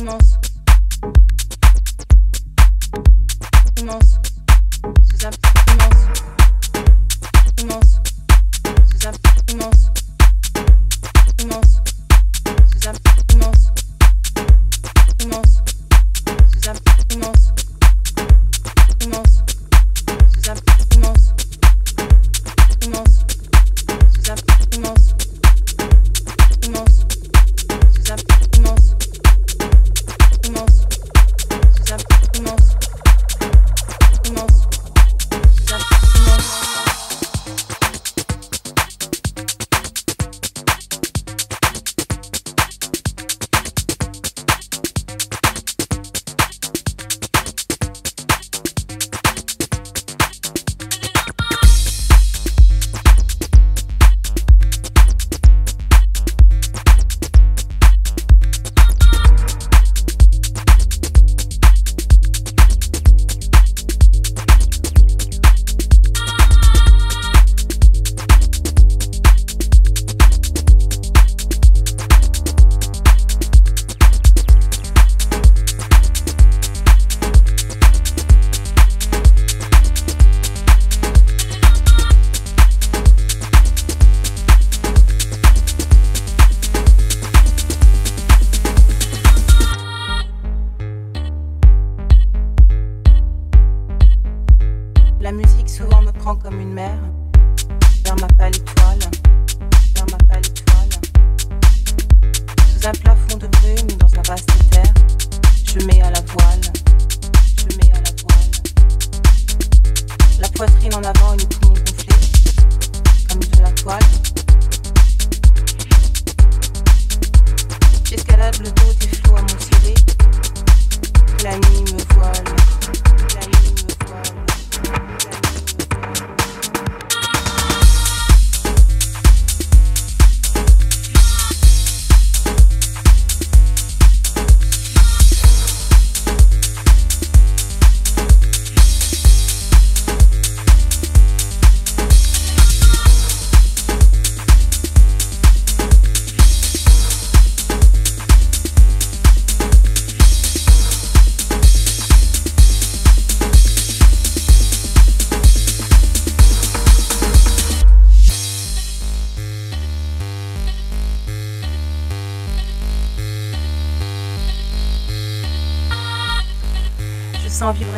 immense, 0.03 0.37
immense, 3.79 4.19
sous 5.05 5.25
immense, 5.71 6.09
immense, 7.61 8.01
sous 9.01 9.55
immense. 9.55 9.92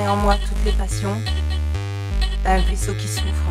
En 0.08 0.16
moi 0.16 0.36
toutes 0.36 0.64
les 0.64 0.72
passions 0.72 1.16
d'un 2.44 2.58
vaisseau 2.58 2.92
qui 2.94 3.08
souffre. 3.08 3.50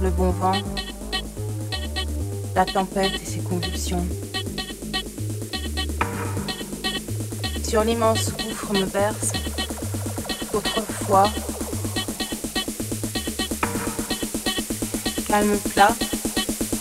Le 0.00 0.10
bon 0.10 0.30
vent, 0.30 0.54
la 2.54 2.64
tempête 2.64 3.14
et 3.20 3.26
ses 3.26 3.40
convulsions. 3.40 4.06
Sur 7.62 7.84
l'immense 7.84 8.32
gouffre 8.32 8.72
me 8.72 8.86
berce, 8.86 9.32
autrefois, 10.54 11.28
calme 15.26 15.58
plat, 15.74 15.94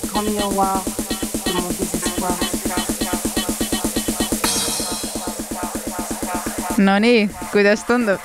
grand 0.08 0.22
miroir 0.22 0.84
de 1.46 1.52
mon 1.54 1.70
désespoir. 1.70 2.57
Nonii, 6.78 7.26
kuidas 7.52 7.84
tundub? 7.88 8.22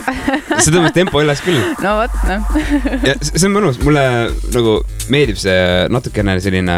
see 0.58 0.72
tõmbas 0.72 0.94
tempo 0.96 1.22
üles 1.22 1.40
küll 1.44 1.60
no 1.82 1.96
vot, 2.02 2.18
noh. 2.28 2.60
ja 3.06 3.16
see 3.22 3.48
on 3.48 3.56
mõnus, 3.56 3.80
mulle 3.84 4.04
nagu 4.52 4.78
meeldib 5.12 5.40
see 5.40 5.56
natukene 5.92 6.36
selline 6.44 6.76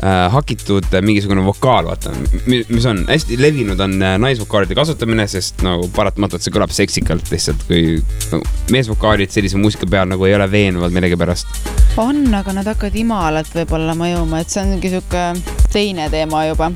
äh, 0.00 0.26
hakitud 0.32 0.86
mingisugune 1.04 1.44
vokaal, 1.44 1.88
vaata, 1.90 2.12
mis 2.46 2.86
on 2.88 3.02
hästi 3.08 3.38
levinud, 3.40 3.80
on 3.80 3.96
äh, 4.02 4.16
naisvokaalide 4.22 4.76
kasutamine, 4.78 5.26
sest 5.30 5.64
nagu 5.66 5.88
paratamatult 5.96 6.44
see 6.44 6.54
kõlab 6.54 6.74
seksikalt 6.74 7.30
lihtsalt, 7.32 7.66
kui 7.68 7.98
nagu, 8.32 8.44
meesvokaalid 8.74 9.32
sellise 9.34 9.60
muusika 9.60 9.88
peal 9.90 10.08
nagu 10.10 10.28
ei 10.28 10.36
ole 10.38 10.50
veenvad 10.50 10.94
millegipärast. 10.96 11.52
on, 12.00 12.22
aga 12.34 12.54
nad 12.56 12.70
hakkavad 12.70 12.96
imalalt 12.96 13.52
võib-olla 13.56 13.96
mõjuma, 13.98 14.42
et 14.42 14.52
see 14.52 14.62
on 14.64 14.74
mingi 14.76 14.94
sihuke 14.94 15.26
teine 15.72 16.08
teema 16.12 16.46
juba. 16.48 16.72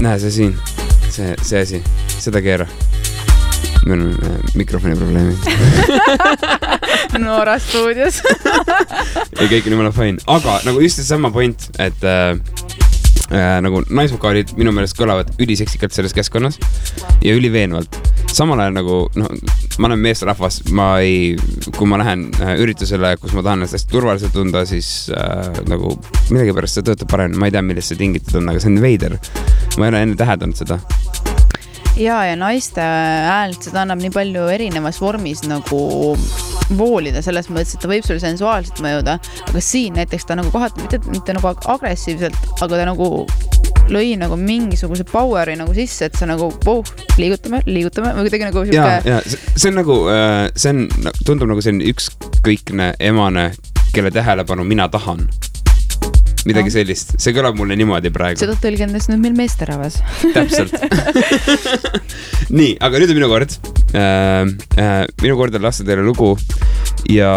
Näe 0.00 0.18
see 0.22 0.30
siin, 0.32 0.54
see, 1.12 1.34
see 1.44 1.60
asi, 1.60 1.82
seda 2.18 2.40
keera. 2.44 2.66
meil 3.86 4.00
on 4.00 4.10
äh, 4.12 4.40
mikrofoni 4.54 4.96
probleemid 4.96 5.38
Noora 7.24 7.58
stuudios. 7.58 8.20
ja 9.40 9.46
kõik 9.48 9.66
on 9.66 9.74
jumala 9.76 9.92
fine, 9.94 10.20
aga 10.30 10.58
nagu 10.66 10.82
just 10.84 11.00
seesama 11.00 11.30
point, 11.34 11.68
et 11.80 12.04
äh, 12.06 12.36
äh, 13.30 13.56
nagu 13.64 13.82
naisvokaalid 13.88 14.54
minu 14.58 14.72
meelest 14.74 14.96
kõlavad 14.98 15.32
üliseksikalt 15.42 15.94
selles 15.96 16.14
keskkonnas 16.16 16.60
ja 17.24 17.34
üliveenvalt. 17.36 17.96
samal 18.30 18.60
ajal 18.62 18.76
nagu 18.76 18.96
noh, 19.18 19.32
ma 19.82 19.88
olen 19.88 20.02
meesterahvas, 20.04 20.60
ma 20.76 20.92
ei, 21.02 21.34
kui 21.76 21.88
ma 21.90 21.98
lähen 22.00 22.28
äh, 22.40 22.54
üritusele, 22.62 23.16
kus 23.20 23.34
ma 23.34 23.42
tahan 23.42 23.60
ennast 23.60 23.78
hästi 23.78 23.92
turvaliselt 23.92 24.36
tunda, 24.36 24.64
siis 24.68 25.10
äh, 25.14 25.50
nagu 25.70 25.96
millegipärast 26.30 26.78
see 26.78 26.86
töötab 26.86 27.10
paremini, 27.10 27.40
ma 27.40 27.50
ei 27.50 27.56
tea, 27.56 27.64
millest 27.64 27.92
see 27.92 28.00
tingitud 28.00 28.38
on, 28.42 28.52
aga 28.52 28.62
see 28.62 28.70
on 28.70 28.80
veider. 28.84 29.18
Ma 29.78 29.86
ei 29.86 29.92
ole 29.92 30.02
enne 30.06 30.18
täheldanud 30.18 30.58
seda. 30.58 30.80
ja, 32.00 32.22
ja 32.30 32.36
naiste 32.38 32.84
häält, 32.84 33.62
seda 33.68 33.84
annab 33.84 34.02
nii 34.02 34.12
palju 34.14 34.46
erinevas 34.54 35.00
vormis 35.02 35.44
nagu 35.48 35.82
voolida, 36.78 37.22
selles 37.22 37.50
mõttes, 37.50 37.74
et 37.74 37.82
ta 37.82 37.90
võib 37.90 38.06
sulle 38.06 38.22
sensuaalselt 38.22 38.82
mõjuda, 38.84 39.18
aga 39.48 39.62
siin 39.64 39.98
näiteks 39.98 40.28
ta 40.28 40.36
nagu 40.38 40.52
kohati 40.54 40.84
mitte, 40.84 41.00
mitte 41.10 41.34
nagu 41.36 41.50
ag- 41.50 41.66
agressiivselt, 41.74 42.36
aga 42.60 42.78
ta 42.78 42.84
nagu 42.88 43.10
lõi 43.90 44.14
nagu 44.20 44.36
mingisuguse 44.38 45.04
power'i 45.08 45.56
nagu 45.58 45.74
sisse, 45.74 46.06
et 46.06 46.18
sa 46.18 46.28
nagu 46.30 46.50
oh, 46.70 46.92
liigutame, 47.18 47.62
liigutame 47.66 48.14
või 48.14 48.28
kuidagi 48.28 48.46
nagu 48.46 48.64
ja, 48.70 48.70
sihuke. 48.70 49.10
ja 49.10 49.20
see 49.26 49.40
see 49.56 49.72
on 49.72 49.80
nagu, 49.80 49.96
see 50.54 50.74
on, 50.74 50.84
tundub 51.26 51.50
nagu 51.50 51.64
selline 51.64 51.90
ükskõikne 51.90 52.92
emane, 53.10 53.50
kelle 53.94 54.12
tähelepanu 54.14 54.64
mina 54.64 54.88
tahan. 54.92 55.26
Midagi 56.48 56.72
sellist, 56.72 57.14
see 57.20 57.34
kõlab 57.36 57.58
mulle 57.58 57.76
niimoodi 57.78 58.12
praegu. 58.14 58.40
seda 58.40 58.56
tõlgendas 58.60 59.10
nüüd 59.10 59.20
meil 59.24 59.36
meesterahvas. 59.36 60.00
täpselt. 60.36 60.72
nii, 62.58 62.76
aga 62.80 63.02
nüüd 63.02 63.12
on 63.12 63.20
minu 63.20 63.30
kord 63.32 63.56
äh,. 63.94 64.46
Äh, 64.80 65.04
minu 65.20 65.36
kord 65.36 65.56
on 65.58 65.64
lasta 65.66 65.84
teile 65.84 66.04
lugu 66.06 66.32
ja 67.10 67.30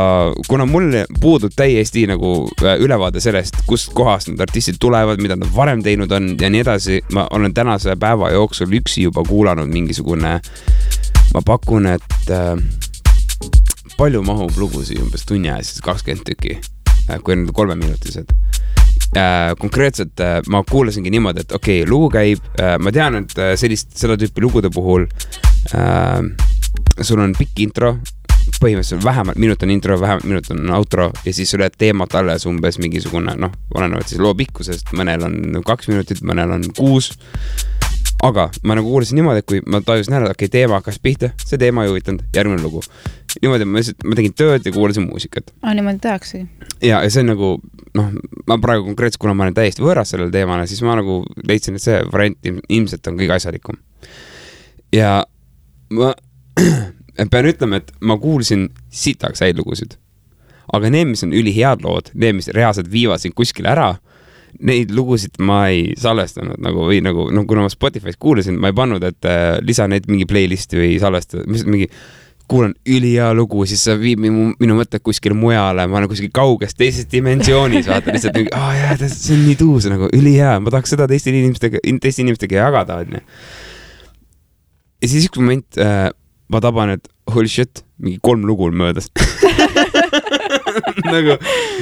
kuna 0.48 0.68
mul 0.70 0.92
puudub 1.20 1.54
täiesti 1.56 2.06
nagu 2.08 2.34
äh, 2.64 2.78
ülevaade 2.84 3.22
sellest, 3.24 3.64
kust 3.68 3.92
kohast 3.98 4.30
need 4.32 4.42
artistid 4.44 4.80
tulevad, 4.82 5.22
mida 5.24 5.38
nad 5.40 5.52
varem 5.56 5.84
teinud 5.84 6.12
on 6.16 6.34
ja 6.40 6.52
nii 6.54 6.64
edasi, 6.64 7.02
ma 7.16 7.28
olen 7.32 7.54
tänase 7.54 7.98
päeva 8.00 8.32
jooksul 8.32 8.72
üksi 8.80 9.08
juba 9.10 9.26
kuulanud 9.28 9.68
mingisugune, 9.72 10.38
ma 11.34 11.46
pakun, 11.46 11.92
et 11.98 12.32
äh, 12.32 12.56
palju 13.98 14.24
mahub 14.26 14.56
lugusid 14.58 15.02
umbes 15.04 15.28
tunni 15.28 15.52
aja 15.52 15.64
siis 15.66 15.84
kakskümmend 15.84 16.26
tükki, 16.30 16.60
kui 17.24 17.36
need 17.36 17.50
on 17.50 17.58
kolmeminutised 17.58 18.32
äh, 19.18 19.54
konkreetselt 19.60 20.20
äh, 20.20 20.40
ma 20.50 20.64
kuulasingi 20.70 21.12
niimoodi, 21.14 21.46
et 21.46 21.56
okei 21.56 21.82
okay,, 21.82 21.90
lugu 21.90 22.10
käib 22.14 22.44
äh,, 22.60 22.78
ma 22.80 22.94
tean, 22.96 23.24
et 23.24 23.38
äh, 23.38 23.54
sellist, 23.60 23.94
seda 24.00 24.18
tüüpi 24.20 24.44
lugude 24.44 24.72
puhul 24.74 25.08
äh, 25.76 26.20
sul 27.02 27.24
on 27.24 27.36
pikk 27.38 27.64
intro, 27.66 27.96
põhimõtteliselt 28.60 29.04
vähemalt 29.06 29.40
minut 29.40 29.64
on 29.64 29.72
intro, 29.74 29.98
vähemalt 30.00 30.28
minut 30.28 30.50
on 30.54 30.72
outro 30.76 31.12
ja 31.26 31.34
siis 31.34 31.52
sul 31.52 31.64
jääb 31.64 31.78
teemat 31.80 32.16
alles 32.20 32.48
umbes 32.50 32.80
mingisugune 32.82 33.36
noh, 33.40 33.54
olenevalt 33.76 34.12
siis 34.12 34.22
loo 34.24 34.34
pikkusest, 34.38 34.94
mõnel 34.98 35.26
on 35.28 35.64
kaks 35.66 35.92
minutit, 35.92 36.24
mõnel 36.26 36.58
on 36.58 36.68
kuus 36.78 37.14
aga 38.24 38.48
ma 38.64 38.78
nagu 38.78 38.90
kuulasin 38.90 39.20
niimoodi, 39.20 39.44
et 39.44 39.48
kui 39.50 39.60
ma 39.68 39.82
tajusin 39.84 40.16
ära, 40.16 40.30
et 40.30 40.38
okei 40.38 40.48
okay,, 40.48 40.54
teema 40.54 40.80
hakkas 40.80 41.00
pihta, 41.04 41.30
see 41.44 41.60
teema 41.60 41.84
ei 41.84 41.92
huvitanud, 41.92 42.24
järgmine 42.36 42.64
lugu. 42.64 42.84
niimoodi 43.42 43.66
ma 43.68 43.82
lihtsalt, 43.82 44.06
ma 44.08 44.18
tegin 44.20 44.36
tööd 44.38 44.68
ja 44.68 44.74
kuulasin 44.76 45.08
muusikat 45.08 45.52
aa, 45.62 45.74
niimoodi 45.74 46.00
tehaksegi. 46.04 46.48
ja, 46.82 47.02
ja 47.04 47.10
see 47.10 47.24
on 47.26 47.34
nagu 47.34 47.50
noh, 47.98 48.12
ma 48.48 48.58
praegu 48.64 48.88
konkreetselt, 48.88 49.22
kuna 49.22 49.36
ma 49.38 49.48
olen 49.48 49.58
täiesti 49.58 49.84
võõras 49.84 50.14
sellele 50.14 50.32
teemale, 50.34 50.68
siis 50.70 50.82
ma 50.86 50.96
nagu 51.00 51.22
leidsin, 51.48 51.80
et 51.80 51.86
see 51.86 52.00
variant 52.14 52.38
ilm- 52.48 52.64
ilmselt 52.70 53.12
on 53.12 53.20
kõige 53.20 53.36
asjalikum. 53.38 53.82
ja 54.96 55.16
ma 55.94 56.14
pean 57.34 57.50
ütlema, 57.52 57.82
et 57.82 57.92
ma 58.00 58.18
kuulsin 58.22 58.70
sitaks 58.94 59.44
häid 59.44 59.60
lugusid. 59.60 59.98
aga 60.74 60.90
need, 60.90 61.12
mis 61.12 61.26
on 61.28 61.36
ülihead 61.36 61.84
lood, 61.84 62.14
need, 62.14 62.40
mis 62.40 62.48
reaalselt 62.56 62.88
viivad 62.92 63.22
sind 63.22 63.36
kuskile 63.36 63.74
ära, 63.74 63.96
neid 64.62 64.92
lugusid 64.94 65.40
ma 65.44 65.66
ei 65.74 65.94
salvestanud 66.00 66.60
nagu 66.64 66.88
või 66.90 67.00
nagu 67.06 67.30
noh, 67.34 67.46
kuna 67.50 67.66
ma 67.66 67.72
Spotify's 67.72 68.20
kuulasin, 68.22 68.60
ma 68.62 68.72
ei 68.72 68.78
pannud, 68.78 69.04
et 69.08 69.30
äh, 69.30 69.58
lisa 69.66 69.88
neid 69.90 70.10
mingi 70.12 70.28
playlist'i 70.30 70.80
või 70.80 70.92
salvesta, 71.02 71.42
mis 71.50 71.66
mingi 71.68 71.90
kuulan 72.48 72.74
ülihea 72.90 73.32
lugu, 73.34 73.64
siis 73.66 73.82
see 73.86 73.96
viib 73.98 74.22
minu, 74.22 74.50
minu 74.60 74.76
mõtted 74.78 75.02
kuskile 75.06 75.36
mujale, 75.38 75.86
ma 75.90 76.00
olen 76.00 76.10
kuskil 76.12 76.32
kauges 76.36 76.76
teises 76.78 77.08
dimensioonis, 77.12 77.88
vaata 77.90 78.14
lihtsalt 78.14 78.36
mingi, 78.38 78.52
aa 78.58 78.74
jaa, 78.78 78.98
see 79.08 79.38
on 79.38 79.46
nii 79.48 79.56
tuus 79.60 79.88
nagu 79.90 80.10
ülihea, 80.14 80.58
ma 80.64 80.74
tahaks 80.74 80.94
seda 80.94 81.08
teiste 81.10 81.32
inimestega, 81.32 81.82
teiste 82.04 82.26
inimestega 82.26 82.60
jagada, 82.60 83.00
onju. 83.06 83.24
ja 85.02 85.10
siis 85.10 85.30
üks 85.30 85.40
moment 85.40 85.82
äh, 85.82 86.10
ma 86.52 86.62
taban, 86.64 86.98
et 86.98 87.08
holy 87.34 87.50
shit, 87.50 87.86
mingi 88.04 88.20
kolm 88.24 88.44
lugu 88.46 88.68
on 88.68 88.78
möödas 88.84 89.10
nagu 91.16 91.38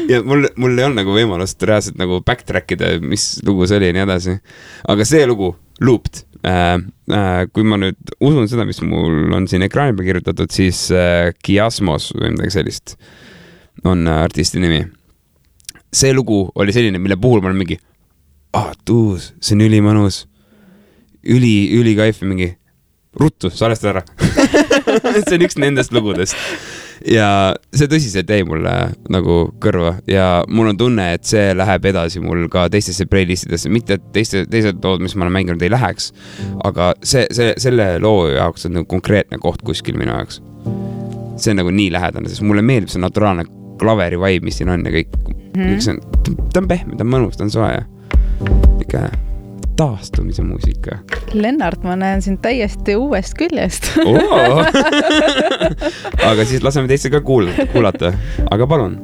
ja 0.10 0.22
mul, 0.26 0.48
mul 0.60 0.78
ei 0.78 0.86
olnud 0.88 1.02
nagu 1.02 1.16
võimalust 1.16 1.62
reaalselt 1.68 2.00
nagu 2.02 2.22
backtrack 2.26 2.76
ida, 2.76 2.94
mis 3.04 3.34
lugu 3.48 3.68
see 3.70 3.80
oli 3.80 3.92
ja 3.92 3.98
nii 3.98 4.06
edasi. 4.06 4.38
aga 4.92 5.08
see 5.08 5.26
lugu, 5.30 5.54
Looped 5.82 6.22
äh,, 6.46 6.78
äh, 7.10 7.44
kui 7.54 7.66
ma 7.66 7.80
nüüd 7.82 8.16
usun 8.22 8.50
seda, 8.52 8.66
mis 8.70 8.82
mul 8.86 9.34
on 9.34 9.48
siin 9.50 9.66
ekraani 9.66 9.96
peal 9.98 10.12
kirjutatud, 10.12 10.52
siis 10.54 10.88
äh, 10.94 11.32
Kiasmos 11.44 12.12
või 12.18 12.36
midagi 12.36 12.56
sellist 12.58 12.98
on 13.88 14.06
äh, 14.08 14.24
artisti 14.26 14.62
nimi. 14.62 14.84
see 15.92 16.14
lugu 16.16 16.44
oli 16.56 16.74
selline, 16.74 17.02
mille 17.02 17.18
puhul 17.20 17.42
ma 17.42 17.50
olen 17.52 17.64
mingi, 17.64 17.80
ah 18.58 18.72
tuus, 18.86 19.32
see 19.42 19.58
on 19.58 19.66
ülimõnus, 19.66 20.26
üli, 21.28 21.72
ülikaif 21.80 22.22
mingi 22.24 22.54
ruttu, 23.20 23.50
salvesta 23.52 23.92
ära 23.92 24.06
see 25.26 25.36
on 25.36 25.48
üks 25.48 25.58
nendest 25.60 25.92
lugudest 25.96 26.38
ja 27.08 27.28
see 27.74 27.90
tõsiselt 27.90 28.30
jäi 28.30 28.44
mulle 28.48 28.74
nagu 29.12 29.38
kõrva 29.64 29.96
ja 30.10 30.44
mul 30.50 30.72
on 30.72 30.80
tunne, 30.80 31.08
et 31.16 31.26
see 31.28 31.52
läheb 31.58 31.88
edasi 31.92 32.22
mul 32.24 32.46
ka 32.52 32.68
teistesse 32.72 33.08
playlist 33.10 33.48
idesse, 33.50 33.72
mitte 33.74 33.98
et 33.98 34.12
teiste, 34.16 34.44
teised 34.52 34.84
lood, 34.86 35.04
mis 35.04 35.16
ma 35.16 35.26
olen 35.26 35.38
mänginud, 35.40 35.64
ei 35.66 35.72
läheks. 35.74 36.12
aga 36.68 36.92
see, 37.04 37.26
see, 37.34 37.56
selle 37.62 37.94
loo 38.04 38.28
jaoks 38.32 38.70
on 38.70 38.78
nagu 38.80 38.90
konkreetne 38.92 39.42
koht 39.42 39.64
kuskil 39.66 39.98
minu 39.98 40.14
jaoks. 40.14 40.42
see 41.42 41.56
on 41.56 41.62
nagu 41.64 41.74
nii 41.74 41.90
lähedane, 41.94 42.30
sest 42.30 42.46
mulle 42.46 42.62
meeldib 42.66 42.94
see 42.94 43.02
naturaalne 43.02 43.48
klaveri 43.82 44.20
vibe, 44.22 44.46
mis 44.46 44.62
siin 44.62 44.70
on 44.70 44.86
ja 44.86 44.94
kõik 44.94 45.18
mm.. 45.58 45.82
see 45.82 45.98
on, 45.98 46.48
ta 46.54 46.62
on 46.62 46.70
pehme, 46.70 46.96
ta 46.98 47.08
on 47.08 47.14
mõnus, 47.16 47.38
ta 47.40 47.48
on 47.48 47.54
soe 47.54 47.74
ja 47.74 47.84
niisugune 48.46 49.31
taastumise 49.82 50.44
muusika 50.46 51.00
Lennart, 51.34 51.84
ma 51.84 51.96
näen 51.96 52.22
sind 52.22 52.42
täiesti 52.44 52.96
uuest 53.00 53.34
küljest. 53.40 53.88
Oo. 54.06 54.66
aga 56.32 56.46
siis 56.46 56.64
laseme 56.64 56.92
teistel 56.92 57.16
ka 57.16 57.24
kuulata, 57.26 57.66
kuulata, 57.74 58.14
aga 58.52 58.68
palun. 58.68 59.00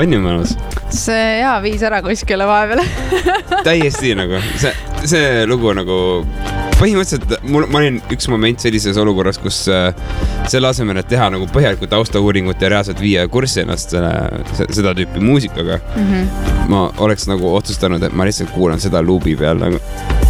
On 0.00 0.16
ju 0.16 0.20
mõnus? 0.22 0.54
see 0.94 1.40
jaa 1.40 1.58
viis 1.64 1.82
ära 1.86 2.00
kuskile 2.04 2.46
vahepeal. 2.48 2.82
täiesti 3.68 4.14
nagu 4.18 4.40
see, 4.60 4.72
see 5.08 5.46
lugu 5.48 5.74
nagu 5.76 5.98
põhimõtteliselt 6.80 7.44
mul, 7.50 7.66
ma 7.68 7.82
olin 7.82 8.00
üks 8.14 8.28
moment 8.32 8.62
sellises 8.62 8.98
olukorras, 9.00 9.38
kus 9.42 9.62
äh, 9.72 9.92
selle 10.50 10.70
asemel, 10.70 11.00
et 11.00 11.08
teha 11.10 11.30
nagu 11.34 11.48
põhjalikku 11.54 11.88
taustauuringut 11.90 12.62
ja 12.62 12.72
reaalselt 12.72 13.00
viia 13.02 13.26
kurssi 13.30 13.64
ennast 13.64 13.94
selle, 13.94 14.12
seda 14.68 14.94
tüüpi 14.98 15.22
muusikaga, 15.24 15.80
ma 16.70 16.86
oleks 17.02 17.28
nagu 17.30 17.54
otsustanud, 17.56 18.02
et 18.06 18.16
ma 18.16 18.26
lihtsalt 18.28 18.52
kuulan 18.54 18.82
seda 18.82 19.02
luubi 19.02 19.36
peal 19.38 19.60
nagu 19.62 19.80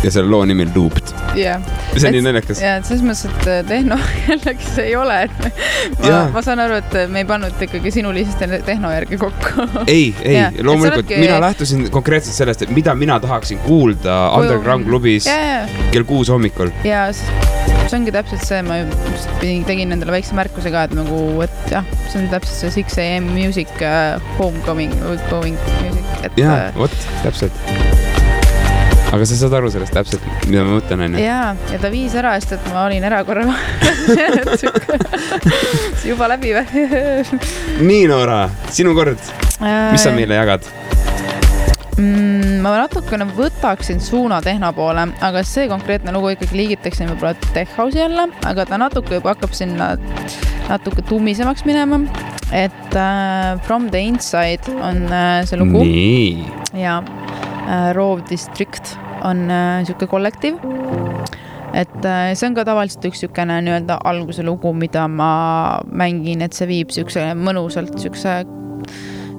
ja 0.03 0.11
selle 0.11 0.31
loo 0.31 0.45
nimi 0.45 0.69
Looped. 0.75 1.13
jah. 1.37 1.61
see 1.97 2.09
on 2.09 2.15
nii 2.15 2.23
naljakas. 2.25 2.61
ja 2.63 2.77
et 2.81 2.89
selles 2.89 3.03
mõttes, 3.05 3.27
et 3.29 3.49
äh, 3.53 3.61
tehno 3.69 3.99
jällegi 4.31 4.69
see 4.75 4.87
ei 4.89 4.97
ole, 4.97 5.19
et 5.27 5.43
me, 5.45 5.51
ma 5.99 6.13
Jaa., 6.13 6.23
ma 6.35 6.43
saan 6.45 6.63
aru, 6.65 6.79
et 6.81 6.97
me 7.13 7.23
ei 7.23 7.29
pannud 7.29 7.65
ikkagi 7.69 7.93
sinu 7.95 8.13
lihtsalt 8.17 8.65
tehno 8.67 8.93
järgi 8.95 9.21
kokku. 9.21 9.67
ei, 9.87 10.15
ei 10.25 10.39
et 10.47 10.63
loomulikult 10.65 11.05
oledki- 11.05 11.21
mina 11.21 11.41
lähtusin 11.43 11.91
konkreetselt 11.93 12.39
sellest, 12.39 12.65
et 12.65 12.75
mida 12.75 12.95
mina 12.97 13.21
tahaksin 13.21 13.61
kuulda 13.67 14.23
underground 14.39 14.89
klubis 14.89 15.29
ja, 15.29 15.37
ja, 15.37 15.87
kell 15.93 16.09
kuus 16.09 16.33
hommikul. 16.33 16.73
ja 16.85 17.09
see 17.13 17.99
ongi 17.99 18.13
täpselt 18.15 18.45
see, 18.47 18.61
ma 18.65 18.81
tegin 19.43 19.93
endale 19.93 20.10
väikse 20.15 20.37
märkuse 20.39 20.73
ka, 20.73 20.87
et 20.89 20.95
nagu, 20.97 21.21
et 21.45 21.73
jah, 21.73 21.87
see 22.11 22.21
on 22.23 22.29
täpselt 22.33 22.61
see 22.65 22.75
Six 22.81 22.99
am 23.03 23.31
music 23.35 23.71
uh,, 23.81 24.21
homecoming, 24.39 24.95
going 25.31 25.59
music, 25.81 26.07
et 26.27 26.41
jaa, 26.41 26.57
äh, 26.69 26.79
vot, 26.79 26.95
täpselt. 27.25 27.65
aga 29.11 29.27
sa 29.27 29.39
saad 29.41 29.57
aru 29.59 29.71
sellest 29.75 29.95
täpselt, 29.97 30.27
mida 30.47 30.65
ma 30.67 30.79
mõtlen, 30.79 31.07
onju. 31.09 31.23
ja, 31.23 31.41
ja 31.73 31.81
ta 31.83 31.93
viis 31.93 32.17
ära, 32.19 32.35
sest 32.41 32.59
et 32.59 32.69
ma 32.75 32.87
olin 32.89 33.07
erakorra 33.11 33.47
vahel. 33.49 34.53
juba 36.11 36.31
läbi 36.35 36.55
või? 36.59 36.85
nii, 37.83 38.05
Noora, 38.11 38.45
sinu 38.75 38.95
kord, 38.99 39.33
mis 39.61 40.07
sa 40.07 40.15
meile 40.17 40.39
jagad? 40.41 40.71
mm,? 41.99 42.40
Ma 42.61 42.75
natukene 42.77 43.27
võtaksin 43.37 44.01
suuna 44.05 44.41
tehno 44.45 44.71
poole, 44.77 45.07
aga 45.25 45.43
see 45.47 45.69
konkreetne 45.71 46.13
lugu 46.15 46.35
ikkagi 46.35 46.59
liigitaksin 46.59 47.11
võib-olla 47.13 47.53
tech 47.55 47.73
house'i 47.79 48.05
alla, 48.05 48.27
aga 48.49 48.67
ta 48.69 48.79
natuke 48.81 49.19
juba 49.19 49.35
hakkab 49.35 49.55
sinna 49.57 49.95
natuke 50.69 51.05
tummisemaks 51.09 51.65
minema. 51.69 52.03
et 52.53 52.97
äh, 52.99 53.59
From 53.63 53.91
the 53.91 54.01
Inside 54.01 54.67
on 54.83 55.07
äh, 55.13 55.47
see 55.47 55.57
lugu 55.57 55.85
ja 56.75 57.03
äh, 57.69 57.95
Rove 57.95 58.25
District 58.29 58.99
on 59.23 59.49
äh, 59.51 59.85
sihuke 59.87 60.07
kollektiiv. 60.07 60.59
et 61.73 62.05
äh, 62.05 62.35
see 62.35 62.49
on 62.49 62.55
ka 62.59 62.65
tavaliselt 62.67 63.05
üks 63.07 63.23
siukene 63.23 63.61
nii-öelda 63.63 64.01
alguse 64.05 64.43
lugu, 64.43 64.73
mida 64.75 65.07
ma 65.09 65.81
mängin, 65.87 66.43
et 66.43 66.57
see 66.57 66.67
viib 66.67 66.91
siukse 66.91 67.31
mõnusalt 67.39 67.95
siukse 68.03 68.43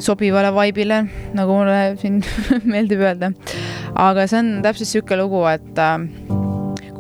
sobivale 0.02 0.52
vaibile, 0.56 1.04
nagu 1.38 1.58
mulle 1.62 1.96
siin 2.02 2.22
meeldib 2.74 3.04
öelda. 3.06 3.32
aga 3.96 4.28
see 4.28 4.40
on 4.42 4.54
täpselt 4.66 4.92
sihuke 4.92 5.18
lugu, 5.20 5.44
et 5.52 5.82
äh, 5.82 6.40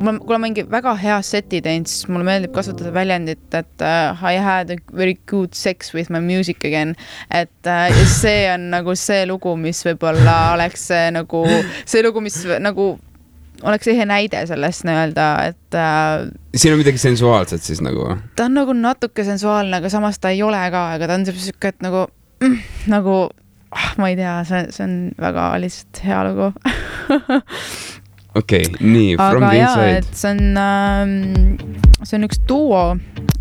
kui 0.02 0.08
ma, 0.08 0.16
kui 0.18 0.36
ma 0.36 0.42
mingi 0.46 0.66
väga 0.70 0.96
hea 1.02 1.20
seti 1.26 1.62
teen, 1.64 1.86
siis 1.90 2.08
mulle 2.12 2.26
meeldib 2.28 2.54
kasutada 2.56 2.92
väljendit, 2.96 3.46
et 3.54 3.86
uh, 3.86 4.26
I 4.26 4.42
had 4.42 4.74
a 4.74 4.80
very 4.94 5.18
good 5.30 5.54
sex 5.58 5.94
with 5.94 6.12
my 6.14 6.22
music 6.24 6.66
again. 6.66 6.96
et 7.30 7.70
uh, 7.70 8.04
see 8.10 8.50
on 8.52 8.70
nagu 8.74 8.96
see 8.98 9.26
lugu, 9.30 9.56
mis 9.58 9.84
võib-olla 9.86 10.54
oleks 10.56 10.90
see 10.92 11.08
nagu 11.14 11.46
see 11.86 12.04
lugu, 12.06 12.24
mis 12.26 12.42
nagu 12.60 12.94
oleks 13.62 13.92
ehe 13.94 14.06
näide 14.10 14.42
sellest 14.50 14.88
nii-öelda, 14.88 15.28
et 15.52 15.78
uh, 15.78 16.26
siin 16.56 16.74
on 16.74 16.82
midagi 16.82 17.02
sensuaalset 17.02 17.62
siis 17.64 17.84
nagu. 17.86 18.10
ta 18.36 18.50
on 18.50 18.58
nagu 18.58 18.74
natuke 18.78 19.26
sensuaalne, 19.28 19.82
aga 19.82 19.94
samas 19.94 20.20
ta 20.20 20.34
ei 20.34 20.42
ole 20.46 20.62
ka, 20.74 20.88
aga 20.98 21.12
ta 21.12 21.20
on 21.20 21.30
siuke, 21.30 21.76
et 21.76 21.86
nagu 21.86 22.08
nagu 22.94 23.16
ah, 23.72 23.94
ma 23.98 24.12
ei 24.12 24.18
tea, 24.20 24.36
see, 24.48 24.66
see 24.76 24.86
on 24.88 24.98
väga 25.22 25.48
lihtsalt 25.64 26.04
hea 26.06 26.22
lugu. 26.30 26.52
okei 28.42 28.64
okay,, 28.64 28.64
nii, 28.80 29.16
From 29.20 29.44
aga 29.44 29.50
the 29.50 29.62
inside. 29.66 30.16
see 30.16 30.32
on 30.32 30.58
äh,, 30.58 32.06
see 32.06 32.18
on 32.20 32.28
üks 32.30 32.42
duo 32.50 32.84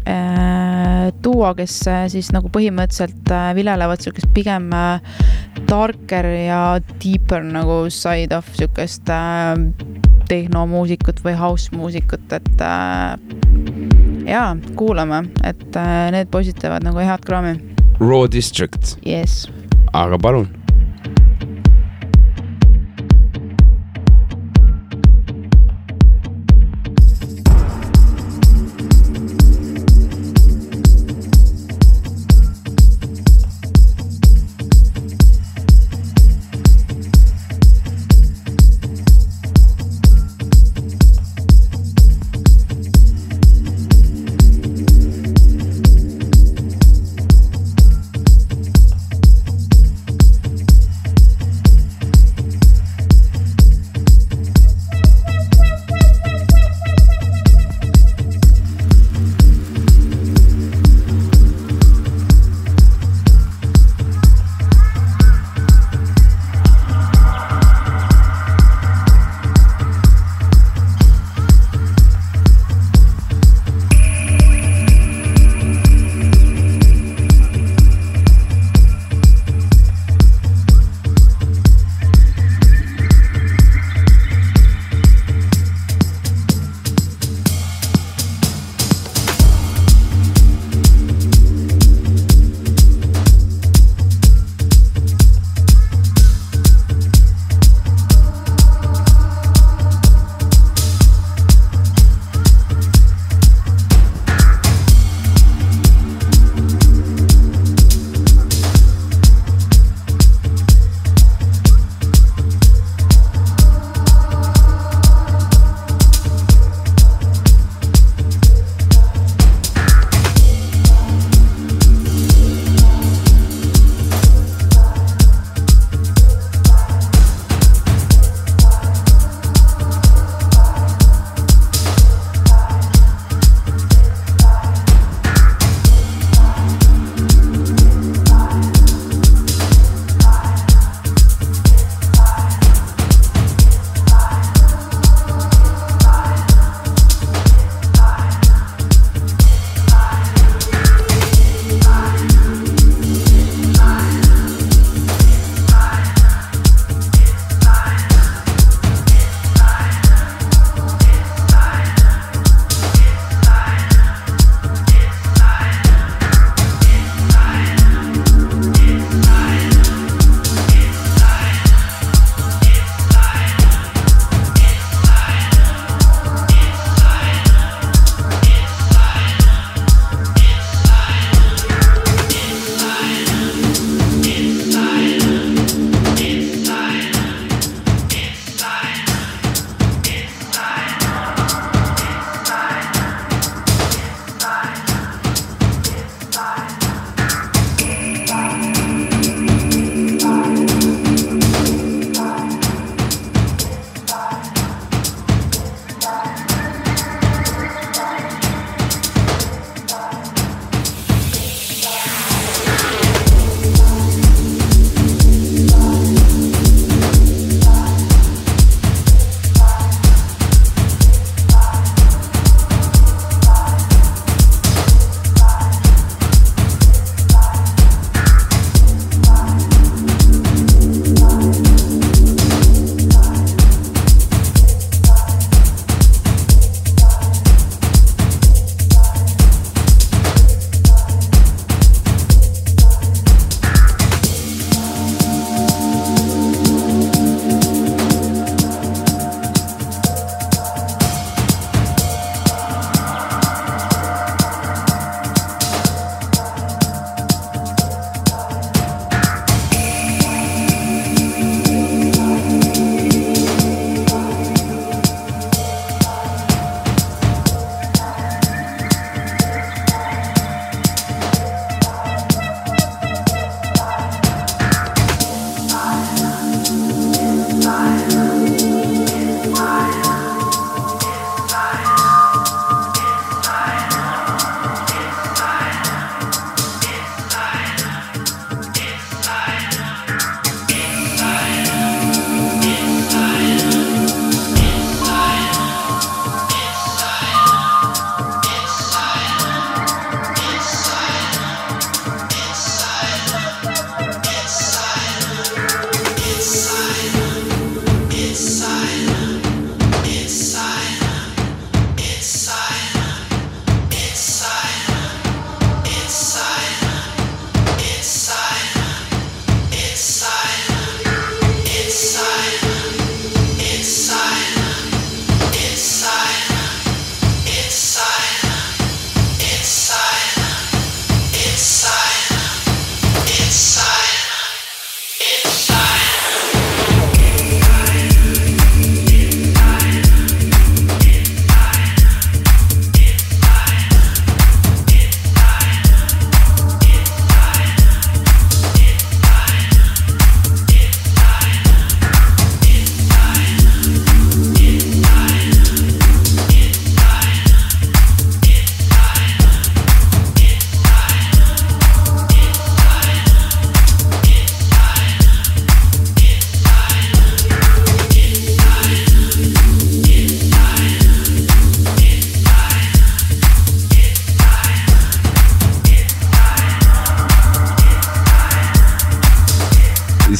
äh,, 0.06 1.10
duo, 1.24 1.54
kes 1.58 1.76
äh, 1.90 2.04
siis 2.12 2.30
nagu 2.34 2.50
põhimõtteliselt 2.52 3.32
äh, 3.34 3.50
viljelevad 3.56 4.02
siukest 4.04 4.30
pigem 4.34 4.70
darker 5.70 6.28
ja 6.34 6.62
deeper 7.02 7.44
nagu 7.46 7.82
side 7.94 8.36
of 8.36 8.48
siukest 8.58 9.10
äh, 9.12 9.54
tehnomuusikut 10.30 11.24
või 11.24 11.34
house 11.34 11.74
muusikut, 11.74 12.30
et 12.36 12.62
jaa, 14.30 14.52
kuulame, 14.78 15.24
et 15.42 15.78
need 16.14 16.30
poisid 16.30 16.60
teevad 16.62 16.86
nagu 16.86 17.02
head 17.02 17.26
kraami. 17.26 17.56
Raw 18.00 18.26
District, 18.26 18.96
Yes. 19.04 19.46
aga 19.92 20.16
palun. 20.18 20.48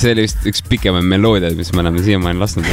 See 0.01 0.15
oli 0.15 0.25
vist 0.25 0.47
üks 0.49 0.63
pikemaid 0.67 1.07
meloodiaid, 1.11 1.57
mis 1.59 1.71
me 1.75 1.83
oleme 1.83 2.03
siiamaani 2.05 2.41
lasknud. 2.41 2.69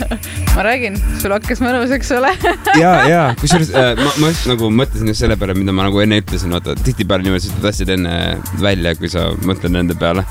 ma 0.56 0.64
räägin, 0.64 0.96
sul 1.20 1.34
hakkas 1.34 1.62
mõnus, 1.64 1.92
eks 1.96 2.12
ole. 2.16 2.32
ja, 2.80 2.92
ja 3.10 3.22
kusjuures 3.40 3.72
äh, 3.76 3.92
ma, 4.00 4.12
ma 4.22 4.32
just 4.32 4.48
nagu 4.50 4.70
mõtlesin 4.74 5.12
just 5.12 5.24
selle 5.24 5.36
peale, 5.40 5.56
mida 5.58 5.74
ma 5.76 5.88
nagu 5.88 6.00
enne 6.02 6.20
ütlesin, 6.22 6.54
vaata 6.56 6.76
tihtipeale 6.80 7.26
niimoodi 7.26 7.50
sa 7.50 7.62
tassid 7.66 7.92
enne 7.96 8.14
välja, 8.62 8.94
kui 8.98 9.12
sa 9.12 9.28
mõtled 9.44 9.76
nende 9.76 9.98
peale. 10.00 10.24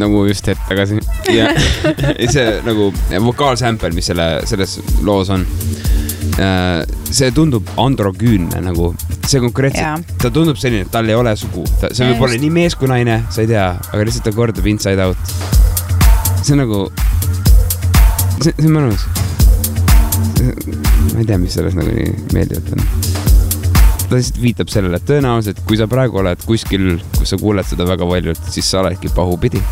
nagu 0.00 0.24
just 0.26 0.48
hetk 0.50 0.64
tagasi 0.68 0.98
ja 1.30 1.50
see 2.34 2.46
nagu 2.66 2.90
vokaalsample, 3.28 3.94
mis 3.96 4.10
selle, 4.12 4.28
selles 4.50 4.78
loos 5.06 5.32
on. 5.34 5.46
See 6.34 7.30
tundub 7.34 7.68
androgüünne 7.78 8.58
nagu, 8.64 8.90
see 9.22 9.40
konkreetselt 9.42 10.14
ta 10.18 10.30
tundub 10.34 10.58
selline, 10.58 10.86
et 10.86 10.92
tal 10.92 11.08
ei 11.10 11.16
ole 11.18 11.34
sugu, 11.38 11.62
see 11.84 12.08
võib 12.10 12.24
olla 12.26 12.38
nii 12.42 12.54
mees 12.54 12.74
kui 12.78 12.90
naine, 12.90 13.20
sa 13.34 13.44
ei 13.44 13.50
tea, 13.50 13.68
aga 13.92 14.06
lihtsalt 14.06 14.26
ta 14.28 14.34
kordab 14.34 14.66
inside 14.70 15.04
out. 15.04 15.34
see 16.42 16.56
on 16.56 16.64
nagu, 16.64 16.80
see, 18.40 18.50
see 18.50 18.66
on 18.66 18.74
mõnus. 18.80 19.06
ma 21.14 21.22
ei 21.22 21.28
tea, 21.28 21.38
mis 21.38 21.54
selles 21.54 21.76
nagu 21.78 21.94
nii 21.94 22.10
meeldivat 22.34 22.74
on. 22.74 22.82
ta 24.08 24.18
lihtsalt 24.18 24.42
viitab 24.42 24.72
sellele, 24.74 24.98
et 24.98 25.06
tõenäoliselt, 25.10 25.62
kui 25.68 25.78
sa 25.78 25.86
praegu 25.90 26.18
oled 26.24 26.42
kuskil, 26.48 26.96
kus 27.20 27.30
sa 27.30 27.38
kuuled 27.38 27.68
seda 27.68 27.86
väga 27.88 28.10
paljult, 28.10 28.50
siis 28.50 28.74
sa 28.74 28.82
oledki 28.82 29.12
pahupidi. 29.14 29.62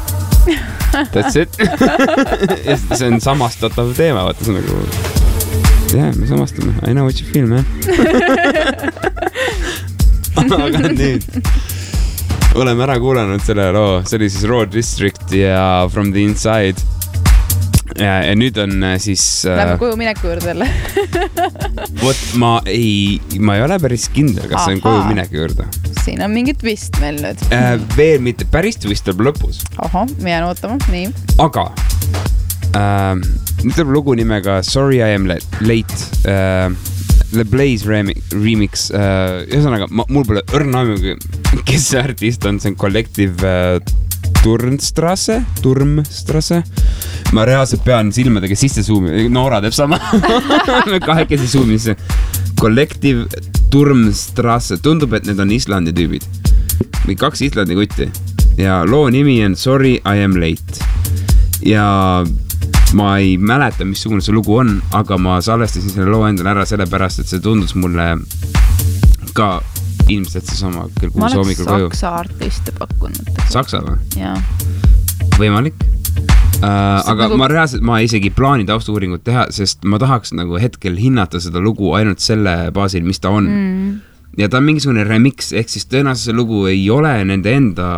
That's 0.93 1.39
it. 1.41 1.59
ja 2.69 2.79
see 2.79 3.09
on 3.09 3.21
samastatav 3.25 3.95
teema, 3.99 4.29
vaata 4.29 4.47
see 4.47 4.55
on 4.55 4.63
nagu, 4.63 5.22
jaa, 5.93 6.13
me 6.17 6.27
samastame, 6.27 6.73
I 6.87 6.93
know 6.93 7.05
what 7.05 7.21
you 7.21 7.27
feel 7.33 7.47
man. 7.47 7.65
aga 10.63 10.89
nüüd 10.93 11.23
oleme 12.57 12.85
ära 12.85 12.97
kuulanud 13.01 13.43
selle 13.45 13.69
loo, 13.75 14.01
see 14.07 14.19
oli 14.21 14.31
siis 14.33 14.49
Raw 14.49 14.65
District 14.69 15.33
ja 15.37 15.89
From 15.93 16.13
the 16.13 16.25
Inside. 16.25 16.81
ja, 17.99 18.23
ja 18.25 18.35
nüüd 18.37 18.57
on 18.61 18.83
äh, 18.89 18.97
siis 19.01 19.45
Lähme 19.45 19.77
äh, 19.77 19.79
koju 19.81 19.97
mineku 20.01 20.27
juurde 20.31 20.55
jälle. 20.55 20.69
vot 22.05 22.23
ma 22.41 22.55
ei, 22.67 23.21
ma 23.39 23.57
ei 23.59 23.65
ole 23.67 23.79
päris 23.83 24.09
kindel, 24.13 24.49
kas 24.49 24.65
see 24.67 24.79
on 24.79 24.85
koju 24.85 25.05
mineku 25.13 25.43
juurde 25.43 25.69
siin 26.03 26.23
on 26.25 26.33
mingi 26.35 26.55
twist 26.59 26.99
meil 27.01 27.21
nüüd. 27.23 27.45
äh,. 27.55 27.77
veel 27.97 28.23
mitte, 28.25 28.49
päris 28.51 28.81
twist 28.83 29.07
tuleb 29.07 29.29
lõpus, 29.29 29.63
ahah, 29.79 30.09
ma 30.23 30.35
jään 30.35 30.49
ootama, 30.49 30.81
nii. 30.91 31.13
aga 31.43 31.69
äh, 32.77 33.15
nüüd 33.63 33.75
tuleb 33.77 33.93
lugu 33.95 34.15
nimega 34.19 34.61
Sorry 34.67 35.01
I 35.03 35.15
am 35.17 35.27
la- 35.31 35.41
late 35.61 35.95
äh,. 36.29 36.71
The 37.33 37.47
Blaze 37.49 37.87
remi- 37.89 38.19
remix 38.37 38.91
äh,, 38.93 39.47
ühesõnaga 39.49 39.87
ma- 39.89 40.05
mul 40.13 40.27
pole 40.29 40.43
õrna 40.53 40.83
aimugi, 40.83 41.15
kes 41.65 41.87
see 41.89 41.97
artist 42.03 42.45
on, 42.45 42.59
see 42.61 42.69
on 42.75 42.77
Collective 42.77 43.41
äh, 43.49 43.79
Turnstrasse, 44.43 45.39
Turmstrasse. 45.65 46.59
ma 47.33 47.47
reaalselt 47.49 47.81
pean 47.87 48.11
silmadega 48.13 48.53
sisse 48.59 48.83
suumima, 48.85 49.23
Noora 49.33 49.63
teeb 49.65 49.73
sama. 49.73 49.97
kahekesi 51.09 51.49
suumime. 51.49 51.97
Collective 52.61 53.25
Turmstrasse, 53.73 54.77
tundub, 54.85 55.15
et 55.17 55.25
need 55.31 55.41
on 55.41 55.51
Islandi 55.57 55.95
tüübid 55.97 56.27
või 57.07 57.17
kaks 57.19 57.41
Islandi 57.49 57.75
kutti 57.79 58.11
ja 58.61 58.83
loo 58.85 59.09
nimi 59.11 59.39
on 59.47 59.57
Sorry 59.57 59.95
I 60.05 60.21
am 60.27 60.37
late 60.37 60.85
ja 61.65 61.87
ma 62.99 63.17
ei 63.19 63.37
mäleta, 63.39 63.87
missugune 63.89 64.25
see 64.25 64.35
lugu 64.35 64.57
on, 64.63 64.75
aga 64.97 65.19
ma 65.19 65.41
salvestasin 65.45 65.97
selle 65.97 66.11
loo 66.13 66.27
endale 66.29 66.53
ära 66.55 66.67
sellepärast, 66.69 67.23
et 67.23 67.33
see 67.33 67.41
tundus 67.45 67.75
mulle 67.79 68.09
ka 69.37 69.55
ilmselt 70.11 70.49
seesama 70.51 70.89
kell 71.01 71.13
kuus 71.15 71.35
hommikul 71.39 71.69
koju. 71.69 71.89
saksa 71.93 72.15
artiste 72.21 72.75
pakkunud. 72.79 73.33
Saksa 73.53 73.83
või? 73.87 73.97
võimalik 75.41 75.79
uh,. 76.63 77.01
aga 77.09 77.27
nagu- 77.27 77.39
ma 77.41 77.49
reaalselt, 77.51 77.85
ma 77.87 78.01
isegi 78.05 78.31
ei 78.31 78.37
plaani 78.37 78.69
tausta-uuringut 78.69 79.25
teha, 79.27 79.49
sest 79.55 79.87
ma 79.89 80.01
tahaks 80.03 80.35
nagu 80.37 80.59
hetkel 80.61 80.99
hinnata 81.01 81.41
seda 81.43 81.63
lugu 81.63 81.95
ainult 81.99 82.23
selle 82.25 82.57
baasil, 82.75 83.07
mis 83.07 83.23
ta 83.23 83.33
on 83.33 83.49
mm.. 83.49 83.91
ja 84.43 84.51
ta 84.53 84.61
on 84.61 84.69
mingisugune 84.69 85.07
remix, 85.09 85.53
ehk 85.57 85.73
siis 85.73 85.89
tõenäoliselt 85.91 86.33
see 86.33 86.37
lugu 86.37 86.67
ei 86.71 86.85
ole 86.93 87.15
nende 87.29 87.57
enda 87.57 87.89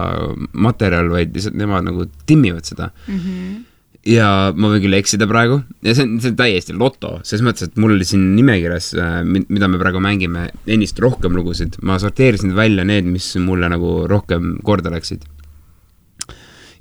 materjal, 0.52 1.10
vaid 1.12 1.34
lihtsalt 1.34 1.58
nemad 1.58 1.88
nagu 1.90 2.08
timmivad 2.28 2.68
seda 2.68 2.90
mm. 2.92 3.18
-hmm. 3.18 3.62
Ja 4.08 4.28
ma 4.52 4.70
võin 4.72 4.82
küll 4.84 4.96
eksida 4.98 5.28
praegu 5.30 5.62
ja 5.84 5.94
see 5.96 6.04
on, 6.04 6.16
see 6.20 6.32
on 6.32 6.40
täiesti 6.40 6.76
loto, 6.76 7.16
selles 7.24 7.44
mõttes, 7.46 7.70
et 7.70 7.78
mul 7.80 7.96
siin 8.04 8.34
nimekirjas, 8.36 8.92
mida 9.24 9.70
me 9.70 9.80
praegu 9.80 10.02
mängime, 10.04 10.48
ennist 10.68 11.00
rohkem 11.00 11.36
lugusid, 11.38 11.80
ma 11.82 11.96
sorteerisin 12.02 12.52
välja 12.56 12.84
need, 12.84 13.08
mis 13.08 13.30
mulle 13.40 13.70
nagu 13.72 14.02
rohkem 14.10 14.58
korda 14.66 14.92
läksid 14.92 15.24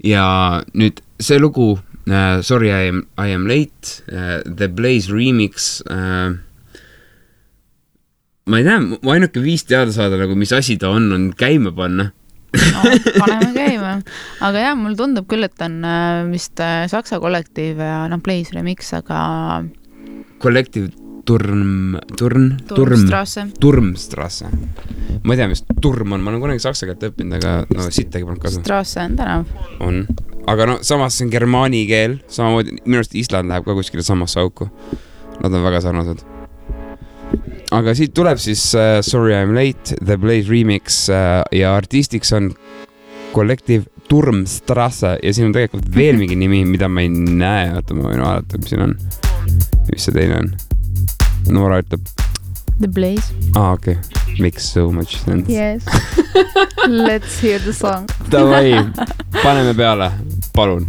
ja 0.04 0.26
nüüd 0.76 1.00
see 1.24 1.40
lugu 1.40 1.74
uh, 1.78 2.42
Sorry 2.44 2.72
I 2.72 2.90
am, 2.92 3.06
I 3.18 3.34
am 3.34 3.48
late 3.48 4.04
uh,, 4.12 4.44
The 4.44 4.68
Blaze 4.68 5.12
remix 5.12 5.82
uh,. 5.88 6.36
ma 8.44 8.60
ei 8.60 8.68
tea, 8.68 8.80
mu 8.84 9.14
ainuke 9.14 9.40
viis 9.44 9.64
teada 9.64 9.94
saada 9.96 10.20
nagu, 10.20 10.36
mis 10.36 10.52
asi 10.52 10.76
ta 10.78 10.92
on, 10.92 11.08
on 11.16 11.30
käima 11.40 11.72
panna. 11.72 12.10
No, 12.54 12.82
paneme 13.20 13.52
käima. 13.56 13.94
aga 14.46 14.66
jah, 14.68 14.76
mulle 14.80 14.98
tundub 15.00 15.30
küll, 15.30 15.46
et 15.48 15.64
on 15.66 15.80
äh, 15.88 16.24
vist 16.32 16.60
äh, 16.64 16.84
saksa 16.92 17.22
kollektiiv 17.24 17.82
ja 17.84 18.04
noh, 18.12 18.22
Blaze 18.24 18.56
Remix, 18.58 18.94
aga 18.98 19.64
Collective 20.44 20.92
Turm, 21.26 21.98
Turn, 22.18 22.58
Turm. 22.68 22.92
Turmstrasse. 23.60 24.50
ma 25.24 25.34
ei 25.34 25.38
tea, 25.40 25.48
mis 25.48 25.64
turm 25.80 26.12
on, 26.12 26.20
ma 26.20 26.34
olen 26.34 26.42
kunagi 26.44 26.60
saksa 26.60 26.90
keelt 26.90 27.06
õppinud, 27.08 27.38
aga 27.38 27.54
no 27.72 27.88
sittagi 27.88 28.28
polnud 28.28 28.44
kasu. 28.44 28.60
Strasse 28.66 29.06
on 29.06 29.16
tänav. 29.16 29.48
on, 29.80 30.02
aga 30.52 30.68
no 30.68 30.78
samas 30.84 31.16
see 31.16 31.30
on 31.30 31.32
germaani 31.32 31.86
keel, 31.88 32.18
samamoodi 32.28 32.76
minu 32.82 33.00
arust 33.00 33.16
Island 33.16 33.54
läheb 33.54 33.64
ka 33.64 33.78
kuskile 33.78 34.04
samasse 34.04 34.44
auku. 34.44 34.68
Nad 35.40 35.48
on 35.48 35.64
väga 35.64 35.80
sarnased. 35.86 36.33
Aga 37.74 37.94
siit 37.98 38.14
tuleb 38.16 38.40
siis 38.42 38.62
uh, 38.78 39.00
Sorry 39.06 39.34
I 39.34 39.42
am 39.44 39.54
late, 39.58 39.98
The 39.98 40.18
Blaze 40.22 40.50
remix 40.52 41.08
uh, 41.12 41.42
ja 41.54 41.74
artistiks 41.78 42.34
on 42.36 42.52
Collective 43.34 43.90
Turmstrasse 44.10 45.16
ja 45.24 45.34
siin 45.34 45.50
on 45.50 45.56
tegelikult 45.56 45.90
veel 45.96 46.20
mingi 46.20 46.38
nimi, 46.38 46.64
mida 46.70 46.90
ma 46.92 47.02
ei 47.02 47.10
näe, 47.10 47.72
oota, 47.74 47.96
ma 47.98 48.12
võin 48.12 48.22
vaadata, 48.22 48.60
mis 48.62 48.74
siin 48.74 48.84
on. 48.86 48.98
mis 49.90 50.06
see 50.06 50.14
teine 50.14 50.42
on? 50.42 50.52
Noora 51.54 51.82
ütleb, 51.84 52.06
The 52.80 52.90
Blaze. 52.90 53.34
aa 53.56 53.72
ah, 53.72 53.72
okei 53.78 53.98
okay., 53.98 54.38
makes 54.44 54.70
so 54.74 54.92
much 54.92 55.18
sense. 55.24 55.50
Yes. 55.52 55.86
Let's 56.88 57.40
hear 57.42 57.60
the 57.60 57.74
song. 57.74 58.10
Davai, 58.30 58.76
paneme 59.44 59.74
peale, 59.78 60.12
palun. 60.54 60.88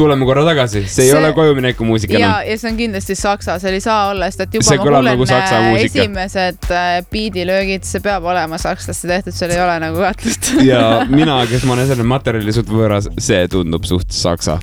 Tuleme 0.00 0.24
korra 0.28 0.44
tagasi, 0.48 0.84
see 0.88 1.04
ei 1.04 1.10
See- 1.10 1.18
ole 1.18 1.32
kojumineku 1.36 1.84
muusika 1.84 2.16
ja 2.16 2.20
enam., 2.20 2.48
ja 2.48 2.56
see 2.60 2.70
on 2.72 2.78
kindlasti 2.78 3.16
saksa, 3.18 3.58
seal 3.62 3.76
ei 3.76 3.82
saa 3.84 4.08
olla, 4.10 4.30
sest 4.30 4.44
et 4.46 4.56
juba 4.56 4.68
See 4.68 4.78
ma 4.80 4.86
kuulen 4.86 5.08
nagu 5.10 5.26
äh, 5.28 5.68
esimesed 5.84 6.70
äh, 6.72 6.88
biidilöögid, 7.12 7.84
see 7.88 8.00
peab 8.04 8.24
olema 8.30 8.58
sakslaste 8.60 9.10
tehtud, 9.10 9.36
seal 9.36 9.52
ei 9.54 9.60
ole 9.60 9.76
nagu 9.84 10.00
kahtlust. 10.00 10.52
ja 10.70 10.82
mina, 11.10 11.36
kes 11.50 11.66
ma 11.68 11.76
olen 11.76 11.90
selle 11.92 12.06
materjali 12.08 12.56
suht 12.56 12.72
võõras, 12.72 13.10
see 13.20 13.44
tundub 13.52 13.88
suht 13.88 14.12
saksa. 14.14 14.58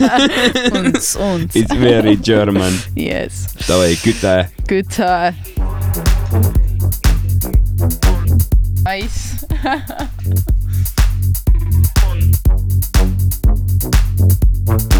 unts, 0.78 1.14
unts. 1.16 1.56
It's 1.56 1.80
very 1.80 2.16
German. 2.16 2.76
Yes, 2.96 3.46
Davai, 3.64 3.94
küte. 4.02 4.36
guitar. 4.68 5.32
Nice. 8.84 10.56
one. 14.68 14.97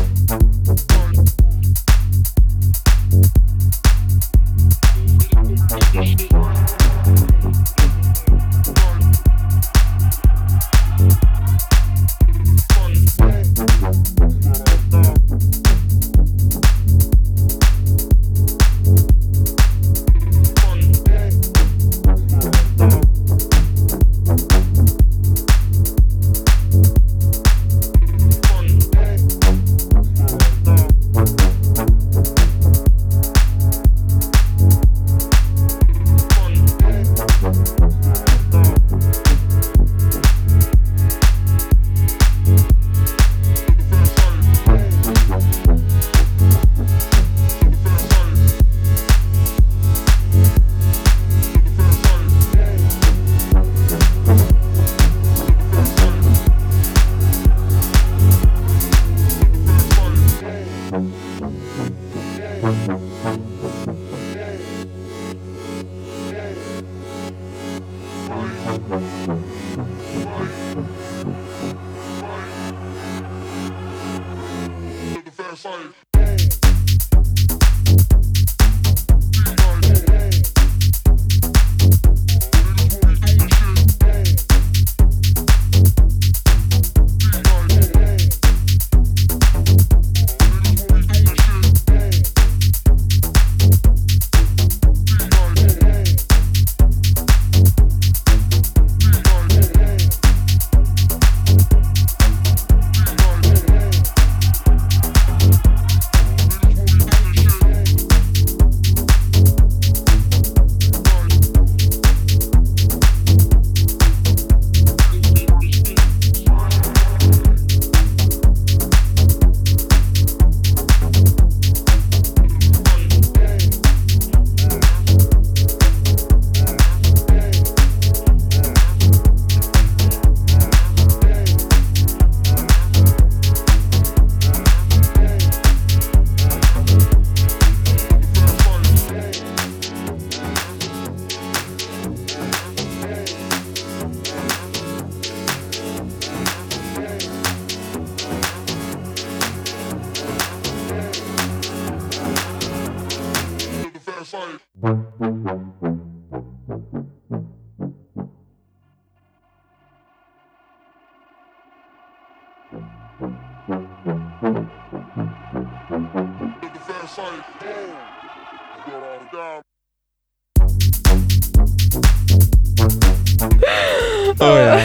Jaa. 174.38 174.80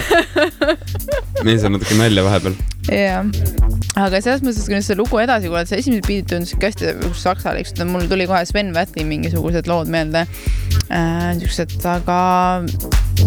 mees 1.46 1.64
on 1.66 1.76
natuke 1.76 1.98
nalja 1.98 2.24
vahepeal. 2.26 2.56
jah, 2.90 3.28
aga 4.00 4.22
selles 4.24 4.44
mõttes, 4.46 4.66
kui 4.68 4.78
nüüd 4.78 4.86
seda 4.86 5.00
lugu 5.02 5.22
edasi 5.24 5.50
kuulata, 5.52 5.72
see 5.72 5.82
esimesed 5.84 6.08
beat'id 6.08 6.30
tundus 6.32 6.54
siuke 6.54 6.70
hästi 6.70 6.92
nagu 6.92 7.14
saksalik, 7.18 7.72
mul 7.90 8.08
tuli 8.12 8.28
kohe 8.30 8.44
Sven 8.50 8.74
Väthli 8.76 9.08
mingisugused 9.08 9.70
lood 9.72 9.92
meelde 9.94 10.26
äh,. 10.90 11.34
siuksed, 11.42 11.80
aga 11.90 12.20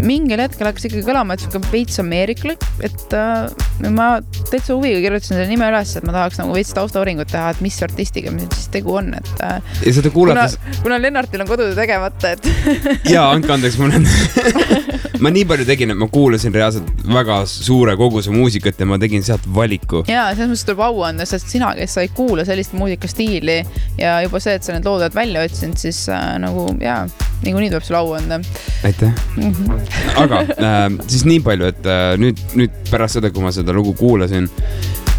mingil 0.05 0.41
hetkel 0.41 0.69
hakkas 0.69 0.87
ikkagi 0.87 1.05
kõlama, 1.07 1.35
et 1.35 1.43
siuke 1.43 1.61
veits 1.71 1.99
ameeriklik, 2.01 2.63
et 2.85 3.15
äh, 3.17 3.47
ma 3.93 4.09
täitsa 4.51 4.75
huviga 4.75 4.99
kirjutasin 5.03 5.37
selle 5.37 5.47
nime 5.49 5.69
üles, 5.71 5.93
et 5.97 6.07
ma 6.07 6.15
tahaks 6.15 6.41
nagu 6.41 6.55
veits 6.55 6.73
taustauuringut 6.77 7.31
teha, 7.31 7.51
et 7.53 7.63
mis 7.65 7.77
artistiga 7.85 8.33
meil 8.33 8.49
siis 8.55 8.69
tegu 8.73 8.97
on, 8.99 9.13
et 9.17 9.43
äh, 9.45 9.57
ja 9.85 9.95
seda 9.97 10.11
kuulates,, 10.13 10.57
kuna 10.83 10.99
Lennartil 11.01 11.43
on 11.43 11.49
kodutöö 11.49 11.77
tegemata, 11.77 12.35
et 12.35 12.49
jaa, 13.15 13.29
andke 13.31 13.55
andeks, 13.57 13.79
mul 13.81 13.95
on 13.97 14.07
ma 15.23 15.31
nii 15.33 15.45
palju 15.49 15.67
tegin, 15.67 15.93
et 15.93 15.99
ma 15.99 16.09
kuulasin 16.11 16.53
reaalselt 16.55 17.05
väga 17.07 17.39
suure 17.49 17.95
koguse 17.99 18.33
muusikat 18.33 18.81
ja 18.81 18.89
ma 18.89 18.99
tegin 19.01 19.25
sealt 19.25 19.47
valiku. 19.53 20.03
ja 20.09 20.27
selles 20.33 20.53
mõttes 20.53 20.67
tuleb 20.67 20.83
au 20.87 21.01
anda, 21.07 21.25
sest 21.29 21.49
sina, 21.53 21.73
kes 21.77 21.97
sa 21.97 22.05
ei 22.05 22.11
kuula 22.13 22.45
sellist 22.47 22.75
muusikastiili 22.77 23.61
ja 23.97 24.19
juba 24.25 24.41
see, 24.43 24.57
et 24.57 24.67
sa 24.67 24.75
need 24.75 24.85
lood 24.87 25.01
oled 25.01 25.17
välja 25.17 25.45
otsinud, 25.47 25.79
siis 25.81 26.05
äh, 26.13 26.35
nagu 26.41 26.69
jaa, 26.83 27.05
niikuinii 27.43 27.69
tuleb 27.69 27.85
sulle 27.85 27.99
au 27.99 28.13
anda 28.17 28.39
aitäh. 28.83 29.11
mm. 29.37 29.51
-hmm. 29.51 29.81
aga 30.23 30.41
äh, 30.41 30.85
siis 31.07 31.25
nii 31.25 31.39
palju, 31.45 31.73
et 31.73 31.85
äh, 31.85 32.13
nüüd, 32.21 32.39
nüüd 32.55 32.77
pärast 32.91 33.19
seda, 33.19 33.31
kui 33.31 33.43
ma 33.43 33.51
seda 33.55 33.75
lugu 33.75 33.93
kuulasin, 33.97 34.49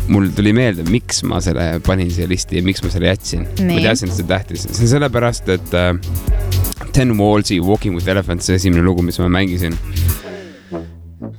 mul 0.08 0.30
tuli 0.36 0.52
meelde, 0.56 0.84
miks 0.88 1.22
ma 1.28 1.40
selle 1.44 1.78
panin 1.86 2.10
siia 2.12 2.28
listi 2.28 2.58
ja 2.58 2.64
miks 2.64 2.82
ma 2.84 2.90
selle 2.92 3.10
jätsin. 3.12 3.44
ma 3.44 3.80
teadsin, 3.82 4.08
et 4.08 4.16
see 4.16 4.24
on 4.24 4.30
tähtis, 4.32 4.64
see 4.70 4.86
on 4.86 4.94
sellepärast, 4.94 5.50
et 5.54 5.74
äh, 5.76 5.92
Ten 6.92 7.18
Walls'i 7.18 7.60
Walking 7.60 7.94
with 7.94 8.08
Elephants, 8.08 8.48
see 8.48 8.56
esimene 8.58 8.82
lugu, 8.82 9.04
mis 9.06 9.18
ma 9.20 9.28
mängisin. 9.28 9.76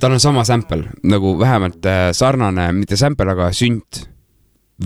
tal 0.00 0.12
on 0.12 0.20
sama 0.20 0.44
sample 0.44 0.84
nagu 1.04 1.34
vähemalt 1.38 1.86
äh, 1.86 2.10
sarnane, 2.16 2.70
mitte 2.72 2.96
sample, 2.96 3.32
aga 3.32 3.50
sünt. 3.52 4.06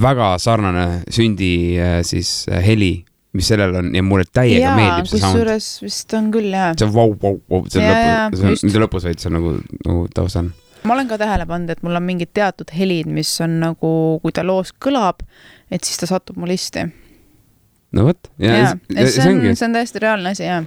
väga 0.00 0.38
sarnane 0.42 1.04
sündi 1.10 1.78
äh, 1.78 2.00
siis 2.02 2.46
äh, 2.50 2.62
heli, 2.64 3.04
mis 3.34 3.48
sellel 3.50 3.74
on 3.80 3.94
ja 3.94 4.02
mulle 4.06 4.26
täiega 4.30 4.68
jaa, 4.68 4.74
meeldib 4.78 5.08
see 5.10 5.20
sound. 5.20 5.34
kusjuures 5.34 5.68
vist 5.82 6.14
on 6.16 6.28
küll 6.34 6.52
jaa. 6.54 6.72
see 6.78 6.86
on 6.86 6.92
vau, 6.94 7.14
vau, 7.22 7.38
vau, 7.50 7.64
see 7.70 7.82
on 7.82 7.88
lõpus, 7.90 8.38
see 8.38 8.46
on 8.46 8.68
mitte 8.68 8.82
lõpus, 8.84 9.06
vaid 9.08 9.22
see 9.22 9.30
on 9.30 9.36
nagu, 9.38 9.54
nagu 9.86 10.04
taustal. 10.14 10.50
ma 10.84 10.94
olen 10.94 11.10
ka 11.10 11.18
tähele 11.20 11.46
pannud, 11.50 11.72
et 11.74 11.82
mul 11.86 11.98
on 11.98 12.06
mingid 12.06 12.30
teatud 12.36 12.70
helid, 12.76 13.10
mis 13.10 13.32
on 13.44 13.58
nagu, 13.62 13.94
kui 14.22 14.34
ta 14.36 14.46
loos 14.46 14.70
kõlab, 14.86 15.24
et 15.74 15.82
siis 15.86 15.98
ta 16.00 16.08
satub 16.10 16.38
mu 16.38 16.48
listi. 16.50 16.86
no 17.98 18.08
vot, 18.10 18.30
ja 18.42 18.60
jaa, 18.60 18.72
see 18.94 19.10
see 19.16 19.30
on, 19.32 19.44
see 19.50 19.68
on 19.68 19.78
täiesti 19.80 20.04
reaalne 20.04 20.34
asi 20.36 20.46
jaa. 20.46 20.60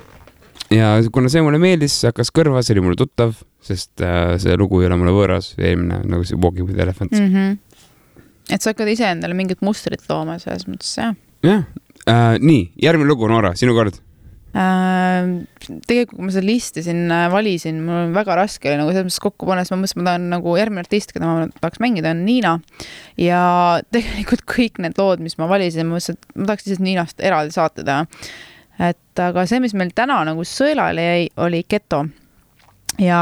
ja 0.76 0.90
kuna 1.14 1.32
see 1.32 1.46
mulle 1.46 1.62
meeldis, 1.64 1.96
see 2.02 2.12
hakkas 2.12 2.34
kõrva, 2.36 2.66
see 2.66 2.76
oli 2.76 2.84
mulle 2.90 3.00
tuttav, 3.00 3.38
sest 3.64 4.04
äh, 4.04 4.34
see 4.44 4.60
lugu 4.60 4.84
ei 4.84 4.90
ole 4.92 5.00
mulle 5.00 5.16
võõras, 5.16 5.54
eelmine 5.56 6.04
nagu 6.04 6.28
see 6.28 6.36
Walking 6.36 6.68
with 6.68 6.84
Elephants. 6.84 7.16
Mm 7.16 7.32
-hmm. 7.32 8.20
et 8.52 8.60
sa 8.60 8.76
hakkad 8.76 8.92
iseendale 8.92 9.40
mingit 9.40 9.64
mustrit 9.64 10.04
looma 10.12 10.36
selles 10.44 10.68
mõttes 10.68 10.92
jah 11.00 11.16
jah 11.46 11.64
äh,, 12.08 12.36
nii, 12.42 12.68
järgmine 12.84 13.10
lugu, 13.10 13.30
Noora, 13.32 13.54
sinu 13.60 13.76
kord. 13.78 14.02
Äh, 14.58 15.28
tegelikult, 15.86 16.16
kui 16.16 16.26
ma 16.26 16.34
seda 16.34 16.48
listi 16.48 16.82
siin 16.86 17.12
äh, 17.14 17.28
valisin, 17.30 17.82
mul 17.86 18.14
väga 18.16 18.38
raske 18.40 18.72
oli 18.72 18.80
nagu 18.80 18.94
selles 18.94 19.06
mõttes 19.10 19.22
kokku 19.22 19.46
panna, 19.50 19.66
sest 19.66 19.76
ma 19.76 19.82
mõtlesin, 19.84 20.00
et 20.00 20.02
ma 20.02 20.08
tahan 20.08 20.28
nagu 20.32 20.54
järgmine 20.58 20.84
artist, 20.86 21.14
keda 21.14 21.28
ma 21.30 21.48
tahaks 21.60 21.82
mängida, 21.84 22.14
on 22.16 22.24
Niina. 22.26 22.54
ja 23.22 23.42
tegelikult 23.94 24.46
kõik 24.50 24.82
need 24.82 24.98
lood, 24.98 25.22
mis 25.22 25.38
ma 25.38 25.50
valisin, 25.52 25.90
ma 25.90 25.98
mõtlesin, 25.98 26.18
et 26.18 26.40
ma 26.40 26.50
tahaks 26.50 26.66
lihtsalt 26.66 26.86
Niinast 26.88 27.26
eraldi 27.28 27.58
saate 27.58 27.86
teha. 27.86 28.08
et 28.88 29.24
aga 29.28 29.46
see, 29.50 29.62
mis 29.62 29.76
meil 29.78 29.92
täna 29.98 30.22
nagu 30.26 30.48
sõelale 30.48 31.06
jäi, 31.06 31.30
oli 31.44 31.62
geto. 31.70 32.06
ja 33.04 33.22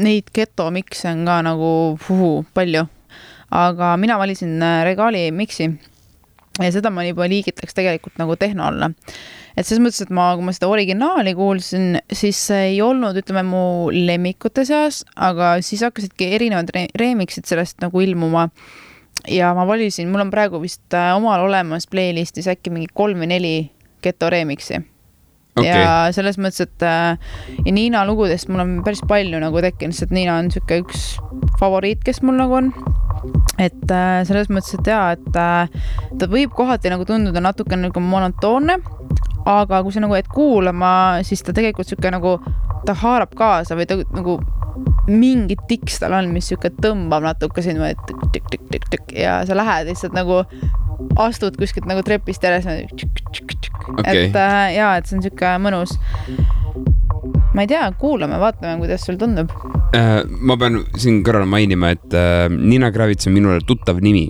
neid 0.00 0.30
geto 0.34 0.70
mikse 0.72 1.10
on 1.10 1.26
ka 1.28 1.40
nagu 1.50 1.72
puhu, 2.06 2.36
palju. 2.54 2.86
aga 3.50 3.96
mina 4.00 4.16
valisin 4.22 4.56
äh, 4.62 4.84
Regali 4.88 5.26
miksi 5.34 5.74
ja 6.60 6.70
seda 6.74 6.92
ma 6.94 7.06
juba 7.06 7.26
liigitaks 7.30 7.74
tegelikult 7.74 8.20
nagu 8.20 8.36
tehno 8.38 8.68
alla 8.68 8.92
et 9.54 9.66
selles 9.66 9.82
mõttes, 9.82 10.02
et 10.04 10.12
ma, 10.14 10.30
kui 10.36 10.46
ma 10.46 10.54
seda 10.54 10.70
originaali 10.70 11.34
kuulsin, 11.38 11.98
siis 12.12 12.38
see 12.50 12.70
ei 12.72 12.80
olnud, 12.84 13.18
ütleme 13.20 13.44
mu 13.46 13.66
lemmikute 13.94 14.66
seas, 14.66 15.02
aga 15.14 15.56
siis 15.64 15.84
hakkasidki 15.86 16.32
erinevad 16.38 16.72
re 16.74 16.88
remix'id 17.00 17.46
sellest 17.50 17.78
nagu 17.84 18.02
ilmuma. 18.02 18.48
ja 19.30 19.52
ma 19.54 19.64
valisin, 19.66 20.10
mul 20.10 20.26
on 20.26 20.32
praegu 20.34 20.58
vist 20.60 20.94
äh, 20.94 21.14
omal 21.16 21.46
olemas 21.46 21.86
playlist'is 21.88 22.50
äkki 22.50 22.72
mingi 22.74 22.90
kolm 22.92 23.22
või 23.22 23.30
neli 23.30 23.54
geto 24.02 24.28
remix'i 24.28 24.82
okay., 25.54 25.70
ja 25.70 26.10
selles 26.12 26.36
mõttes, 26.36 26.66
et 26.66 26.82
äh, 26.82 27.14
ja 27.64 27.72
Niina 27.72 28.02
lugudest 28.08 28.50
mul 28.50 28.64
on 28.64 28.76
päris 28.84 29.04
palju 29.08 29.40
nagu 29.40 29.62
tekkinud, 29.64 29.96
sest 29.96 30.12
Niina 30.12 30.40
on 30.40 30.50
niisugune 30.50 30.82
üks 30.82 31.06
favoriit, 31.62 32.02
kes 32.04 32.22
mul 32.26 32.42
nagu 32.42 32.58
on. 32.58 32.72
Et 33.58 33.90
äh, 33.92 34.20
selles 34.26 34.50
mõttes, 34.50 34.74
et 34.78 34.90
jaa, 34.90 35.14
et 35.14 35.38
äh, 35.38 35.68
ta 36.18 36.28
võib 36.30 36.54
kohati 36.56 36.92
nagu 36.92 37.06
tunduda 37.08 37.42
natuke 37.44 37.78
nagu 37.78 38.02
monotoonne, 38.02 38.78
aga 39.48 39.82
kui 39.84 39.94
sa 39.94 40.02
nagu 40.02 40.16
jääd 40.16 40.30
kuulama, 40.32 40.92
siis 41.26 41.44
ta 41.44 41.54
tegelikult 41.56 41.86
niisugune 41.86 42.16
nagu, 42.16 42.36
ta 42.88 42.96
haarab 43.04 43.34
kaasa 43.38 43.78
või 43.78 43.88
ta 43.88 44.00
nagu 44.14 44.38
mingi 45.08 45.56
tiks 45.68 46.00
tal 46.00 46.16
on, 46.16 46.30
mis 46.34 46.48
sihuke 46.48 46.72
tõmbab 46.82 47.26
natuke 47.26 47.62
sind 47.62 47.82
tükk-tükk-tükk-tükk 48.08 49.14
ja 49.20 49.42
sa 49.46 49.56
lähed 49.56 49.90
lihtsalt 49.90 50.16
nagu 50.16 50.42
astud 51.20 51.58
kuskilt 51.60 51.86
nagu 51.90 52.02
trepist 52.06 52.42
järjest. 52.42 53.04
Okei. 53.84 54.26
et 54.26 54.36
äh, 54.36 54.74
ja, 54.78 54.94
et 54.96 55.06
see 55.06 55.18
on 55.18 55.24
sihuke 55.26 55.54
mõnus. 55.60 55.98
Ma 57.54 57.64
ei 57.64 57.70
tea, 57.70 57.86
kuulame, 57.98 58.38
vaatame, 58.42 58.76
kuidas 58.82 59.04
sul 59.06 59.18
tundub. 59.20 59.52
äh,. 59.94 60.22
ma 60.26 60.56
pean 60.60 60.82
siin 60.98 61.22
kõrval 61.26 61.46
mainima, 61.48 61.94
et 61.94 62.16
äh, 62.18 62.48
Nina 62.50 62.90
Kravits 62.94 63.30
on 63.30 63.36
minule 63.36 63.60
tuttav 63.66 64.00
nimi 64.02 64.26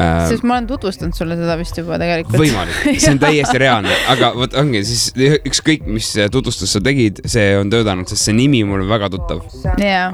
äh, 0.00 0.24
sest 0.30 0.46
ma 0.46 0.56
olen 0.56 0.68
tutvustanud 0.70 1.16
sulle 1.16 1.36
seda 1.38 1.56
vist 1.60 1.76
juba 1.76 1.98
tegelikult. 2.00 2.40
võimalik, 2.40 3.00
see 3.02 3.12
on 3.12 3.20
täiesti 3.22 3.60
reaalne, 3.60 3.92
aga 4.12 4.32
vot 4.36 4.56
ongi 4.60 4.82
siis 4.88 5.10
ükskõik, 5.36 5.84
mis 5.98 6.10
tutvustust 6.32 6.78
sa 6.78 6.82
tegid, 6.84 7.20
see 7.28 7.52
on 7.60 7.72
töötanud, 7.72 8.08
sest 8.10 8.30
see 8.30 8.36
nimi 8.36 8.62
mul 8.68 8.86
on 8.86 8.92
väga 8.92 9.12
tuttav. 9.12 9.44
jaa, 9.82 10.08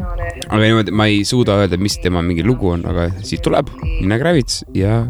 aga 0.49 0.62
niimoodi 0.64 0.95
ma 0.99 1.09
ei 1.11 1.22
suuda 1.28 1.61
öelda, 1.62 1.78
mis 1.78 1.99
tema 2.03 2.24
mingi 2.26 2.47
lugu 2.47 2.74
on, 2.74 2.86
aga 2.90 3.11
siit 3.22 3.45
tuleb 3.47 3.70
Nina 4.01 4.18
Kravits 4.22 4.64
ja 4.76 5.05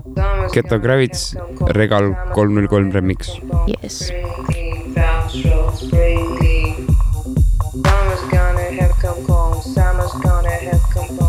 Geto 0.53 0.81
Kravits, 0.83 1.33
Regal 1.79 2.13
kolm 2.37 2.59
null 2.59 2.69
kolm 2.69 2.93
remix. 2.93 3.33
jess. 3.81 4.13
Have 8.73 8.93
come 8.93 9.23
home, 9.27 9.61
summer's 9.61 10.13
gonna 10.23 10.51
have 10.51 10.83
come. 10.91 11.09
home, 11.09 11.22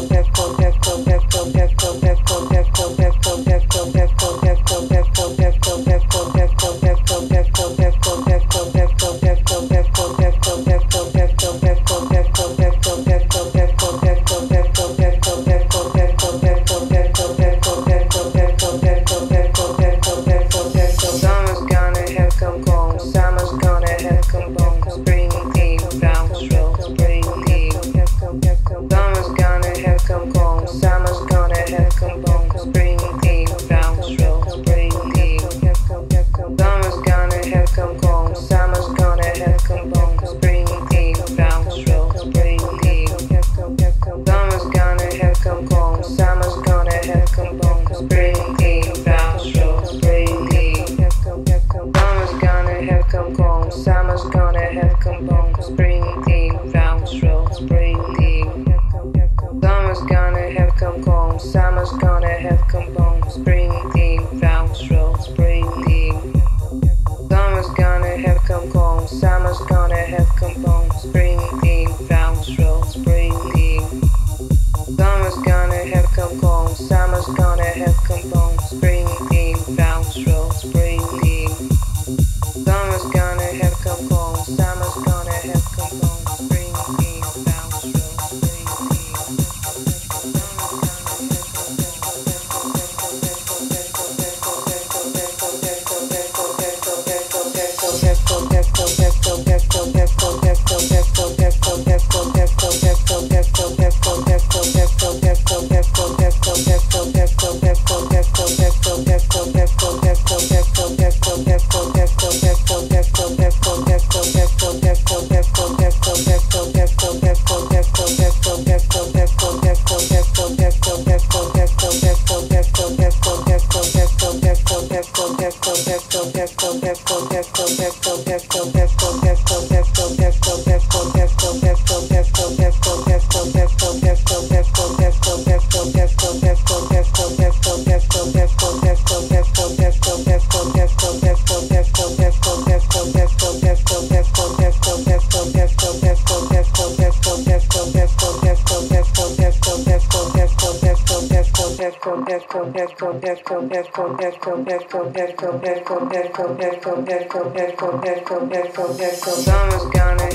Gracias. 0.00 0.38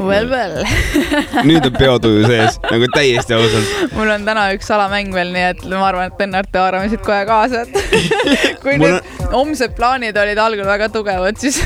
Well, 0.03 0.27
well. 0.29 0.63
nüüd 1.49 1.67
on 1.69 1.75
peotuju 1.77 2.25
sees, 2.27 2.59
nagu 2.65 2.89
täiesti 2.95 3.37
ausalt. 3.37 3.93
mul 3.95 4.11
on 4.15 4.25
täna 4.27 4.47
üks 4.55 4.67
salamäng 4.71 5.13
veel, 5.15 5.33
nii 5.35 5.45
et 5.51 5.63
ma 5.69 5.85
arvan, 5.89 6.11
et 6.11 6.23
Lennart, 6.23 6.51
te 6.51 6.61
haarame 6.61 6.89
siit 6.91 7.03
kohe 7.05 7.21
kaasa, 7.29 7.63
et 7.63 7.71
kui 8.63 8.77
Mul 8.81 8.97
nüüd 8.97 9.29
homsed 9.33 9.77
plaanid 9.77 10.17
olid 10.19 10.41
algul 10.41 10.67
väga 10.67 10.89
tugevad, 10.93 11.39
siis 11.39 11.61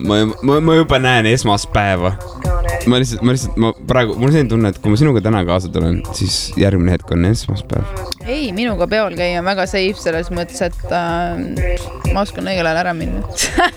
ma, 0.00 0.22
ma, 0.42 0.60
ma 0.60 0.80
juba 0.80 1.02
näen 1.02 1.26
esmaspäeva. 1.34 2.16
ma 2.86 3.00
lihtsalt, 3.00 3.22
ma 3.24 3.34
lihtsalt, 3.34 3.56
ma 3.60 3.72
praegu, 3.88 4.14
mul 4.16 4.30
on 4.30 4.34
selline 4.34 4.50
tunne, 4.52 4.70
et 4.72 4.78
kui 4.80 4.92
ma 4.92 5.00
sinuga 5.00 5.22
täna 5.24 5.42
kaasa 5.48 5.70
tulen, 5.72 6.00
siis 6.16 6.38
järgmine 6.60 6.94
hetk 6.94 7.10
on 7.14 7.26
esmaspäev. 7.28 8.04
ei, 8.24 8.50
minuga 8.56 8.86
peol 8.90 9.16
käia 9.18 9.40
on 9.42 9.48
väga 9.48 9.66
safe 9.70 10.00
selles 10.00 10.30
mõttes, 10.34 10.62
et 10.64 10.94
äh, 10.94 12.14
ma 12.14 12.24
oskan 12.24 12.48
õigel 12.48 12.68
ajal 12.70 12.82
ära 12.84 12.94
minna. 12.96 13.24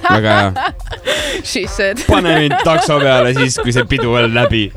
väga 0.10 0.38
hea. 0.40 0.72
She 1.44 1.66
said. 1.68 1.98
pane 2.08 2.30
mind 2.38 2.54
takso 2.64 3.00
peale 3.02 3.34
siis, 3.34 3.58
kui 3.58 3.74
see 3.74 3.86
pidu 3.90 4.14
on 4.14 4.30
läbi. 4.36 4.68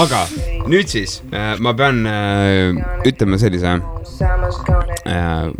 aga 0.00 0.24
nüüd 0.70 0.90
siis 0.90 1.18
äh, 1.34 1.56
ma 1.62 1.74
pean 1.76 2.04
äh, 2.06 2.78
ütlema 3.08 3.40
sellise 3.42 3.76
äh, 3.76 5.50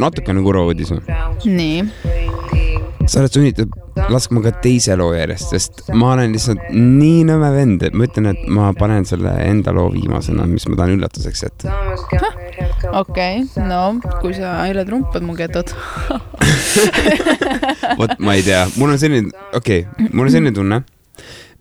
natukene 0.00 0.44
kurva 0.46 0.68
uudise. 0.70 1.00
nii, 1.44 1.84
sa 3.10 3.20
oled 3.22 3.34
sunnitud 3.34 3.72
laskma 4.10 4.42
ka 4.44 4.52
teise 4.64 4.94
loo 4.98 5.10
järjest, 5.16 5.50
sest 5.50 5.82
ma 5.98 6.12
olen 6.14 6.34
lihtsalt 6.34 6.70
nii 6.74 7.24
nõme 7.28 7.50
vend, 7.54 7.82
et 7.86 7.96
ma 7.96 8.06
ütlen, 8.06 8.30
et 8.32 8.46
ma 8.52 8.70
panen 8.78 9.06
selle 9.08 9.32
enda 9.44 9.74
loo 9.76 9.88
viimasena, 9.94 10.46
mis 10.50 10.66
ma 10.70 10.78
tahan 10.78 10.94
üllatuseks 10.96 11.44
jätta. 11.46 11.74
okei 13.02 13.44
no 13.66 13.82
kui 14.22 14.34
sa 14.38 14.60
Aile 14.64 14.86
Trumpad 14.88 15.26
mu 15.26 15.34
ketud. 15.38 15.74
vot 18.00 18.16
ma 18.22 18.38
ei 18.38 18.46
tea, 18.46 18.64
mul 18.78 18.94
on 18.94 19.00
selline, 19.02 19.34
okei 19.58 19.84
okay,, 19.86 20.10
mul 20.12 20.28
on 20.28 20.34
selline 20.36 20.54
tunne, 20.56 20.82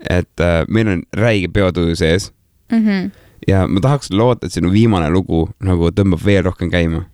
et 0.05 0.45
äh, 0.45 0.61
meil 0.69 0.93
on 0.95 1.07
räige 1.17 1.49
peotuju 1.53 1.97
sees 1.99 2.31
Mhm. 2.71 3.11
ja 3.47 3.67
ma 3.67 3.81
tahaks 3.81 4.11
loota, 4.11 4.45
et 4.45 4.53
sinu 4.53 4.71
viimane 4.73 5.09
lugu 5.09 5.47
nagu 5.63 5.89
tõmbab 5.95 6.21
veel 6.25 6.43
rohkem 6.45 6.69
käima. 6.71 7.05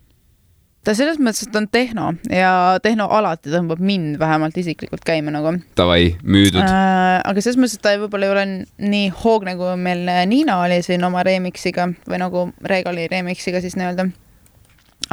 Ta 0.86 0.94
selles 0.94 1.18
mõttes, 1.18 1.46
et 1.46 1.52
ta 1.54 1.60
on 1.62 1.66
tehno 1.72 2.10
ja 2.30 2.50
tehno 2.82 3.08
alati 3.12 3.50
tõmbab 3.50 3.82
mind 3.82 4.20
vähemalt 4.22 4.56
isiklikult 4.60 5.02
käima 5.06 5.32
nagu 5.34 5.56
Davai, 5.78 6.12
müüdud 6.22 6.62
äh.. 6.62 7.18
aga 7.26 7.42
selles 7.42 7.58
mõttes, 7.58 7.80
et 7.80 7.84
ta 7.86 7.96
võib-olla 7.98 8.28
ei 8.28 8.34
ole 8.34 8.46
nii 8.92 9.10
hoogne, 9.24 9.56
kui 9.58 9.74
meil 9.80 10.06
Niina 10.30 10.60
oli 10.62 10.78
siin 10.86 11.04
oma 11.06 11.24
remix'iga 11.26 11.88
või 12.06 12.22
nagu 12.22 12.46
Regali 12.70 13.08
remix'iga 13.10 13.62
siis 13.64 13.74
nii-öelda. 13.78 14.08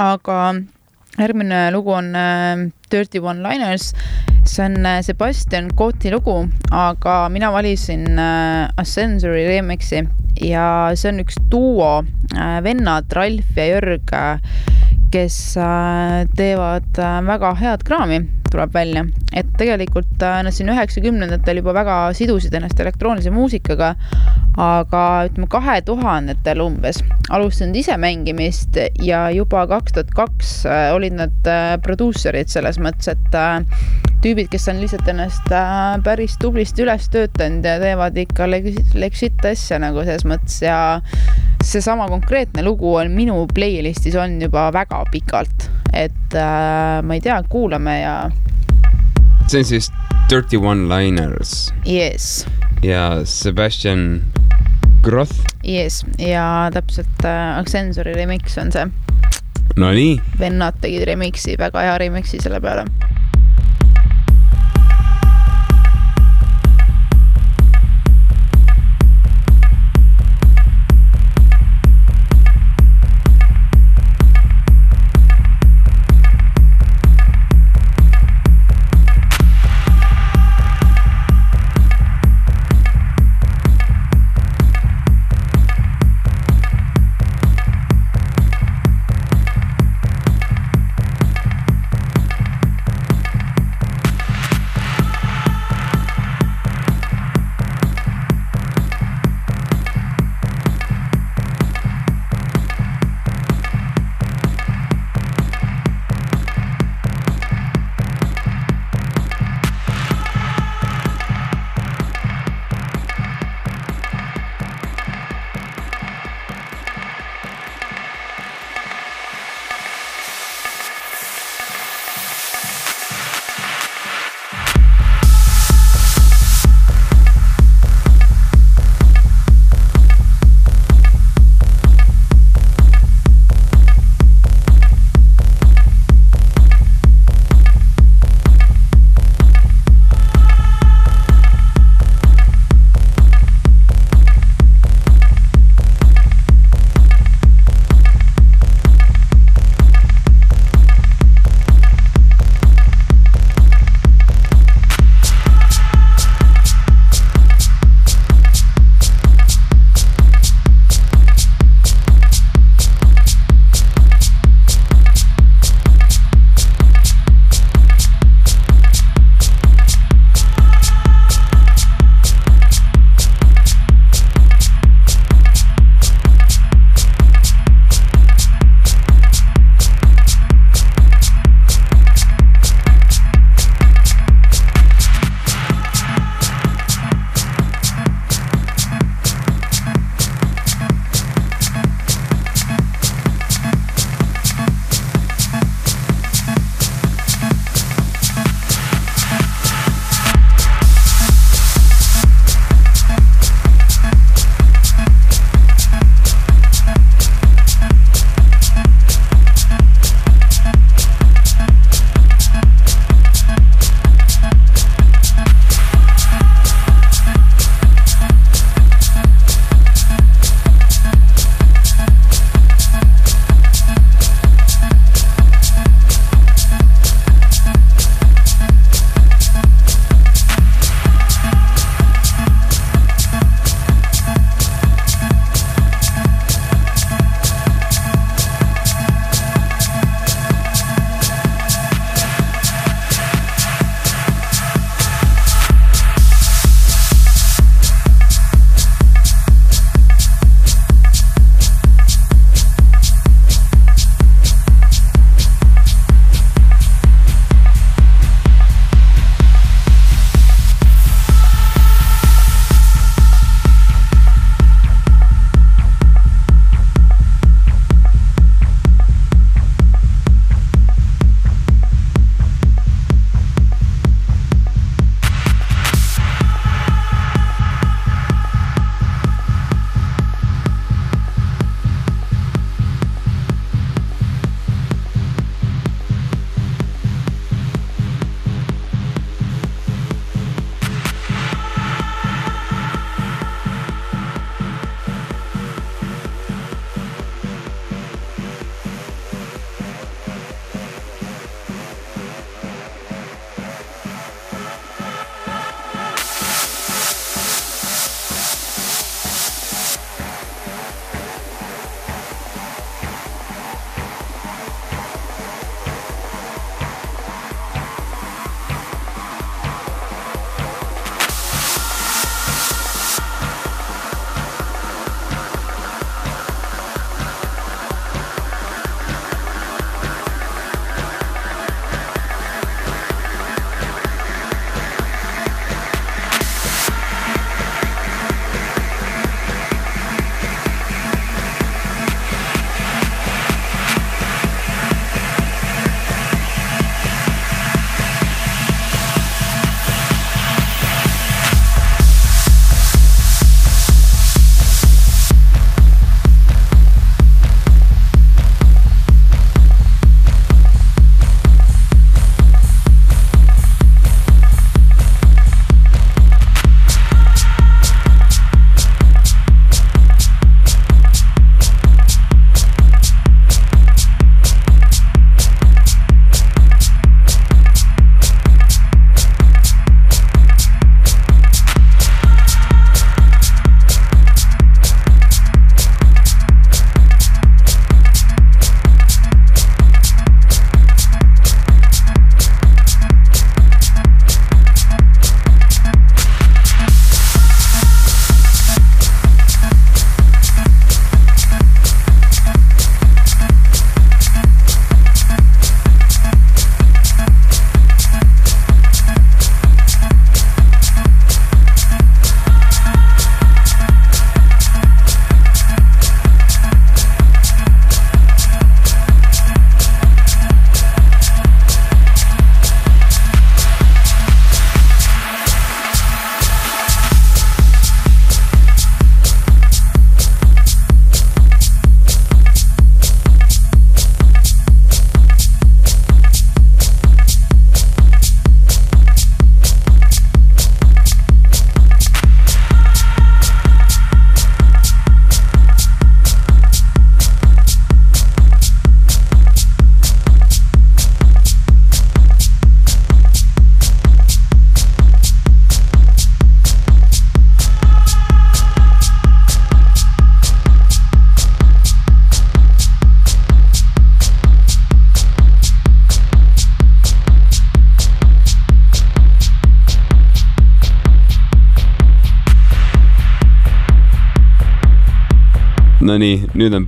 aga 0.04 0.38
järgmine 1.18 1.66
lugu 1.74 1.94
on 1.94 2.14
äh, 2.18 2.68
Dirty 2.92 3.22
One 3.22 3.42
Liners. 3.46 3.94
see 4.46 4.66
on 4.66 4.86
äh, 4.86 5.02
Sebastian 5.02 5.72
Koti 5.76 6.12
lugu, 6.12 6.44
aga 6.72 7.30
mina 7.30 7.50
valisin 7.54 8.20
äh, 8.20 8.70
Ascensori 8.78 9.48
remix'i 9.48 10.04
ja 10.42 10.68
see 10.94 11.10
on 11.14 11.24
üks 11.24 11.42
duo 11.50 12.04
äh,, 12.36 12.62
vennad 12.64 13.10
Ralf 13.14 13.58
ja 13.58 13.70
Jörg 13.74 14.14
äh, 14.14 14.38
kes 15.14 15.58
äh, 15.58 16.24
teevad 16.36 16.98
äh, 16.98 17.20
väga 17.28 17.54
head 17.60 17.84
kraami, 17.86 18.20
tuleb 18.52 18.74
välja. 18.74 19.06
et 19.34 19.50
tegelikult 19.58 20.22
äh, 20.22 20.40
nad 20.46 20.54
siin 20.54 20.70
üheksakümnendatel 20.74 21.62
juba 21.62 21.74
väga 21.78 21.98
sidusid 22.18 22.54
ennast 22.54 22.80
elektroonilise 22.80 23.34
muusikaga, 23.34 23.94
aga 24.58 25.04
ütleme 25.30 25.50
kahe 25.50 25.80
tuhandetel 25.86 26.62
umbes 26.66 27.02
alustanud 27.30 27.78
ise 27.78 27.98
mängimist 27.98 28.78
ja 29.02 29.28
juba 29.34 29.68
kaks 29.70 29.98
tuhat 29.98 30.14
kaks 30.18 30.56
olid 30.94 31.18
nad 31.18 31.54
produusserid 31.86 32.50
selles 32.54 32.82
mõttes, 32.82 33.14
et 33.14 34.13
tüübid, 34.24 34.48
kes 34.52 34.70
on 34.72 34.80
lihtsalt 34.80 35.08
ennast 35.12 35.52
äh, 35.52 35.98
päris 36.04 36.38
tublisti 36.40 36.86
üles 36.86 37.10
töötanud 37.12 37.66
ja 37.68 37.76
teevad 37.82 38.18
ikka 38.20 38.48
legit, 38.48 39.44
asja 39.50 39.80
nagu 39.84 40.04
selles 40.06 40.24
mõttes 40.28 40.62
ja 40.64 40.78
seesama 41.64 42.08
konkreetne 42.12 42.64
lugu 42.64 42.94
on 42.96 43.12
minu 43.16 43.42
playlist'is 43.52 44.16
on 44.20 44.40
juba 44.42 44.70
väga 44.76 45.04
pikalt, 45.12 45.68
et 45.92 46.38
äh, 46.40 47.02
ma 47.04 47.18
ei 47.18 47.24
tea, 47.24 47.42
kuulame 47.52 48.00
ja 48.00 48.16
see 49.48 49.60
on 49.60 49.68
siis 49.68 49.92
Dirty 50.32 50.58
One 50.58 50.88
Liners 50.88 51.74
yes, 51.88 52.46
ja 52.84 53.26
Sebastian 53.28 54.24
Groth. 55.04 55.36
yes. 55.68 56.06
Ja 56.18 56.70
täpselt 56.72 57.26
äh, 57.28 57.58
Accensori 57.60 58.16
remix 58.16 58.56
on 58.58 58.72
see, 58.72 58.88
Nonii, 59.76 60.16
vennad 60.40 60.80
tegid 60.80 61.04
remix'i, 61.10 61.58
väga 61.60 61.84
hea 61.84 61.98
remix'i 62.06 62.40
selle 62.40 62.64
peale. 62.64 62.88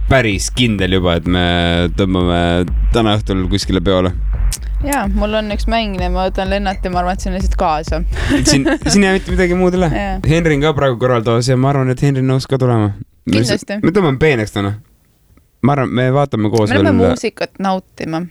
Päris 0.09 0.51
kindel 0.53 0.97
juba, 0.99 1.17
et 1.19 1.27
me 1.29 1.45
tõmbame 1.97 2.39
täna 2.93 3.15
õhtul 3.17 3.45
kuskile 3.49 3.81
peole. 3.85 4.11
ja 4.85 5.05
mul 5.09 5.33
on 5.39 5.49
üks 5.55 5.65
mäng 5.71 5.97
ja 6.01 6.09
ma 6.13 6.27
võtan 6.27 6.51
Lennarti, 6.51 6.91
ma 6.93 7.01
arvan, 7.01 7.17
et 7.17 7.23
see 7.23 7.31
on 7.31 7.37
lihtsalt 7.39 7.57
kaasa. 7.59 8.01
siin, 8.43 8.67
siin 8.91 9.03
ei 9.03 9.09
jää 9.09 9.15
mitte 9.17 9.33
midagi 9.33 9.57
muud 9.57 9.77
üle 9.77 9.89
Jaa.. 9.89 10.19
Henri 10.29 10.57
on 10.59 10.65
ka 10.67 10.73
praegu 10.77 10.99
kõrvaltoas 11.01 11.49
ja 11.49 11.57
ma 11.57 11.71
arvan, 11.73 11.89
et 11.93 12.03
Henri 12.05 12.25
nõus 12.25 12.45
ka 12.49 12.59
tulema. 12.61 12.93
Kindlasti. 13.25 13.79
me 13.81 13.93
tõmbame 13.95 14.21
peeneks 14.21 14.53
täna. 14.53 14.75
ma 15.65 15.77
arvan, 15.77 15.93
me 15.97 16.09
vaatame 16.13 16.53
koos 16.53 16.69
me 16.69 16.77
läheme 16.77 16.93
veel. 16.93 17.15
muusikat 17.15 17.57
nautima. 17.59 18.21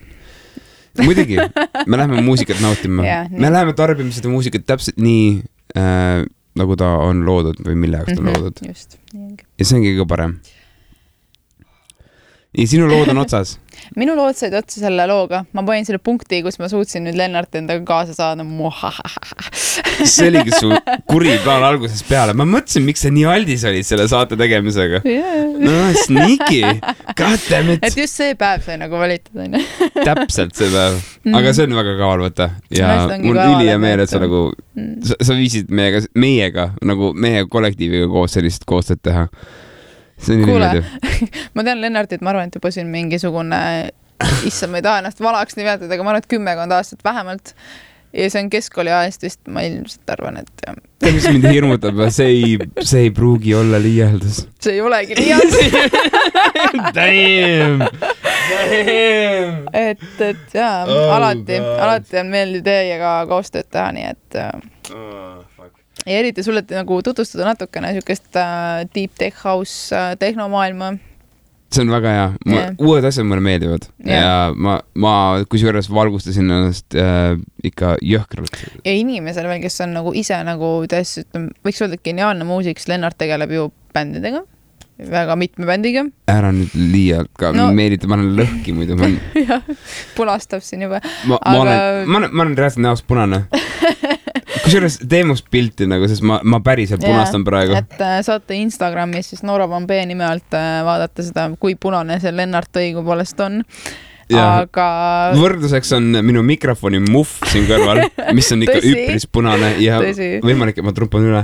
muidugi, 1.03 1.41
me 1.41 1.99
läheme 1.99 2.23
muusikat 2.29 2.63
nautima 2.63 3.03
nii. 3.03 3.41
me 3.41 3.51
läheme 3.51 3.75
tarbima 3.75 4.15
seda 4.15 4.31
muusikat 4.31 4.63
täpselt 4.69 5.01
nii 5.01 5.41
äh,, 5.75 6.23
nagu 6.55 6.79
ta 6.79 6.95
on 7.03 7.25
loodud 7.27 7.59
või 7.67 7.75
mille 7.83 7.99
jaoks 7.99 8.15
ta 8.15 8.23
on 8.23 8.31
loodud 8.31 8.63
just, 8.63 9.01
nii 9.11 9.25
ongi. 9.25 9.49
ja 9.59 9.67
see 9.67 9.81
ongi 9.81 9.97
kõige 9.97 10.07
parem. 10.15 10.37
Ja 12.57 12.67
sinu 12.69 12.87
lood 12.89 13.11
on 13.11 13.21
otsas. 13.23 13.55
minu 13.99 14.15
lood 14.17 14.37
said 14.37 14.53
otsa 14.55 14.79
selle 14.85 15.05
looga, 15.09 15.43
ma 15.53 15.63
panin 15.67 15.85
selle 15.87 15.99
punkti, 16.03 16.41
kus 16.45 16.57
ma 16.61 16.69
suutsin 16.71 17.05
nüüd 17.05 17.17
Lennarti 17.19 17.59
endaga 17.61 17.83
kaasa 17.87 18.15
saada. 18.15 18.45
see 20.05 20.27
oligi 20.29 20.53
su 20.59 20.69
kuri 21.09 21.35
plaan 21.43 21.65
algusest 21.67 22.07
peale, 22.09 22.35
ma 22.37 22.45
mõtlesin, 22.47 22.85
miks 22.87 23.03
sa 23.05 23.11
nii 23.13 23.25
aldis 23.29 23.65
olid 23.67 23.87
selle 23.87 24.07
saate 24.11 24.37
tegemisega. 24.39 25.01
no 25.59 25.75
sneaky, 26.05 26.61
god 27.17 27.49
damn 27.49 27.73
et 27.75 27.89
it, 27.91 27.97
just 27.99 28.17
see 28.19 28.35
päev 28.39 28.63
sai 28.65 28.79
nagu 28.81 28.99
valitud, 28.99 29.35
onju. 29.45 29.61
täpselt 30.07 30.55
see 30.57 30.71
päev, 30.73 30.99
aga 31.35 31.53
see 31.55 31.67
on 31.67 31.77
väga 31.79 31.97
kaval 31.99 32.25
võtta 32.27 32.49
ja 32.75 32.95
ongi 33.09 33.29
mul 33.29 33.41
on 33.41 33.57
ülihea 33.59 33.77
et- 33.77 33.83
meel, 33.85 34.05
et 34.05 34.11
sa 34.11 34.21
nagu, 34.23 34.47
sa, 35.05 35.19
sa 35.19 35.37
viisid 35.37 35.71
meiega, 35.75 36.03
meiega 36.15 36.69
nagu 36.85 37.13
meie 37.13 37.45
kollektiiviga 37.51 38.09
koos 38.11 38.35
sellist 38.37 38.67
koostööd 38.69 39.03
teha. 39.05 39.27
See 40.17 40.43
Kuule. 40.43 40.69
ülimeeldiv. 40.71 40.85
ma 41.55 41.65
tean 41.67 41.81
Lennartit, 41.83 42.23
ma 42.25 42.33
arvan, 42.33 42.51
et 42.51 42.59
juba 42.59 42.71
siin 42.73 42.91
mingisugune, 42.91 43.61
issand, 44.47 44.73
ma 44.73 44.81
ei 44.81 44.85
taha 44.85 45.03
ennast 45.03 45.23
vanaks 45.23 45.59
nimetada, 45.59 45.91
aga 45.93 46.05
ma 46.05 46.13
arvan, 46.13 46.23
et 46.23 46.31
kümmekond 46.31 46.75
aastat 46.75 47.03
vähemalt. 47.05 47.55
ja 48.15 48.29
see 48.31 48.45
on 48.45 48.49
keskkooliajast 48.49 49.25
vist, 49.25 49.41
ma 49.51 49.65
ilmselt 49.67 50.11
arvan, 50.13 50.37
et 50.39 50.63
jah, 50.63 50.77
tead, 51.03 51.17
mis 51.17 51.25
mind 51.27 51.47
hirmutab, 51.51 51.99
see 52.15 52.29
ei, 52.31 52.69
see 52.79 53.07
ei 53.07 53.11
pruugi 53.15 53.55
olla 53.59 53.81
liialdus. 53.81 54.45
see 54.63 54.77
ei 54.77 54.81
olegi 54.81 55.17
hea. 55.19 55.39
Damn, 56.95 57.81
damn. 58.55 59.67
et, 59.73 60.05
et 60.21 60.53
jaa 60.53 60.85
Oh 60.85 61.11
alati, 61.15 61.59
alati 61.59 62.21
on 62.21 62.31
meeldiv 62.31 62.63
teiega 62.65 63.17
koostööd 63.29 63.67
teha, 63.73 63.89
nii 63.95 64.07
et 64.13 64.39
äh, 64.39 65.34
ja 66.05 66.19
eriti 66.21 66.43
sulle 66.45 66.61
nagu 66.69 67.01
tutvustada 67.03 67.45
natukene 67.51 67.91
niisugust 67.93 68.35
äh, 68.37 68.85
deep 68.95 69.11
tech 69.17 69.43
house 69.43 69.95
äh, 69.95 70.13
tehnomaailma. 70.19 70.93
see 71.75 71.81
on 71.81 71.89
väga 71.91 72.11
hea, 72.13 72.25
Jah. 72.53 72.73
uued 72.79 73.03
asjad 73.09 73.25
mulle 73.27 73.41
meeldivad 73.43 73.87
Jah. 74.05 74.21
ja 74.21 74.33
ma, 74.55 74.77
ma 74.95 75.13
kusjuures 75.49 75.89
valgustasin 75.91 76.45
ennast 76.51 76.95
äh, 76.95 77.35
ikka 77.67 77.95
jõhkralt. 78.05 78.53
ja 78.85 78.93
inimesele 78.95 79.49
veel, 79.49 79.63
kes 79.65 79.81
on 79.83 79.95
nagu 79.97 80.13
ise 80.15 80.37
nagu 80.47 80.69
täiesti, 80.89 81.25
ütleme, 81.25 81.49
võiks 81.65 81.81
öelda, 81.83 81.97
et 81.99 82.05
geniaalne 82.05 82.45
muusik, 82.47 82.79
sest 82.79 82.93
Lennart 82.93 83.17
tegeleb 83.19 83.51
ju 83.51 83.65
bändidega, 83.97 84.43
väga 85.11 85.35
mitme 85.41 85.65
bändiga. 85.67 86.05
ära 86.31 86.53
nüüd 86.55 86.71
liialt 86.93 87.33
ka 87.39 87.51
No- 87.57 87.71
meelita, 87.75 88.07
ma 88.07 88.15
olen 88.21 88.35
lõhki 88.39 88.77
muidu, 88.77 88.95
jah, 89.49 89.65
punastab 90.15 90.61
siin 90.63 90.85
juba. 90.85 91.01
ma, 91.25 91.39
ma 91.41 91.41
Aga- 91.41 91.59
olen, 91.65 92.07
ma 92.13 92.21
olen, 92.21 92.29
ma 92.31 92.45
olen 92.45 92.57
reaalselt 92.61 92.85
näost 92.85 93.07
punane. 93.09 93.47
kusjuures 94.65 94.97
tee 95.09 95.23
must 95.27 95.45
pilti 95.53 95.85
nagu, 95.89 96.07
sest 96.09 96.23
ma, 96.25 96.39
ma 96.43 96.59
päriselt 96.65 97.03
punastan 97.05 97.45
praegu. 97.47 97.73
et 97.77 98.01
äh, 98.01 98.17
saate 98.25 98.57
Instagramis 98.57 99.29
siis 99.33 99.43
Van 99.45 99.87
B 99.87 99.91
nime 100.09 100.25
alt 100.25 100.53
äh, 100.57 100.83
vaadata 100.85 101.23
seda, 101.23 101.49
kui 101.59 101.75
punane 101.75 102.19
see 102.23 102.35
Lennart 102.35 102.75
õigupoolest 102.81 103.39
on. 103.45 103.53
ja 104.31 104.45
aga 104.63 104.87
võrdluseks 105.37 105.93
on 105.97 106.03
minu 106.25 106.43
mikrofoni 106.45 106.99
muhv 107.05 107.29
siin 107.51 107.65
kõrval, 107.69 107.97
mis 108.33 108.51
on 108.55 108.61
ikka 108.65 108.79
üpris 108.81 109.25
punane 109.31 109.75
ja 109.83 109.95
Tõsi. 110.03 110.29
võimalik, 110.45 110.77
et 110.79 110.85
ma 110.87 110.93
trumpan 110.95 111.23
üle. 111.29 111.43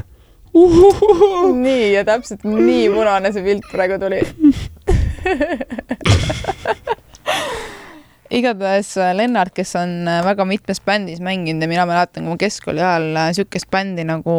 nii 1.61 1.85
ja 1.93 2.01
täpselt 2.07 2.43
nii 2.47 2.89
punane 2.91 3.31
see 3.35 3.43
pilt 3.45 3.65
praegu 3.71 3.95
tuli. 4.01 4.21
igatahes 8.31 8.95
äh, 8.97 9.13
Lennart, 9.15 9.53
kes 9.55 9.75
on 9.79 10.07
äh, 10.07 10.21
väga 10.25 10.45
mitmes 10.47 10.81
bändis 10.83 11.21
mänginud 11.23 11.63
ja 11.63 11.69
mina 11.69 11.87
mäletan, 11.89 12.25
kui 12.25 12.35
ma 12.35 12.39
keskkooli 12.39 12.83
ajal 12.83 13.09
äh, 13.19 13.31
siukest 13.37 13.69
bändi 13.73 14.05
nagu 14.07 14.37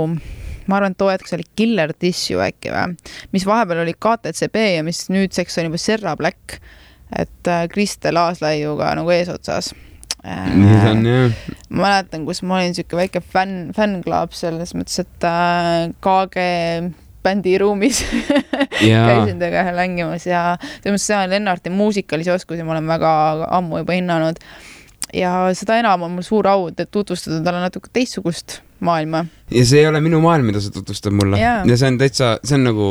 ma 0.70 0.78
arvan, 0.78 0.94
et 0.94 1.00
too 1.00 1.10
hetk 1.10 1.28
see 1.28 1.38
oli 1.40 1.48
Killer 1.58 1.92
Tissue 1.92 2.42
äkki 2.44 2.72
või, 2.72 2.96
mis 3.34 3.46
vahepeal 3.48 3.82
oli 3.84 3.94
KTCB 3.98 4.66
ja 4.78 4.86
mis 4.86 5.04
nüüdseks 5.12 5.58
on 5.60 5.70
juba 5.70 5.80
Serra 5.82 6.16
Black. 6.16 6.60
et 7.12 7.48
Kristel 7.68 8.16
Aaslaiuga 8.16 8.94
nagu 8.96 9.10
eesotsas. 9.12 9.74
nii 10.24 10.78
see 10.80 10.92
on 10.94 11.06
jah. 11.06 11.40
ma 11.68 11.82
mäletan, 11.82 12.24
kus 12.24 12.40
ma 12.46 12.60
olin 12.60 12.76
siuke 12.78 12.96
väike 12.96 13.20
fänn, 13.20 13.72
fännklaab 13.76 14.32
selles 14.32 14.72
mõttes, 14.78 15.02
et 15.02 15.26
äh, 15.28 15.90
KG 16.00 16.46
bändi 17.22 17.54
ruumis 17.58 18.02
Jaa. 18.80 19.06
käisin 19.10 19.38
temaga 19.38 19.76
längimas 19.76 20.26
ja 20.26 20.42
selles 20.62 20.96
mõttes 20.96 21.08
see 21.10 21.30
Lennarti 21.30 21.72
muusikalisi 21.72 22.32
oskusi 22.34 22.66
ma 22.66 22.76
olen 22.76 22.90
väga 22.90 23.12
ammu 23.58 23.82
juba 23.82 23.96
hinnanud. 23.96 24.40
ja 25.14 25.32
seda 25.56 25.78
enam 25.80 26.02
on 26.02 26.16
mul 26.16 26.26
suur 26.26 26.48
au 26.48 26.70
tutvustada 26.72 27.42
talle 27.44 27.60
natuke 27.60 27.92
teistsugust 27.92 28.60
maailma. 28.80 29.24
ja 29.50 29.66
see 29.66 29.80
ei 29.80 29.86
ole 29.86 30.00
minu 30.00 30.20
maailm, 30.20 30.50
mida 30.50 30.60
sa 30.60 30.70
tutvustad 30.70 31.14
mulle 31.14 31.40
Jaa. 31.40 31.62
ja 31.66 31.76
see 31.76 31.92
on 31.92 31.98
täitsa, 32.00 32.36
see 32.44 32.58
on 32.58 32.68
nagu 32.70 32.90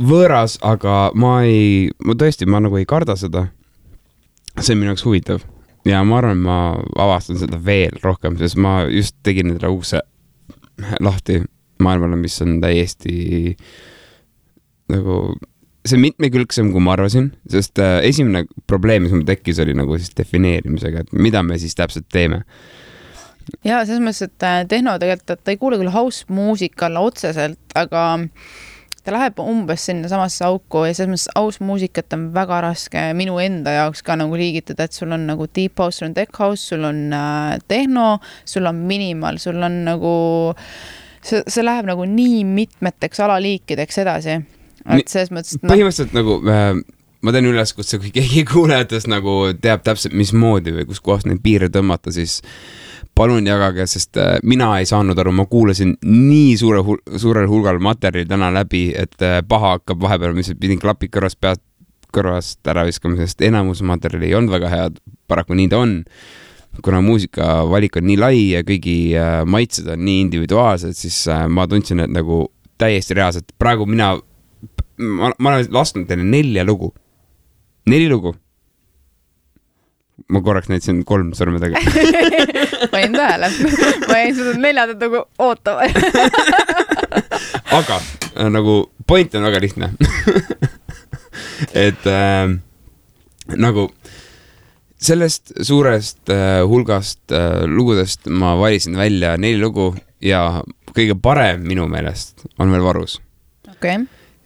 võõras, 0.00 0.56
aga 0.64 1.10
ma 1.14 1.40
ei, 1.46 1.90
ma 2.04 2.16
tõesti, 2.18 2.48
ma 2.48 2.62
nagu 2.64 2.80
ei 2.80 2.88
karda 2.88 3.16
seda. 3.16 3.46
see 4.60 4.72
on 4.74 4.82
minu 4.82 4.94
jaoks 4.94 5.04
huvitav 5.04 5.44
ja 5.86 6.02
ma 6.04 6.18
arvan, 6.18 6.40
ma 6.42 6.58
avastan 6.98 7.38
seda 7.40 7.60
veel 7.64 8.00
rohkem, 8.02 8.38
sest 8.40 8.58
ma 8.58 8.80
just 8.90 9.16
tegin 9.26 9.52
endale 9.52 9.70
ukse 9.74 10.00
lahti 11.00 11.42
maailmale, 11.82 12.18
mis 12.20 12.38
on 12.44 12.58
täiesti 12.62 13.56
nagu, 14.92 15.20
see 15.86 15.98
on 15.98 16.04
mitmekülgsem, 16.04 16.72
kui 16.74 16.82
ma 16.84 16.94
arvasin, 16.96 17.30
sest 17.50 17.80
äh, 17.82 17.98
esimene 18.06 18.46
probleem, 18.70 19.06
mis 19.06 19.14
mul 19.14 19.26
tekkis, 19.28 19.60
oli 19.64 19.76
nagu 19.76 19.98
siis 20.00 20.14
defineerimisega, 20.18 21.04
et 21.04 21.16
mida 21.16 21.42
me 21.46 21.58
siis 21.62 21.76
täpselt 21.78 22.08
teeme. 22.12 22.44
Ja 23.66 23.82
selles 23.86 24.02
mõttes, 24.02 24.24
et 24.26 24.46
äh, 24.46 24.62
tehno 24.68 24.96
tegelikult, 25.02 25.36
et 25.36 25.44
ta 25.44 25.54
ei 25.54 25.60
kuule 25.60 25.78
küll 25.80 25.94
house 25.94 26.26
muusika 26.32 26.88
alla 26.88 27.04
otseselt, 27.06 27.60
aga 27.78 28.06
ta 29.06 29.14
läheb 29.14 29.38
umbes 29.38 29.84
sinnasamasse 29.86 30.42
auku 30.48 30.82
ja 30.88 30.94
selles 30.96 31.12
mõttes 31.12 31.28
house 31.38 31.62
muusikat 31.62 32.16
on 32.16 32.24
väga 32.34 32.58
raske 32.64 33.04
minu 33.14 33.36
enda 33.38 33.76
jaoks 33.76 34.02
ka 34.06 34.16
nagu 34.18 34.34
liigitada, 34.38 34.88
et 34.88 34.96
sul 34.98 35.14
on 35.14 35.28
nagu 35.28 35.46
deep 35.46 35.78
house, 35.78 36.00
sul 36.00 36.08
on 36.08 36.16
tech 36.16 36.34
house, 36.42 36.64
sul 36.72 36.82
on 36.88 37.04
äh, 37.14 37.54
tehno, 37.70 38.16
sul 38.44 38.66
on 38.66 38.82
minimal, 38.90 39.38
sul 39.42 39.62
on 39.62 39.84
nagu, 39.86 40.16
see, 41.26 41.42
see 41.50 41.64
läheb 41.64 41.88
nagu 41.88 42.06
nii 42.08 42.44
mitmeteks 42.48 43.22
alaliikideks 43.26 44.02
edasi. 44.04 44.38
Et 44.86 45.10
selles 45.10 45.32
mõttes, 45.34 45.58
noh, 45.58 45.70
põhimõtteliselt 45.72 46.14
nagu 46.14 46.38
äh, 46.46 46.76
ma 47.26 47.34
teen 47.34 47.48
üleskutse, 47.50 47.98
kui 48.02 48.12
keegi 48.14 48.44
kuulajatest 48.46 49.10
nagu 49.10 49.38
teab 49.62 49.82
täpselt, 49.86 50.14
mismoodi 50.16 50.74
või 50.76 50.86
kuskohast 50.88 51.26
neid 51.26 51.42
piire 51.42 51.68
tõmmata, 51.72 52.12
siis 52.14 52.38
palun 53.16 53.48
jagage, 53.48 53.86
sest 53.90 54.18
äh, 54.20 54.36
mina 54.46 54.70
ei 54.78 54.88
saanud 54.88 55.18
aru, 55.18 55.32
ma 55.34 55.48
kuulasin 55.50 55.96
nii 56.04 56.56
suure 56.60 56.82
hul, 56.86 57.00
suurel 57.18 57.48
hulgal 57.50 57.80
materjali 57.82 58.28
täna 58.28 58.52
läbi, 58.54 58.88
et 58.94 59.16
äh, 59.24 59.40
paha 59.48 59.76
hakkab 59.76 60.02
vahepeal, 60.04 60.36
ma 60.36 60.44
lihtsalt 60.44 60.60
pidin 60.62 60.82
klapid 60.82 61.14
kõrvast 61.14 61.40
peast, 61.42 61.64
kõrvast 62.14 62.70
ära 62.70 62.86
viskama, 62.86 63.18
sest 63.18 63.42
enamus 63.44 63.82
materjali 63.84 64.30
ei 64.30 64.36
olnud 64.38 64.54
väga 64.54 64.72
head, 64.72 65.00
paraku 65.28 65.56
nii 65.58 65.72
ta 65.72 65.82
on 65.82 65.98
kuna 66.84 67.00
muusikavalik 67.04 67.96
on 68.00 68.06
nii 68.08 68.16
lai 68.20 68.40
ja 68.54 68.62
kõigi 68.66 68.96
äh, 69.18 69.40
maitsed 69.48 69.88
on 69.92 70.04
nii 70.06 70.22
individuaalsed, 70.26 70.96
siis 70.96 71.22
äh, 71.32 71.46
ma 71.48 71.66
tundsin, 71.70 72.02
et 72.04 72.12
nagu 72.12 72.46
täiesti 72.78 73.16
reaalselt, 73.16 73.52
praegu 73.58 73.86
mina, 73.88 74.14
ma, 74.98 75.30
ma 75.38 75.54
olen 75.54 75.70
lasknud 75.72 76.08
teile 76.08 76.26
nelja 76.26 76.64
lugu, 76.66 76.92
neli 77.90 78.10
lugu. 78.12 78.34
ma 80.32 80.40
korraks 80.42 80.66
näitasin 80.66 81.04
kolm 81.06 81.28
sõrmedega. 81.38 81.78
panin 82.92 83.12
tähele, 83.14 83.50
ma 84.08 84.16
jäin 84.18 84.34
seda 84.34 84.54
neljandat 84.58 85.04
nagu 85.04 85.20
ootama. 85.38 85.86
aga 87.78 88.00
äh, 88.00 88.48
nagu 88.50 88.78
point 89.06 89.34
on 89.34 89.46
väga 89.46 89.60
lihtne. 89.62 89.90
et 91.86 92.08
äh, 92.10 92.56
nagu 93.56 93.90
sellest 95.06 95.52
suurest 95.62 96.30
äh, 96.32 96.60
hulgast 96.66 97.32
äh, 97.32 97.62
lugudest 97.70 98.26
ma 98.26 98.54
valisin 98.58 98.96
välja 98.98 99.36
neli 99.40 99.60
lugu 99.60 99.92
ja 100.22 100.62
kõige 100.96 101.16
parem 101.22 101.62
minu 101.66 101.86
meelest 101.90 102.46
on 102.58 102.72
veel 102.72 102.84
varus. 102.84 103.20
okei, 103.70 104.00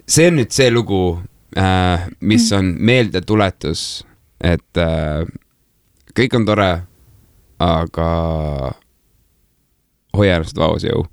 see 0.07 0.28
on 0.28 0.41
nüüd 0.41 0.53
see 0.55 0.70
lugu 0.74 1.03
äh,, 1.57 2.09
mis 2.20 2.51
on 2.57 2.74
meeldetuletus, 2.78 4.05
et 4.41 4.81
kõik 6.16 6.37
on 6.37 6.47
tore, 6.49 6.70
aga 7.61 8.11
hoia 10.16 10.37
ennast 10.39 10.59
vaos, 10.59 10.85
jõu. 10.85 11.05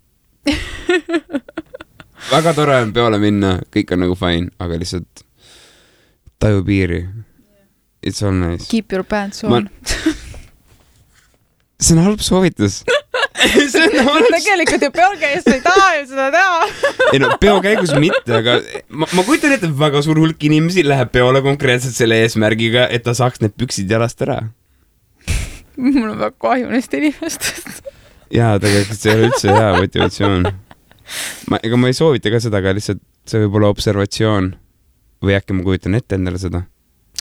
väga 2.34 2.54
tore 2.58 2.82
on 2.82 2.94
peole 2.96 3.20
minna, 3.22 3.58
kõik 3.74 3.94
on 3.94 4.04
nagu 4.06 4.18
fine, 4.18 4.52
aga 4.60 4.80
lihtsalt 4.80 5.26
taju 6.42 6.64
piiri. 6.66 7.02
It's 8.08 8.24
all 8.24 8.32
nice. 8.36 8.68
Keep 8.72 8.94
your 8.96 9.04
pants 9.04 9.44
Ma- 9.44 9.58
on. 9.62 9.70
see 11.80 11.94
on 11.98 12.04
halb 12.06 12.22
soovitus. 12.26 12.80
see 13.72 13.82
on 13.84 13.98
halb. 14.08 14.28
tegelikult 14.34 14.86
ju 14.88 14.90
peol 14.96 15.18
käes 15.22 15.46
ei 15.52 15.60
taha 15.66 15.90
ju 16.00 16.06
seda 16.10 16.28
teha. 16.34 16.62
ei 17.14 17.20
no 17.22 17.34
peo 17.42 17.58
käigus 17.66 17.92
mitte, 18.02 18.32
aga 18.40 18.58
ma, 18.90 19.10
ma 19.14 19.26
kujutan 19.28 19.54
ette, 19.58 19.70
et 19.70 19.76
väga 19.82 20.02
suur 20.06 20.22
hulk 20.24 20.48
inimesi 20.50 20.86
läheb 20.88 21.12
peole 21.14 21.42
konkreetselt 21.46 21.98
selle 21.98 22.18
eesmärgiga, 22.24 22.88
et 22.94 23.06
ta 23.06 23.14
saaks 23.18 23.44
need 23.44 23.54
püksid 23.60 23.92
jalast 23.94 24.24
ära. 24.26 24.40
mul 25.78 26.08
on 26.10 26.16
väga 26.18 26.32
kahju 26.48 26.72
neist 26.72 26.96
inimestest. 26.98 27.84
jaa, 28.34 28.56
tegelikult 28.64 29.04
see 29.04 29.14
ei 29.14 29.20
ole 29.20 29.30
üldse 29.30 29.54
hea 29.60 29.68
motivatsioon. 29.78 30.48
ma, 31.52 31.62
ega 31.62 31.82
ma 31.84 31.92
ei 31.92 32.00
soovita 32.00 32.34
ka 32.34 32.42
seda, 32.48 32.64
aga 32.64 32.74
lihtsalt 32.80 33.04
see 33.28 33.44
võib 33.46 33.60
olla 33.62 33.70
observatsioon. 33.76 34.50
või 35.22 35.38
äkki 35.38 35.56
ma 35.58 35.68
kujutan 35.68 35.98
ette 35.98 36.18
endale 36.18 36.42
seda. 36.42 36.66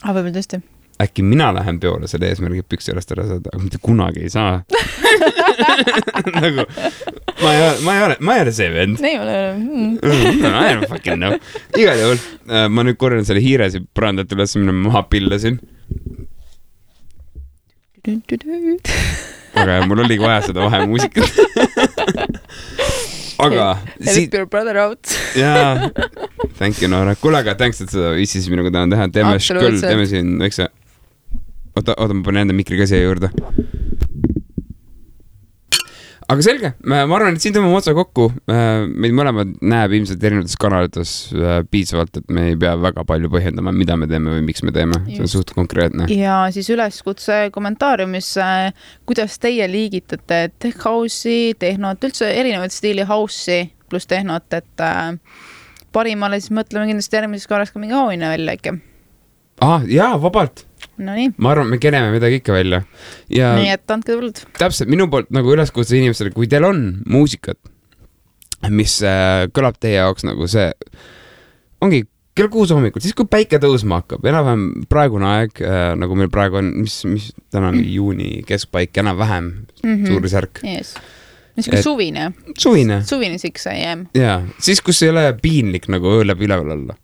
Ah, 0.02 0.12
võib-olla 0.12 0.36
tõesti. 0.38 0.62
Äkki 1.02 1.22
mina 1.22 1.50
lähen 1.54 1.80
peole 1.80 2.08
selle 2.08 2.30
eesmärgi, 2.30 2.62
et 2.64 2.68
püksi 2.72 2.90
jalast 2.92 3.10
ära 3.12 3.26
saada, 3.28 3.52
aga 3.52 3.62
mitte 3.62 3.80
kunagi 3.82 4.22
ei 4.24 4.30
saa. 4.32 4.62
nagu 6.40 6.64
ma 7.42 7.52
ei 7.52 7.60
ole, 7.60 7.74
ma 7.84 7.96
ei 7.96 8.04
ole, 8.06 8.16
ma 8.20 8.36
ei 8.36 8.44
ole 8.46 8.52
see 8.56 8.68
vend. 8.72 9.00
ei 9.04 9.18
ole 9.20 9.36
mm.. 9.52 9.96
I 10.00 10.72
don't 10.72 10.88
fucking 10.88 11.20
know. 11.20 11.36
igal 11.76 12.00
juhul 12.00 12.20
äh, 12.48 12.66
ma 12.72 12.84
nüüd 12.86 12.98
korjan 13.00 13.26
selle 13.28 13.42
hiire 13.44 13.68
siit 13.72 13.88
põrandalt 13.96 14.32
üles, 14.36 14.56
mille 14.58 14.72
ma 14.72 14.88
maha 14.90 15.04
pillasin. 15.12 15.60
aga 19.56 19.80
mul 19.90 20.04
oligi 20.06 20.22
vaja 20.22 20.46
seda 20.48 20.64
vahemuusikat. 20.64 21.28
aga 23.46 23.68
Help 23.76 24.14
siit, 24.16 24.34
your 24.34 24.48
brother 24.48 24.80
out. 24.80 25.12
jaa, 25.36 25.90
thank 26.56 26.80
you 26.80 26.88
Noora. 26.88 27.16
kuule, 27.20 27.42
aga 27.44 27.56
thanks, 27.58 27.82
et 27.84 27.92
sa 27.92 28.14
viitsisid 28.16 28.52
minuga 28.54 28.72
täna 28.72 28.88
teha, 28.96 29.08
teeme 29.12 29.36
teeme 29.84 30.08
siin 30.08 30.36
väikse. 30.40 30.70
oota, 31.76 31.96
oota, 31.96 32.14
ma 32.14 32.26
panen 32.26 32.46
enda 32.46 32.56
mikri 32.56 32.78
ka 32.80 32.88
siia 32.88 33.04
juurde. 33.04 33.30
aga 36.26 36.42
selge, 36.42 36.72
ma 36.90 37.04
arvan, 37.04 37.36
et 37.36 37.44
siin 37.44 37.54
tõmbame 37.54 37.78
otsa 37.78 37.94
kokku. 37.94 38.26
meid 38.50 39.14
mõlemad 39.14 39.52
näeb 39.62 39.94
ilmselt 39.98 40.24
erinevates 40.26 40.58
kanalites 40.60 41.12
äh, 41.36 41.60
piisavalt, 41.70 42.18
et 42.18 42.32
me 42.34 42.48
ei 42.50 42.58
pea 42.58 42.74
väga 42.82 43.04
palju 43.06 43.30
põhjendama, 43.30 43.74
mida 43.76 43.98
me 44.00 44.08
teeme 44.10 44.34
või 44.34 44.42
miks 44.48 44.64
me 44.66 44.74
teeme, 44.74 44.98
see 45.12 45.22
on 45.22 45.30
suht 45.30 45.54
konkreetne. 45.54 46.08
ja 46.10 46.42
siis 46.54 46.70
üleskutse 46.74 47.46
kommentaariumisse, 47.54 48.48
kuidas 49.06 49.38
teie 49.42 49.68
liigitate 49.70 50.42
tech 50.58 50.82
house'i, 50.88 51.54
tehnot, 51.62 52.02
üldse 52.08 52.32
erinevaid 52.32 52.74
stiili 52.74 53.06
house'i 53.06 53.70
pluss 53.86 54.10
tehnot, 54.10 54.50
et 54.56 54.82
äh, 54.82 55.14
parimale 55.94 56.40
siis 56.40 56.54
mõtleme 56.54 56.90
kindlasti 56.90 57.20
järgmiseks 57.20 57.50
korraks 57.50 57.74
ka 57.74 57.82
mingi 57.82 57.94
auhinna 57.96 58.34
välja 58.34 58.56
äkki. 58.58 58.78
ah, 59.62 59.86
jaa, 59.86 60.16
vabalt. 60.22 60.66
Nonii, 60.98 61.32
ma 61.36 61.52
arvan, 61.52 61.68
me 61.68 61.78
keneme 61.82 62.12
midagi 62.14 62.40
ikka 62.40 62.54
välja. 62.56 62.82
ja 63.32 63.52
nii 63.58 63.72
et 63.74 63.90
andke 63.92 64.16
tuld. 64.16 64.42
täpselt 64.58 64.88
minu 64.92 65.08
poolt 65.12 65.28
nagu 65.34 65.52
üleskutse 65.52 65.98
inimestele, 65.98 66.32
kui 66.34 66.48
teil 66.48 66.64
on 66.64 66.82
muusikat, 67.06 67.58
mis 68.72 68.98
äh, 69.04 69.46
kõlab 69.52 69.76
teie 69.80 69.98
jaoks 69.98 70.24
nagu 70.24 70.48
see, 70.50 70.70
ongi 71.84 72.04
kell 72.36 72.50
kuus 72.52 72.72
hommikul, 72.74 73.00
siis 73.04 73.16
kui 73.16 73.28
päike 73.30 73.60
tõusma 73.62 74.02
hakkab, 74.02 74.24
enam-vähem 74.28 74.64
praegune 74.92 75.28
aeg 75.38 75.62
äh,, 75.64 75.92
nagu 75.96 76.16
meil 76.18 76.32
praegu 76.32 76.60
on, 76.60 76.72
mis, 76.82 76.98
mis 77.08 77.30
täna 77.54 77.70
on 77.72 77.80
juuni 77.80 78.42
keskpaik, 78.48 78.92
enam-vähem 79.00 79.46
mm 79.52 79.94
-hmm. 79.94 80.06
suurusjärk, 80.10 80.60
Yes. 80.64 80.94
niisugune 81.56 81.82
suvine, 81.82 82.32
suvine 82.58 83.00
suvine 83.04 83.38
six 83.40 83.66
am, 83.66 84.06
ja 84.14 84.42
siis, 84.58 84.80
kus 84.84 85.02
ei 85.02 85.10
ole 85.10 85.32
piinlik 85.42 85.88
nagu 85.88 86.18
öö 86.18 86.26
läbi 86.26 86.44
üleval 86.44 86.70
olla, 86.76 86.96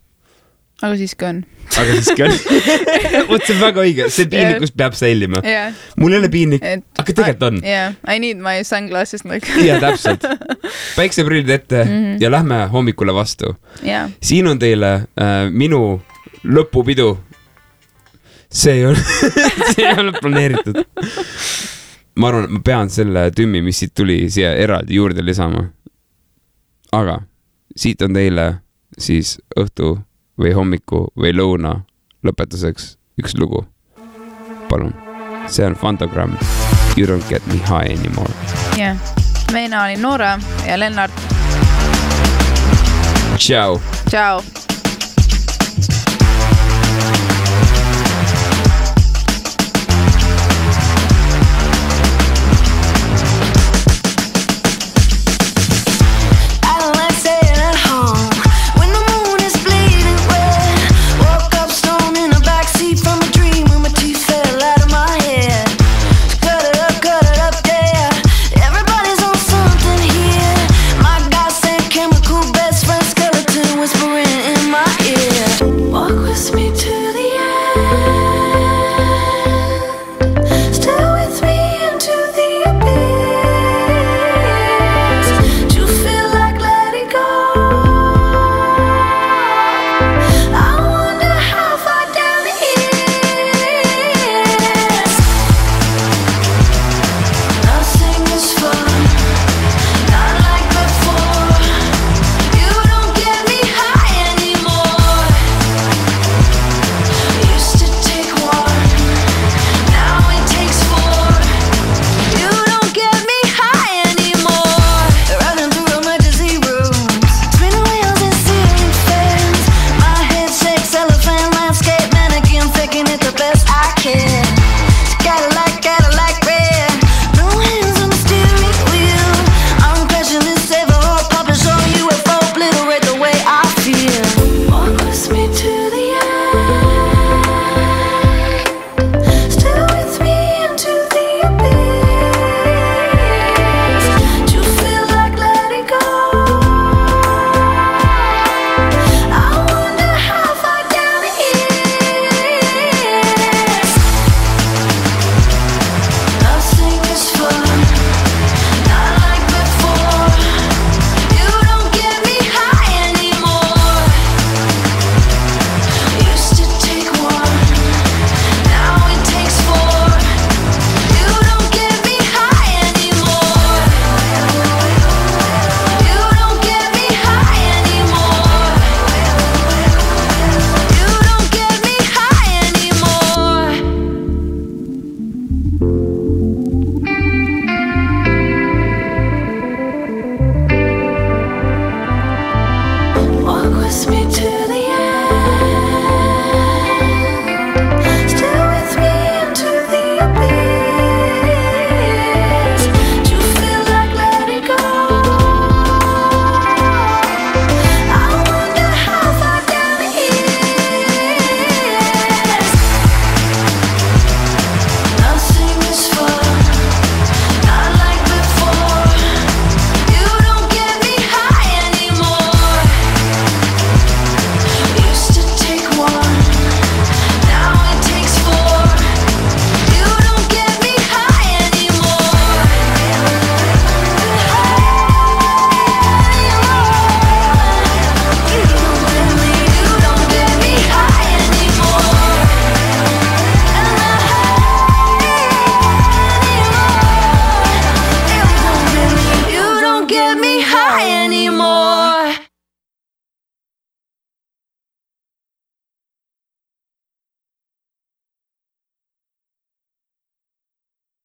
aga 0.82 0.96
siiski 0.98 1.26
on. 1.28 1.40
aga 1.78 1.96
siiski 1.96 2.24
on. 2.26 2.32
vot 3.30 3.44
see 3.46 3.54
on 3.54 3.60
väga 3.62 3.84
õige, 3.86 4.06
see 4.12 4.28
piinlikkus 4.30 4.74
peab 4.76 4.96
säilima. 4.98 5.42
jah, 5.46 5.76
mul 6.00 6.14
ei 6.14 6.20
ole 6.22 6.30
piinlik, 6.32 6.64
et. 6.66 6.84
aga 6.98 7.16
tegelikult 7.20 7.48
on. 7.48 7.60
jah, 7.66 7.96
I 8.09 8.18
need 8.22 8.42
my 8.42 8.64
sunglasses 8.66 9.24
like. 9.28 9.48
ja 9.62 9.78
täpselt, 9.82 10.26
päikseprillid 10.98 11.50
ette 11.54 11.84
mm 11.84 11.90
-hmm. 11.90 12.16
ja 12.22 12.30
lähme 12.30 12.64
hommikule 12.72 13.14
vastu 13.14 13.54
jaa, 13.82 14.09
siin 14.22 14.50
on 14.50 14.59
teile 14.59 14.94
äh, 14.94 15.50
minu 15.50 16.02
lõpupidu. 16.44 17.16
see 18.50 18.72
ei 18.72 18.86
ole, 18.86 18.98
see 19.74 19.86
ei 19.86 19.98
ole 19.98 20.12
planeeritud. 20.20 20.82
ma 22.14 22.28
arvan, 22.28 22.44
et 22.44 22.50
ma 22.50 22.60
pean 22.64 22.90
selle 22.90 23.30
tümmi, 23.30 23.62
mis 23.62 23.78
siit 23.78 23.94
tuli, 23.94 24.24
siia 24.30 24.54
eraldi 24.54 24.98
juurde 24.98 25.24
lisama. 25.24 25.68
aga 26.92 27.22
siit 27.76 28.02
on 28.02 28.12
teile 28.12 28.54
siis 28.98 29.38
õhtu 29.56 29.98
või 30.43 30.55
hommiku 30.56 31.06
või 31.19 31.32
lõuna 31.36 31.77
lõpetuseks 32.27 32.97
üks 33.23 33.36
lugu. 33.39 33.64
palun, 34.69 34.94
see 35.47 35.66
on 35.66 35.74
Fantogramm. 35.77 36.35
You 36.97 37.06
don't 37.06 37.28
get 37.28 37.47
me 37.47 37.59
high 37.59 37.93
anymore. 37.93 38.32
jah. 38.77 38.97
mina 39.52 39.85
olin 39.85 40.02
Noora 40.02 40.39
ja 40.66 40.78
Lennart, 40.78 41.12
tšau. 43.36 43.81
tšau 44.09 44.61